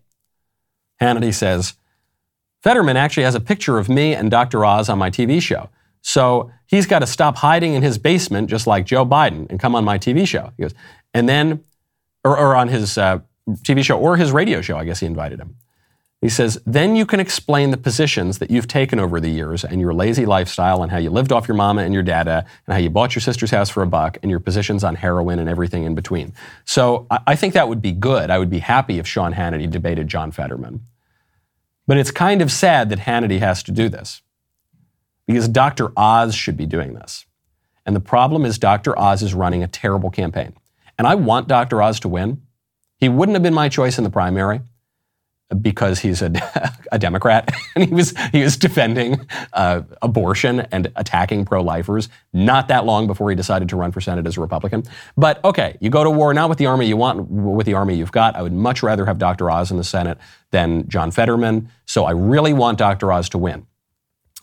Hannity 1.00 1.34
says, 1.34 1.74
Fetterman 2.62 2.96
actually 2.96 3.24
has 3.24 3.34
a 3.34 3.40
picture 3.40 3.78
of 3.78 3.88
me 3.88 4.14
and 4.14 4.30
Dr. 4.30 4.64
Oz 4.64 4.88
on 4.88 4.98
my 4.98 5.10
TV 5.10 5.40
show. 5.40 5.68
So 6.06 6.52
he's 6.68 6.86
got 6.86 7.00
to 7.00 7.06
stop 7.06 7.34
hiding 7.34 7.74
in 7.74 7.82
his 7.82 7.98
basement, 7.98 8.48
just 8.48 8.68
like 8.68 8.86
Joe 8.86 9.04
Biden, 9.04 9.50
and 9.50 9.58
come 9.58 9.74
on 9.74 9.84
my 9.84 9.98
TV 9.98 10.24
show. 10.24 10.52
He 10.56 10.62
goes, 10.62 10.72
and 11.12 11.28
then, 11.28 11.64
or, 12.22 12.38
or 12.38 12.54
on 12.54 12.68
his 12.68 12.96
uh, 12.96 13.18
TV 13.62 13.82
show 13.82 13.98
or 13.98 14.16
his 14.16 14.30
radio 14.30 14.60
show, 14.60 14.76
I 14.76 14.84
guess 14.84 15.00
he 15.00 15.06
invited 15.06 15.40
him. 15.40 15.56
He 16.20 16.28
says, 16.28 16.62
then 16.64 16.94
you 16.94 17.06
can 17.06 17.18
explain 17.18 17.72
the 17.72 17.76
positions 17.76 18.38
that 18.38 18.52
you've 18.52 18.68
taken 18.68 19.00
over 19.00 19.18
the 19.18 19.28
years 19.28 19.64
and 19.64 19.80
your 19.80 19.92
lazy 19.92 20.26
lifestyle 20.26 20.80
and 20.84 20.92
how 20.92 20.98
you 20.98 21.10
lived 21.10 21.32
off 21.32 21.48
your 21.48 21.56
mama 21.56 21.82
and 21.82 21.92
your 21.92 22.04
dada 22.04 22.46
and 22.68 22.72
how 22.72 22.78
you 22.78 22.88
bought 22.88 23.16
your 23.16 23.20
sister's 23.20 23.50
house 23.50 23.68
for 23.68 23.82
a 23.82 23.86
buck 23.88 24.16
and 24.22 24.30
your 24.30 24.38
positions 24.38 24.84
on 24.84 24.94
heroin 24.94 25.40
and 25.40 25.48
everything 25.48 25.82
in 25.82 25.96
between. 25.96 26.32
So 26.64 27.08
I, 27.10 27.18
I 27.26 27.36
think 27.36 27.52
that 27.54 27.68
would 27.68 27.82
be 27.82 27.90
good. 27.90 28.30
I 28.30 28.38
would 28.38 28.50
be 28.50 28.60
happy 28.60 29.00
if 29.00 29.08
Sean 29.08 29.34
Hannity 29.34 29.68
debated 29.68 30.06
John 30.06 30.30
Fetterman. 30.30 30.82
But 31.88 31.98
it's 31.98 32.12
kind 32.12 32.42
of 32.42 32.52
sad 32.52 32.90
that 32.90 33.00
Hannity 33.00 33.40
has 33.40 33.64
to 33.64 33.72
do 33.72 33.88
this 33.88 34.22
because 35.26 35.48
Dr. 35.48 35.92
Oz 35.96 36.34
should 36.34 36.56
be 36.56 36.66
doing 36.66 36.94
this. 36.94 37.26
And 37.84 37.94
the 37.94 38.00
problem 38.00 38.44
is 38.44 38.58
Dr. 38.58 38.98
Oz 38.98 39.22
is 39.22 39.34
running 39.34 39.62
a 39.62 39.68
terrible 39.68 40.10
campaign. 40.10 40.54
And 40.98 41.06
I 41.06 41.14
want 41.14 41.48
Dr. 41.48 41.82
Oz 41.82 42.00
to 42.00 42.08
win. 42.08 42.42
He 42.98 43.08
wouldn't 43.08 43.34
have 43.34 43.42
been 43.42 43.54
my 43.54 43.68
choice 43.68 43.98
in 43.98 44.04
the 44.04 44.10
primary 44.10 44.60
because 45.62 46.00
he's 46.00 46.22
a, 46.22 46.32
a 46.92 46.98
Democrat 46.98 47.54
and 47.76 47.84
he 47.84 47.94
was 47.94 48.14
he 48.32 48.42
was 48.42 48.56
defending 48.56 49.26
uh, 49.52 49.82
abortion 50.02 50.60
and 50.72 50.90
attacking 50.96 51.44
pro-lifers 51.44 52.08
not 52.32 52.68
that 52.68 52.84
long 52.84 53.06
before 53.06 53.30
he 53.30 53.36
decided 53.36 53.68
to 53.68 53.76
run 53.76 53.92
for 53.92 54.00
Senate 54.00 54.26
as 54.26 54.36
a 54.36 54.40
Republican. 54.40 54.82
But 55.16 55.44
okay, 55.44 55.76
you 55.80 55.90
go 55.90 56.02
to 56.02 56.10
war 56.10 56.34
not 56.34 56.48
with 56.48 56.58
the 56.58 56.66
army 56.66 56.86
you 56.86 56.96
want, 56.96 57.28
with 57.28 57.66
the 57.66 57.74
army 57.74 57.94
you've 57.94 58.12
got. 58.12 58.34
I 58.34 58.42
would 58.42 58.52
much 58.52 58.82
rather 58.82 59.06
have 59.06 59.18
Dr. 59.18 59.50
Oz 59.50 59.70
in 59.70 59.76
the 59.76 59.84
Senate 59.84 60.18
than 60.50 60.88
John 60.88 61.10
Fetterman. 61.10 61.70
So 61.84 62.04
I 62.04 62.12
really 62.12 62.52
want 62.52 62.78
Dr. 62.78 63.12
Oz 63.12 63.28
to 63.30 63.38
win. 63.38 63.66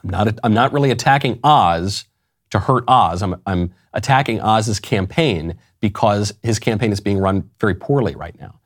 I'm 0.03 0.09
not 0.09 0.39
I'm 0.43 0.53
not 0.53 0.73
really 0.73 0.91
attacking 0.91 1.39
Oz 1.43 2.05
to 2.49 2.59
hurt 2.59 2.83
Oz. 2.87 3.21
I'm 3.21 3.35
I'm 3.45 3.73
attacking 3.93 4.41
Oz's 4.41 4.79
campaign 4.79 5.57
because 5.79 6.33
his 6.43 6.59
campaign 6.59 6.91
is 6.91 6.99
being 6.99 7.19
run 7.19 7.49
very 7.59 7.75
poorly 7.75 8.15
right 8.15 8.39
now. 8.39 8.59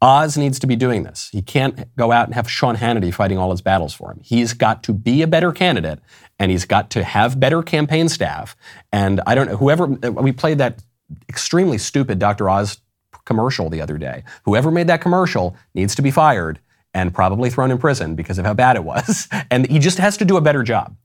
Oz 0.00 0.36
needs 0.36 0.58
to 0.58 0.66
be 0.66 0.76
doing 0.76 1.02
this. 1.02 1.30
He 1.32 1.40
can't 1.40 1.94
go 1.96 2.12
out 2.12 2.26
and 2.26 2.34
have 2.34 2.50
Sean 2.50 2.76
Hannity 2.76 3.12
fighting 3.12 3.38
all 3.38 3.50
his 3.50 3.62
battles 3.62 3.94
for 3.94 4.10
him. 4.10 4.20
He's 4.22 4.52
got 4.52 4.82
to 4.82 4.92
be 4.92 5.22
a 5.22 5.26
better 5.26 5.50
candidate 5.50 6.00
and 6.38 6.50
he's 6.50 6.66
got 6.66 6.90
to 6.90 7.04
have 7.04 7.40
better 7.40 7.62
campaign 7.62 8.10
staff. 8.10 8.54
And 8.92 9.22
I 9.26 9.34
don't 9.34 9.46
know, 9.46 9.56
whoever, 9.56 9.86
we 9.86 10.32
played 10.32 10.58
that 10.58 10.82
extremely 11.28 11.78
stupid 11.78 12.18
Dr. 12.18 12.50
Oz 12.50 12.78
commercial 13.24 13.70
the 13.70 13.80
other 13.80 13.96
day. 13.96 14.24
Whoever 14.44 14.70
made 14.70 14.88
that 14.88 15.00
commercial 15.00 15.56
needs 15.74 15.94
to 15.94 16.02
be 16.02 16.10
fired 16.10 16.58
and 16.94 17.12
probably 17.12 17.50
thrown 17.50 17.70
in 17.70 17.78
prison 17.78 18.14
because 18.14 18.38
of 18.38 18.46
how 18.46 18.54
bad 18.54 18.76
it 18.76 18.84
was. 18.84 19.28
And 19.50 19.68
he 19.68 19.78
just 19.78 19.98
has 19.98 20.16
to 20.18 20.24
do 20.24 20.36
a 20.36 20.40
better 20.40 20.62
job 20.62 20.96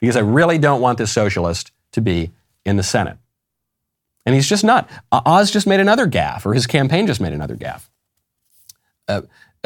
because 0.00 0.16
I 0.16 0.20
really 0.20 0.58
don't 0.58 0.80
want 0.80 0.98
this 0.98 1.12
socialist 1.12 1.70
to 1.92 2.00
be 2.00 2.32
in 2.64 2.76
the 2.76 2.82
Senate. 2.82 3.18
And 4.26 4.34
he's 4.34 4.48
just 4.48 4.64
not. 4.64 4.90
Oz 5.12 5.50
just 5.50 5.66
made 5.66 5.80
another 5.80 6.06
gaffe, 6.06 6.44
or 6.44 6.54
his 6.54 6.66
campaign 6.66 7.06
just 7.06 7.20
made 7.20 7.32
another 7.32 7.56
gaffe. 7.56 7.88
Uh, 9.06 9.22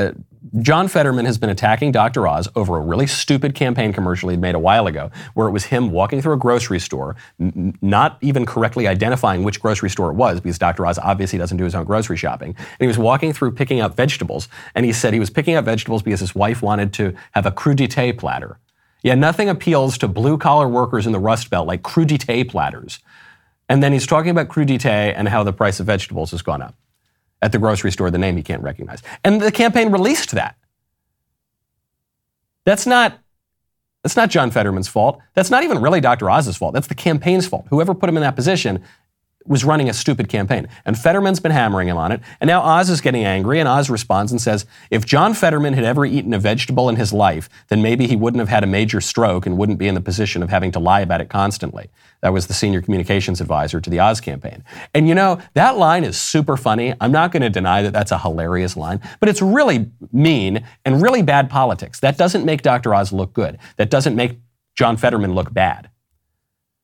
uh, 0.09 0.13
John 0.61 0.89
Fetterman 0.89 1.25
has 1.25 1.39
been 1.39 1.51
attacking 1.51 1.93
Dr. 1.93 2.27
Oz 2.27 2.49
over 2.57 2.77
a 2.77 2.81
really 2.81 3.07
stupid 3.07 3.55
campaign 3.55 3.93
commercial 3.93 4.29
he'd 4.29 4.41
made 4.41 4.55
a 4.55 4.59
while 4.59 4.87
ago, 4.87 5.11
where 5.35 5.47
it 5.47 5.53
was 5.53 5.65
him 5.65 5.91
walking 5.91 6.21
through 6.21 6.35
a 6.35 6.39
grocery 6.39 6.81
store, 6.81 7.17
n- 7.41 7.79
not 7.81 8.19
even 8.21 8.45
correctly 8.45 8.87
identifying 8.89 9.45
which 9.45 9.61
grocery 9.61 9.89
store 9.89 10.11
it 10.11 10.15
was, 10.15 10.41
because 10.41 10.59
Dr. 10.59 10.85
Oz 10.85 10.99
obviously 10.99 11.39
doesn't 11.39 11.57
do 11.57 11.65
his 11.65 11.75
own 11.75 11.85
grocery 11.85 12.17
shopping. 12.17 12.57
And 12.59 12.81
he 12.81 12.87
was 12.87 12.99
walking 12.99 13.33
through 13.33 13.53
picking 13.53 13.81
out 13.81 13.97
vegetables, 13.97 14.49
and 14.75 14.85
he 14.85 14.93
said 14.93 15.15
he 15.15 15.21
was 15.21 15.31
picking 15.31 15.55
out 15.55 15.65
vegetables 15.65 16.03
because 16.03 16.21
his 16.21 16.35
wife 16.35 16.61
wanted 16.61 16.93
to 16.95 17.15
have 17.33 17.47
a 17.47 17.53
crudité 17.53 18.17
platter. 18.17 18.59
Yeah, 19.03 19.15
nothing 19.15 19.49
appeals 19.49 19.97
to 19.99 20.09
blue 20.09 20.39
collar 20.39 20.69
workers 20.69 21.07
in 21.07 21.13
the 21.13 21.19
Rust 21.19 21.51
Belt 21.51 21.67
like 21.67 21.83
crudité 21.83 22.49
platters. 22.49 22.99
And 23.69 23.83
then 23.83 23.93
he's 23.93 24.07
talking 24.07 24.31
about 24.31 24.49
crudité 24.49 25.15
and 25.17 25.29
how 25.29 25.45
the 25.45 25.53
price 25.53 25.81
of 25.81 25.87
vegetables 25.87 26.33
has 26.33 26.43
gone 26.43 26.63
up. 26.63 26.75
At 27.43 27.53
the 27.53 27.59
grocery 27.59 27.91
store 27.93 28.11
the 28.11 28.19
name 28.19 28.37
he 28.37 28.43
can't 28.43 28.63
recognize. 28.63 29.03
And 29.25 29.41
the 29.41 29.53
campaign 29.53 29.91
released 29.91 30.31
that. 30.33 30.57
That's 32.65 32.87
not 32.87 33.19
that's 34.03 34.17
not 34.17 34.31
John 34.31 34.51
Fetterman's 34.51 34.89
fault. 34.89 35.21
That's 35.35 35.51
not 35.51 35.63
even 35.63 35.81
really 35.81 36.01
Dr. 36.01 36.29
Oz's 36.29 36.57
fault. 36.57 36.75
That's 36.75 36.89
the 36.89 36.95
campaign's 36.95 37.47
fault. 37.47 37.67
Whoever 37.71 37.95
put 37.95 38.09
him 38.09 38.17
in 38.17 38.23
that 38.23 38.35
position 38.35 38.83
was 39.47 39.65
running 39.65 39.89
a 39.89 39.93
stupid 39.93 40.29
campaign. 40.29 40.69
And 40.85 40.99
Fetterman's 40.99 41.41
been 41.41 41.53
hammering 41.53 41.89
him 41.89 41.97
on 41.97 42.13
it. 42.13 42.21
And 42.41 42.49
now 42.49 42.63
Oz 42.63 42.91
is 42.91 43.01
getting 43.01 43.25
angry, 43.25 43.59
and 43.61 43.69
Oz 43.69 43.91
responds 43.91 44.33
and 44.33 44.41
says, 44.41 44.67
if 44.91 45.05
John 45.05 45.35
Fetterman 45.35 45.75
had 45.75 45.85
ever 45.85 46.05
eaten 46.05 46.33
a 46.33 46.39
vegetable 46.39 46.89
in 46.89 46.97
his 46.97 47.13
life, 47.13 47.49
then 47.69 47.83
maybe 47.83 48.07
he 48.07 48.17
wouldn't 48.17 48.41
have 48.41 48.49
had 48.49 48.65
a 48.65 48.67
major 48.67 49.01
stroke 49.01 49.47
and 49.47 49.59
wouldn't 49.59 49.79
be 49.79 49.89
in 49.89 49.95
the 49.95 50.01
position 50.01 50.43
of 50.43 50.51
having 50.51 50.73
to 50.73 50.79
lie 50.79 51.01
about 51.01 51.21
it 51.21 51.29
constantly. 51.29 51.91
That 52.21 52.33
was 52.33 52.47
the 52.47 52.55
senior 52.55 52.81
communications 52.81 53.41
advisor 53.41 53.81
to 53.81 53.91
the 53.91 53.99
Oz 54.01 54.21
campaign. 54.21 54.65
And 54.95 55.09
you 55.09 55.15
know, 55.15 55.41
that 55.55 55.77
line 55.77 56.05
is 56.05 56.21
super 56.21 56.57
funny. 56.57 56.95
I'm 57.01 57.13
not 57.13 57.33
going 57.33 57.43
to 57.43 57.51
deny 57.51 57.83
that 57.83 57.93
that's 57.93 58.13
a 58.13 58.19
hilarious 58.19 58.77
line, 58.77 59.01
but 59.19 59.29
it's 59.29 59.43
really 59.43 59.91
mean 60.13 60.65
and 60.85 61.03
really 61.03 61.23
bad 61.23 61.51
politics. 61.51 62.01
That 62.01 62.17
doesn't 62.17 62.45
make 62.45 62.63
Dr. 62.63 62.95
Oz 62.95 63.13
look 63.13 63.33
good. 63.33 63.59
That 63.77 63.91
doesn't 63.91 64.15
make 64.15 64.39
John 64.77 64.97
Fetterman 64.97 65.35
look 65.35 65.53
bad. 65.53 65.91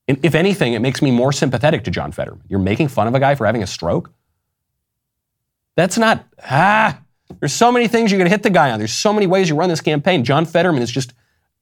If 0.08 0.34
anything, 0.34 0.72
it 0.72 0.80
makes 0.80 1.02
me 1.02 1.10
more 1.10 1.32
sympathetic 1.32 1.84
to 1.84 1.90
John 1.90 2.12
Fetterman. 2.12 2.42
You're 2.48 2.60
making 2.60 2.88
fun 2.88 3.06
of 3.06 3.14
a 3.14 3.20
guy 3.20 3.34
for 3.34 3.44
having 3.44 3.62
a 3.62 3.66
stroke? 3.66 4.10
That's 5.76 5.98
not, 5.98 6.26
ah, 6.42 6.98
there's 7.40 7.52
so 7.52 7.70
many 7.70 7.88
things 7.88 8.10
going 8.10 8.24
to 8.24 8.30
hit 8.30 8.42
the 8.42 8.50
guy 8.50 8.70
on. 8.70 8.78
There's 8.78 8.92
so 8.92 9.12
many 9.12 9.26
ways 9.26 9.50
you 9.50 9.54
run 9.54 9.68
this 9.68 9.82
campaign. 9.82 10.24
John 10.24 10.46
Fetterman 10.46 10.82
is 10.82 10.90
just 10.90 11.12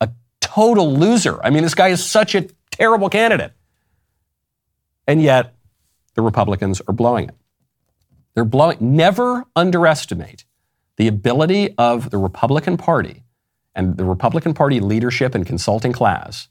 a 0.00 0.08
total 0.40 0.94
loser. 0.94 1.42
I 1.42 1.50
mean, 1.50 1.64
this 1.64 1.74
guy 1.74 1.88
is 1.88 2.04
such 2.04 2.36
a 2.36 2.46
terrible 2.70 3.08
candidate. 3.08 3.52
And 5.08 5.20
yet, 5.20 5.54
the 6.14 6.22
Republicans 6.22 6.80
are 6.86 6.92
blowing 6.92 7.28
it. 7.28 7.34
They're 8.34 8.44
blowing, 8.44 8.78
never 8.80 9.44
underestimate 9.56 10.44
the 10.96 11.08
ability 11.08 11.74
of 11.78 12.10
the 12.10 12.18
Republican 12.18 12.76
Party 12.76 13.24
and 13.74 13.96
the 13.96 14.04
Republican 14.04 14.54
Party 14.54 14.78
leadership 14.78 15.34
and 15.34 15.44
consulting 15.44 15.92
class 15.92 16.48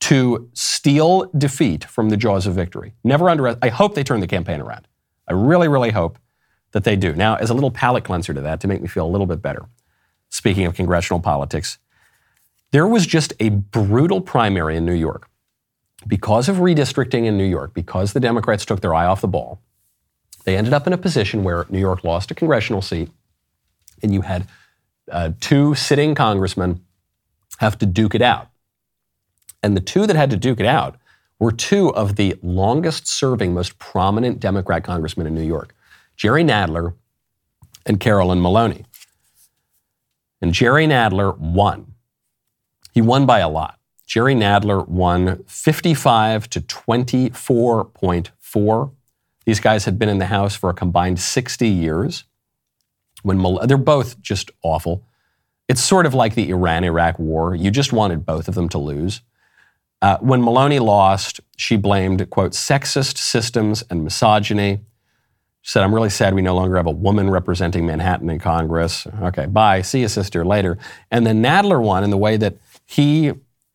to 0.00 0.50
steal 0.52 1.30
defeat 1.36 1.84
from 1.84 2.10
the 2.10 2.16
jaws 2.16 2.46
of 2.46 2.54
victory. 2.54 2.92
Never 3.02 3.28
under. 3.28 3.56
I 3.62 3.68
hope 3.68 3.94
they 3.94 4.04
turn 4.04 4.20
the 4.20 4.26
campaign 4.26 4.60
around. 4.60 4.86
I 5.28 5.32
really, 5.32 5.68
really 5.68 5.90
hope 5.90 6.18
that 6.72 6.84
they 6.84 6.96
do. 6.96 7.12
Now, 7.14 7.36
as 7.36 7.50
a 7.50 7.54
little 7.54 7.70
palate 7.70 8.04
cleanser 8.04 8.34
to 8.34 8.40
that, 8.42 8.60
to 8.60 8.68
make 8.68 8.82
me 8.82 8.88
feel 8.88 9.06
a 9.06 9.08
little 9.08 9.26
bit 9.26 9.42
better, 9.42 9.66
speaking 10.28 10.66
of 10.66 10.74
congressional 10.74 11.20
politics, 11.20 11.78
there 12.72 12.86
was 12.86 13.06
just 13.06 13.32
a 13.40 13.48
brutal 13.48 14.20
primary 14.20 14.76
in 14.76 14.84
New 14.84 14.92
York. 14.92 15.28
Because 16.06 16.48
of 16.48 16.56
redistricting 16.56 17.24
in 17.24 17.36
New 17.36 17.44
York, 17.44 17.74
because 17.74 18.12
the 18.12 18.20
Democrats 18.20 18.64
took 18.64 18.80
their 18.80 18.94
eye 18.94 19.06
off 19.06 19.20
the 19.20 19.28
ball, 19.28 19.60
they 20.44 20.56
ended 20.56 20.72
up 20.72 20.86
in 20.86 20.92
a 20.92 20.98
position 20.98 21.42
where 21.42 21.66
New 21.68 21.80
York 21.80 22.04
lost 22.04 22.30
a 22.30 22.34
congressional 22.34 22.82
seat, 22.82 23.10
and 24.02 24.14
you 24.14 24.20
had 24.20 24.46
uh, 25.10 25.30
two 25.40 25.74
sitting 25.74 26.14
congressmen 26.14 26.84
have 27.58 27.78
to 27.78 27.86
duke 27.86 28.14
it 28.14 28.22
out. 28.22 28.48
And 29.66 29.76
the 29.76 29.80
two 29.80 30.06
that 30.06 30.14
had 30.14 30.30
to 30.30 30.36
duke 30.36 30.60
it 30.60 30.66
out 30.66 30.94
were 31.40 31.50
two 31.50 31.92
of 31.96 32.14
the 32.14 32.36
longest 32.40 33.08
serving, 33.08 33.52
most 33.52 33.80
prominent 33.80 34.38
Democrat 34.38 34.84
congressmen 34.84 35.26
in 35.26 35.34
New 35.34 35.42
York 35.42 35.74
Jerry 36.16 36.44
Nadler 36.44 36.94
and 37.84 37.98
Carolyn 37.98 38.40
Maloney. 38.40 38.84
And 40.40 40.54
Jerry 40.54 40.86
Nadler 40.86 41.36
won. 41.36 41.94
He 42.94 43.00
won 43.00 43.26
by 43.26 43.40
a 43.40 43.48
lot. 43.48 43.80
Jerry 44.06 44.36
Nadler 44.36 44.86
won 44.86 45.42
55 45.48 46.48
to 46.50 46.60
24.4. 46.60 48.90
These 49.46 49.58
guys 49.58 49.84
had 49.84 49.98
been 49.98 50.08
in 50.08 50.18
the 50.18 50.26
House 50.26 50.54
for 50.54 50.70
a 50.70 50.74
combined 50.74 51.18
60 51.18 51.66
years. 51.66 52.22
When 53.24 53.42
Mal- 53.42 53.66
they're 53.66 53.76
both 53.76 54.22
just 54.22 54.52
awful. 54.62 55.02
It's 55.66 55.82
sort 55.82 56.06
of 56.06 56.14
like 56.14 56.36
the 56.36 56.50
Iran 56.50 56.84
Iraq 56.84 57.18
war. 57.18 57.56
You 57.56 57.72
just 57.72 57.92
wanted 57.92 58.24
both 58.24 58.46
of 58.46 58.54
them 58.54 58.68
to 58.68 58.78
lose. 58.78 59.22
Uh, 60.02 60.18
when 60.18 60.42
Maloney 60.42 60.78
lost, 60.78 61.40
she 61.56 61.76
blamed, 61.76 62.28
quote, 62.30 62.52
sexist 62.52 63.16
systems 63.16 63.82
and 63.88 64.04
misogyny. 64.04 64.80
She 65.62 65.72
said, 65.72 65.82
I'm 65.82 65.94
really 65.94 66.10
sad 66.10 66.34
we 66.34 66.42
no 66.42 66.54
longer 66.54 66.76
have 66.76 66.86
a 66.86 66.92
woman 66.92 67.30
representing 67.30 67.86
Manhattan 67.86 68.30
in 68.30 68.38
Congress. 68.38 69.06
Okay, 69.22 69.46
bye. 69.46 69.82
See 69.82 70.00
you, 70.00 70.08
sister, 70.08 70.44
later. 70.44 70.78
And 71.10 71.26
then 71.26 71.42
Nadler 71.42 71.82
won 71.82 72.04
in 72.04 72.10
the 72.10 72.16
way 72.16 72.36
that 72.36 72.56
he 72.84 73.32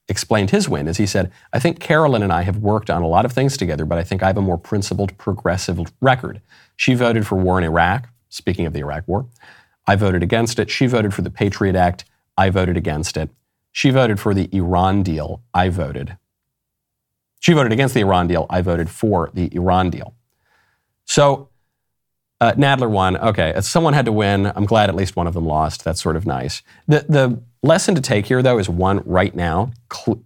explained 0.07 0.51
his 0.51 0.69
win, 0.69 0.87
as 0.87 0.97
he 0.97 1.05
said, 1.05 1.31
I 1.53 1.59
think 1.59 1.79
Carolyn 1.79 2.21
and 2.21 2.31
I 2.31 2.43
have 2.43 2.57
worked 2.57 2.89
on 2.89 3.01
a 3.01 3.07
lot 3.07 3.25
of 3.25 3.31
things 3.31 3.57
together, 3.57 3.85
but 3.85 3.97
I 3.97 4.03
think 4.03 4.21
I 4.21 4.27
have 4.27 4.37
a 4.37 4.41
more 4.41 4.57
principled, 4.57 5.17
progressive 5.17 5.79
record. 6.01 6.41
She 6.75 6.93
voted 6.93 7.25
for 7.25 7.35
war 7.37 7.57
in 7.57 7.63
Iraq, 7.63 8.07
speaking 8.29 8.65
of 8.65 8.73
the 8.73 8.79
Iraq 8.79 9.07
war. 9.07 9.25
I 9.87 9.95
voted 9.95 10.21
against 10.21 10.59
it. 10.59 10.69
She 10.69 10.85
voted 10.85 11.13
for 11.13 11.21
the 11.23 11.31
Patriot 11.31 11.75
Act. 11.75 12.05
I 12.37 12.49
voted 12.49 12.77
against 12.77 13.17
it. 13.17 13.29
She 13.71 13.89
voted 13.89 14.19
for 14.19 14.33
the 14.33 14.49
Iran 14.51 15.03
deal. 15.03 15.41
I 15.53 15.69
voted. 15.69 16.17
She 17.39 17.53
voted 17.53 17.71
against 17.71 17.93
the 17.93 18.01
Iran 18.01 18.27
deal. 18.27 18.45
I 18.49 18.61
voted 18.61 18.89
for 18.89 19.31
the 19.33 19.53
Iran 19.55 19.89
deal. 19.89 20.13
So 21.05 21.49
uh, 22.39 22.53
Nadler 22.53 22.89
won. 22.89 23.17
Okay, 23.17 23.53
someone 23.61 23.93
had 23.93 24.05
to 24.05 24.11
win. 24.11 24.51
I'm 24.55 24.65
glad 24.65 24.89
at 24.89 24.95
least 24.95 25.15
one 25.15 25.27
of 25.27 25.33
them 25.33 25.45
lost. 25.45 25.83
That's 25.83 26.01
sort 26.01 26.15
of 26.15 26.25
nice. 26.25 26.61
The, 26.87 27.05
the 27.07 27.41
lesson 27.63 27.95
to 27.95 28.01
take 28.01 28.25
here, 28.25 28.41
though, 28.41 28.59
is 28.59 28.69
one 28.69 29.01
right 29.05 29.33
now, 29.35 29.71
cl- 29.91 30.23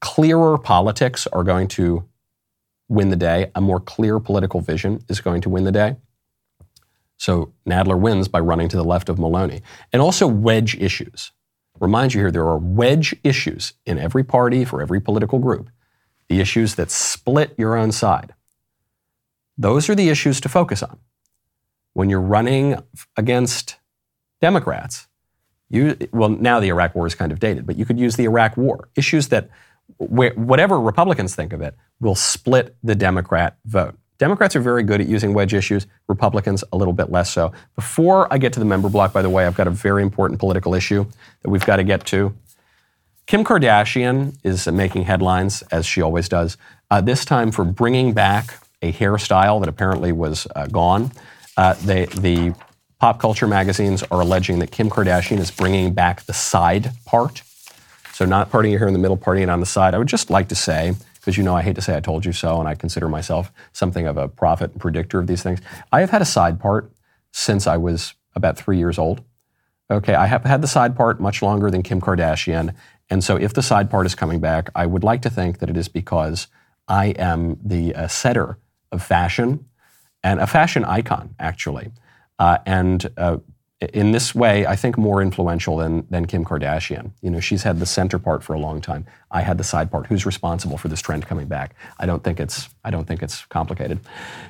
clearer 0.00 0.58
politics 0.58 1.26
are 1.28 1.44
going 1.44 1.68
to 1.68 2.04
win 2.88 3.08
the 3.10 3.16
day. 3.16 3.50
A 3.54 3.60
more 3.60 3.80
clear 3.80 4.20
political 4.20 4.60
vision 4.60 5.04
is 5.08 5.20
going 5.20 5.40
to 5.42 5.48
win 5.48 5.64
the 5.64 5.72
day. 5.72 5.96
So 7.16 7.52
Nadler 7.66 7.98
wins 7.98 8.28
by 8.28 8.40
running 8.40 8.68
to 8.68 8.76
the 8.76 8.84
left 8.84 9.08
of 9.08 9.18
Maloney. 9.18 9.62
And 9.92 10.02
also 10.02 10.26
wedge 10.26 10.74
issues 10.76 11.32
remind 11.82 12.14
you 12.14 12.20
here 12.20 12.30
there 12.30 12.46
are 12.46 12.58
wedge 12.58 13.14
issues 13.24 13.74
in 13.84 13.98
every 13.98 14.22
party 14.22 14.64
for 14.64 14.80
every 14.80 15.00
political 15.00 15.40
group, 15.40 15.68
the 16.28 16.40
issues 16.40 16.76
that 16.76 16.92
split 16.92 17.54
your 17.58 17.76
own 17.76 17.90
side. 17.90 18.34
Those 19.58 19.90
are 19.90 19.96
the 19.96 20.08
issues 20.08 20.40
to 20.42 20.48
focus 20.48 20.82
on. 20.82 20.98
When 21.92 22.08
you're 22.08 22.20
running 22.20 22.80
against 23.16 23.76
Democrats, 24.40 25.08
you, 25.68 25.96
well, 26.12 26.28
now 26.28 26.60
the 26.60 26.68
Iraq 26.68 26.94
war 26.94 27.06
is 27.06 27.16
kind 27.16 27.32
of 27.32 27.40
dated, 27.40 27.66
but 27.66 27.76
you 27.76 27.84
could 27.84 27.98
use 27.98 28.14
the 28.14 28.24
Iraq 28.24 28.56
war. 28.56 28.88
Issues 28.94 29.28
that, 29.28 29.50
whatever 29.98 30.80
Republicans 30.80 31.34
think 31.34 31.52
of 31.52 31.60
it, 31.60 31.76
will 32.00 32.14
split 32.14 32.76
the 32.82 32.94
Democrat 32.94 33.56
vote. 33.64 33.98
Democrats 34.18 34.54
are 34.54 34.60
very 34.60 34.82
good 34.82 35.00
at 35.00 35.08
using 35.08 35.34
wedge 35.34 35.54
issues, 35.54 35.86
Republicans 36.08 36.62
a 36.72 36.76
little 36.76 36.92
bit 36.92 37.10
less 37.10 37.30
so. 37.32 37.52
Before 37.74 38.32
I 38.32 38.38
get 38.38 38.52
to 38.52 38.60
the 38.60 38.66
member 38.66 38.88
block, 38.88 39.12
by 39.12 39.22
the 39.22 39.30
way, 39.30 39.46
I've 39.46 39.56
got 39.56 39.66
a 39.66 39.70
very 39.70 40.02
important 40.02 40.38
political 40.38 40.74
issue 40.74 41.06
that 41.42 41.50
we've 41.50 41.64
got 41.64 41.76
to 41.76 41.84
get 41.84 42.06
to. 42.06 42.34
Kim 43.26 43.44
Kardashian 43.44 44.36
is 44.42 44.66
making 44.68 45.04
headlines, 45.04 45.62
as 45.72 45.86
she 45.86 46.02
always 46.02 46.28
does, 46.28 46.56
uh, 46.90 47.00
this 47.00 47.24
time 47.24 47.50
for 47.50 47.64
bringing 47.64 48.12
back 48.12 48.58
a 48.82 48.92
hairstyle 48.92 49.60
that 49.60 49.68
apparently 49.68 50.12
was 50.12 50.46
uh, 50.54 50.66
gone. 50.66 51.12
Uh, 51.56 51.74
they, 51.84 52.06
the 52.06 52.54
pop 52.98 53.18
culture 53.18 53.46
magazines 53.46 54.02
are 54.10 54.20
alleging 54.20 54.58
that 54.58 54.70
Kim 54.70 54.90
Kardashian 54.90 55.38
is 55.38 55.50
bringing 55.50 55.94
back 55.94 56.22
the 56.22 56.32
side 56.32 56.92
part. 57.04 57.42
So, 58.12 58.24
not 58.24 58.50
parting 58.50 58.70
your 58.70 58.78
hair 58.78 58.88
in 58.88 58.94
the 58.94 59.00
middle, 59.00 59.16
parting 59.16 59.44
it 59.44 59.48
on 59.48 59.60
the 59.60 59.66
side. 59.66 59.94
I 59.94 59.98
would 59.98 60.08
just 60.08 60.28
like 60.28 60.48
to 60.48 60.54
say, 60.54 60.94
because 61.22 61.38
you 61.38 61.44
know 61.44 61.54
I 61.54 61.62
hate 61.62 61.76
to 61.76 61.80
say 61.80 61.96
I 61.96 62.00
told 62.00 62.24
you 62.24 62.32
so, 62.32 62.58
and 62.58 62.68
I 62.68 62.74
consider 62.74 63.08
myself 63.08 63.52
something 63.72 64.08
of 64.08 64.16
a 64.16 64.26
prophet 64.26 64.72
and 64.72 64.80
predictor 64.80 65.20
of 65.20 65.28
these 65.28 65.42
things. 65.42 65.60
I 65.92 66.00
have 66.00 66.10
had 66.10 66.20
a 66.20 66.26
side 66.26 66.58
part 66.58 66.92
since 67.30 67.68
I 67.68 67.76
was 67.76 68.14
about 68.34 68.56
three 68.58 68.76
years 68.76 68.98
old. 68.98 69.22
Okay, 69.88 70.14
I 70.14 70.26
have 70.26 70.44
had 70.44 70.62
the 70.62 70.66
side 70.66 70.96
part 70.96 71.20
much 71.20 71.40
longer 71.40 71.70
than 71.70 71.84
Kim 71.84 72.00
Kardashian. 72.00 72.74
And 73.08 73.22
so 73.22 73.36
if 73.36 73.54
the 73.54 73.62
side 73.62 73.88
part 73.88 74.04
is 74.06 74.16
coming 74.16 74.40
back, 74.40 74.68
I 74.74 74.84
would 74.86 75.04
like 75.04 75.22
to 75.22 75.30
think 75.30 75.58
that 75.58 75.70
it 75.70 75.76
is 75.76 75.86
because 75.86 76.48
I 76.88 77.06
am 77.10 77.56
the 77.62 77.94
uh, 77.94 78.08
setter 78.08 78.58
of 78.90 79.02
fashion 79.02 79.66
and 80.24 80.40
a 80.40 80.46
fashion 80.46 80.84
icon, 80.84 81.36
actually. 81.38 81.92
Uh, 82.38 82.58
and 82.66 83.08
uh, 83.16 83.36
in 83.92 84.12
this 84.12 84.34
way, 84.34 84.64
I 84.64 84.76
think 84.76 84.96
more 84.96 85.20
influential 85.20 85.76
than, 85.76 86.06
than 86.08 86.26
Kim 86.26 86.44
Kardashian. 86.44 87.10
You 87.20 87.30
know, 87.30 87.40
she's 87.40 87.64
had 87.64 87.80
the 87.80 87.86
center 87.86 88.18
part 88.18 88.44
for 88.44 88.54
a 88.54 88.58
long 88.58 88.80
time. 88.80 89.06
I 89.30 89.42
had 89.42 89.58
the 89.58 89.64
side 89.64 89.90
part. 89.90 90.06
Who's 90.06 90.24
responsible 90.24 90.78
for 90.78 90.88
this 90.88 91.00
trend 91.00 91.26
coming 91.26 91.48
back? 91.48 91.74
I 91.98 92.06
don't 92.06 92.22
think 92.22 92.38
it's 92.38 92.68
I 92.84 92.90
don't 92.90 93.06
think 93.06 93.22
it's 93.22 93.44
complicated. 93.46 93.98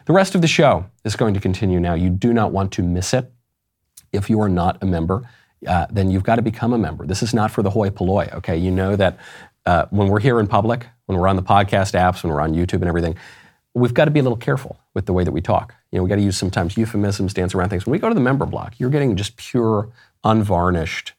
The 0.05 0.13
rest 0.13 0.35
of 0.35 0.43
the 0.43 0.49
show 0.49 0.85
is 1.05 1.17
going 1.17 1.35
to 1.35 1.41
continue 1.41 1.81
now. 1.81 1.95
You 1.95 2.11
do 2.11 2.33
not 2.33 2.53
want 2.53 2.73
to 2.73 2.83
miss 2.83 3.15
it. 3.15 3.33
If 4.13 4.29
you 4.29 4.41
are 4.43 4.49
not 4.49 4.83
a 4.83 4.87
member, 4.87 5.23
uh, 5.67 5.87
then 5.91 6.11
you've 6.11 6.25
got 6.25 6.37
to 6.37 6.43
become 6.43 6.75
a 6.75 6.79
member. 6.79 7.07
This 7.07 7.23
is 7.23 7.33
not 7.33 7.51
for 7.51 7.63
the 7.63 7.71
hoi 7.71 7.89
polloi. 7.89 8.31
Okay, 8.35 8.59
you 8.59 8.71
know 8.71 8.97
that 8.97 9.19
uh, 9.65 9.87
when 9.91 10.09
we're 10.09 10.21
here 10.21 10.41
in 10.41 10.47
public, 10.47 10.87
when 11.07 11.19
we're 11.19 11.29
on 11.29 11.37
the 11.37 11.43
podcast 11.43 11.95
apps, 11.95 12.23
when 12.23 12.33
we're 12.33 12.41
on 12.41 12.53
YouTube 12.53 12.81
and 12.81 12.89
everything, 12.89 13.17
we've 13.75 13.95
got 13.95 14.05
to 14.07 14.11
be 14.11 14.21
a 14.21 14.23
little 14.23 14.37
careful 14.37 14.79
with 14.95 15.07
the 15.07 15.13
way 15.13 15.25
that 15.25 15.33
we 15.33 15.41
talk. 15.41 15.75
You 15.91 15.99
know, 15.99 16.03
we 16.03 16.09
got 16.09 16.17
to 16.17 16.23
use 16.23 16.37
sometimes 16.37 16.77
euphemisms, 16.77 17.35
dance 17.35 17.55
around 17.55 17.71
things. 17.71 17.87
When 17.87 17.93
we 17.93 17.99
go 17.99 18.09
to 18.09 18.15
the 18.15 18.21
member 18.21 18.47
block, 18.47 18.79
you're 18.79 18.91
getting 18.91 19.17
just 19.17 19.37
pure, 19.37 19.91
unvarnished 20.25 21.13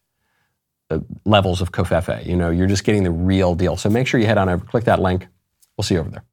uh, 0.90 1.00
levels 1.26 1.62
of 1.62 1.72
covfefe. 1.72 2.26
You 2.26 2.36
know, 2.36 2.50
you're 2.50 2.68
just 2.68 2.84
getting 2.84 3.04
the 3.04 3.12
real 3.12 3.56
deal. 3.56 3.78
So 3.78 3.90
make 3.90 4.08
sure 4.08 4.20
you 4.20 4.28
head 4.28 4.38
on 4.38 4.50
over, 4.50 4.64
click 4.66 4.84
that 4.86 5.00
link. 5.00 5.28
We'll 5.78 5.84
see 5.84 5.96
you 5.96 6.02
over 6.02 6.10
there. 6.10 6.24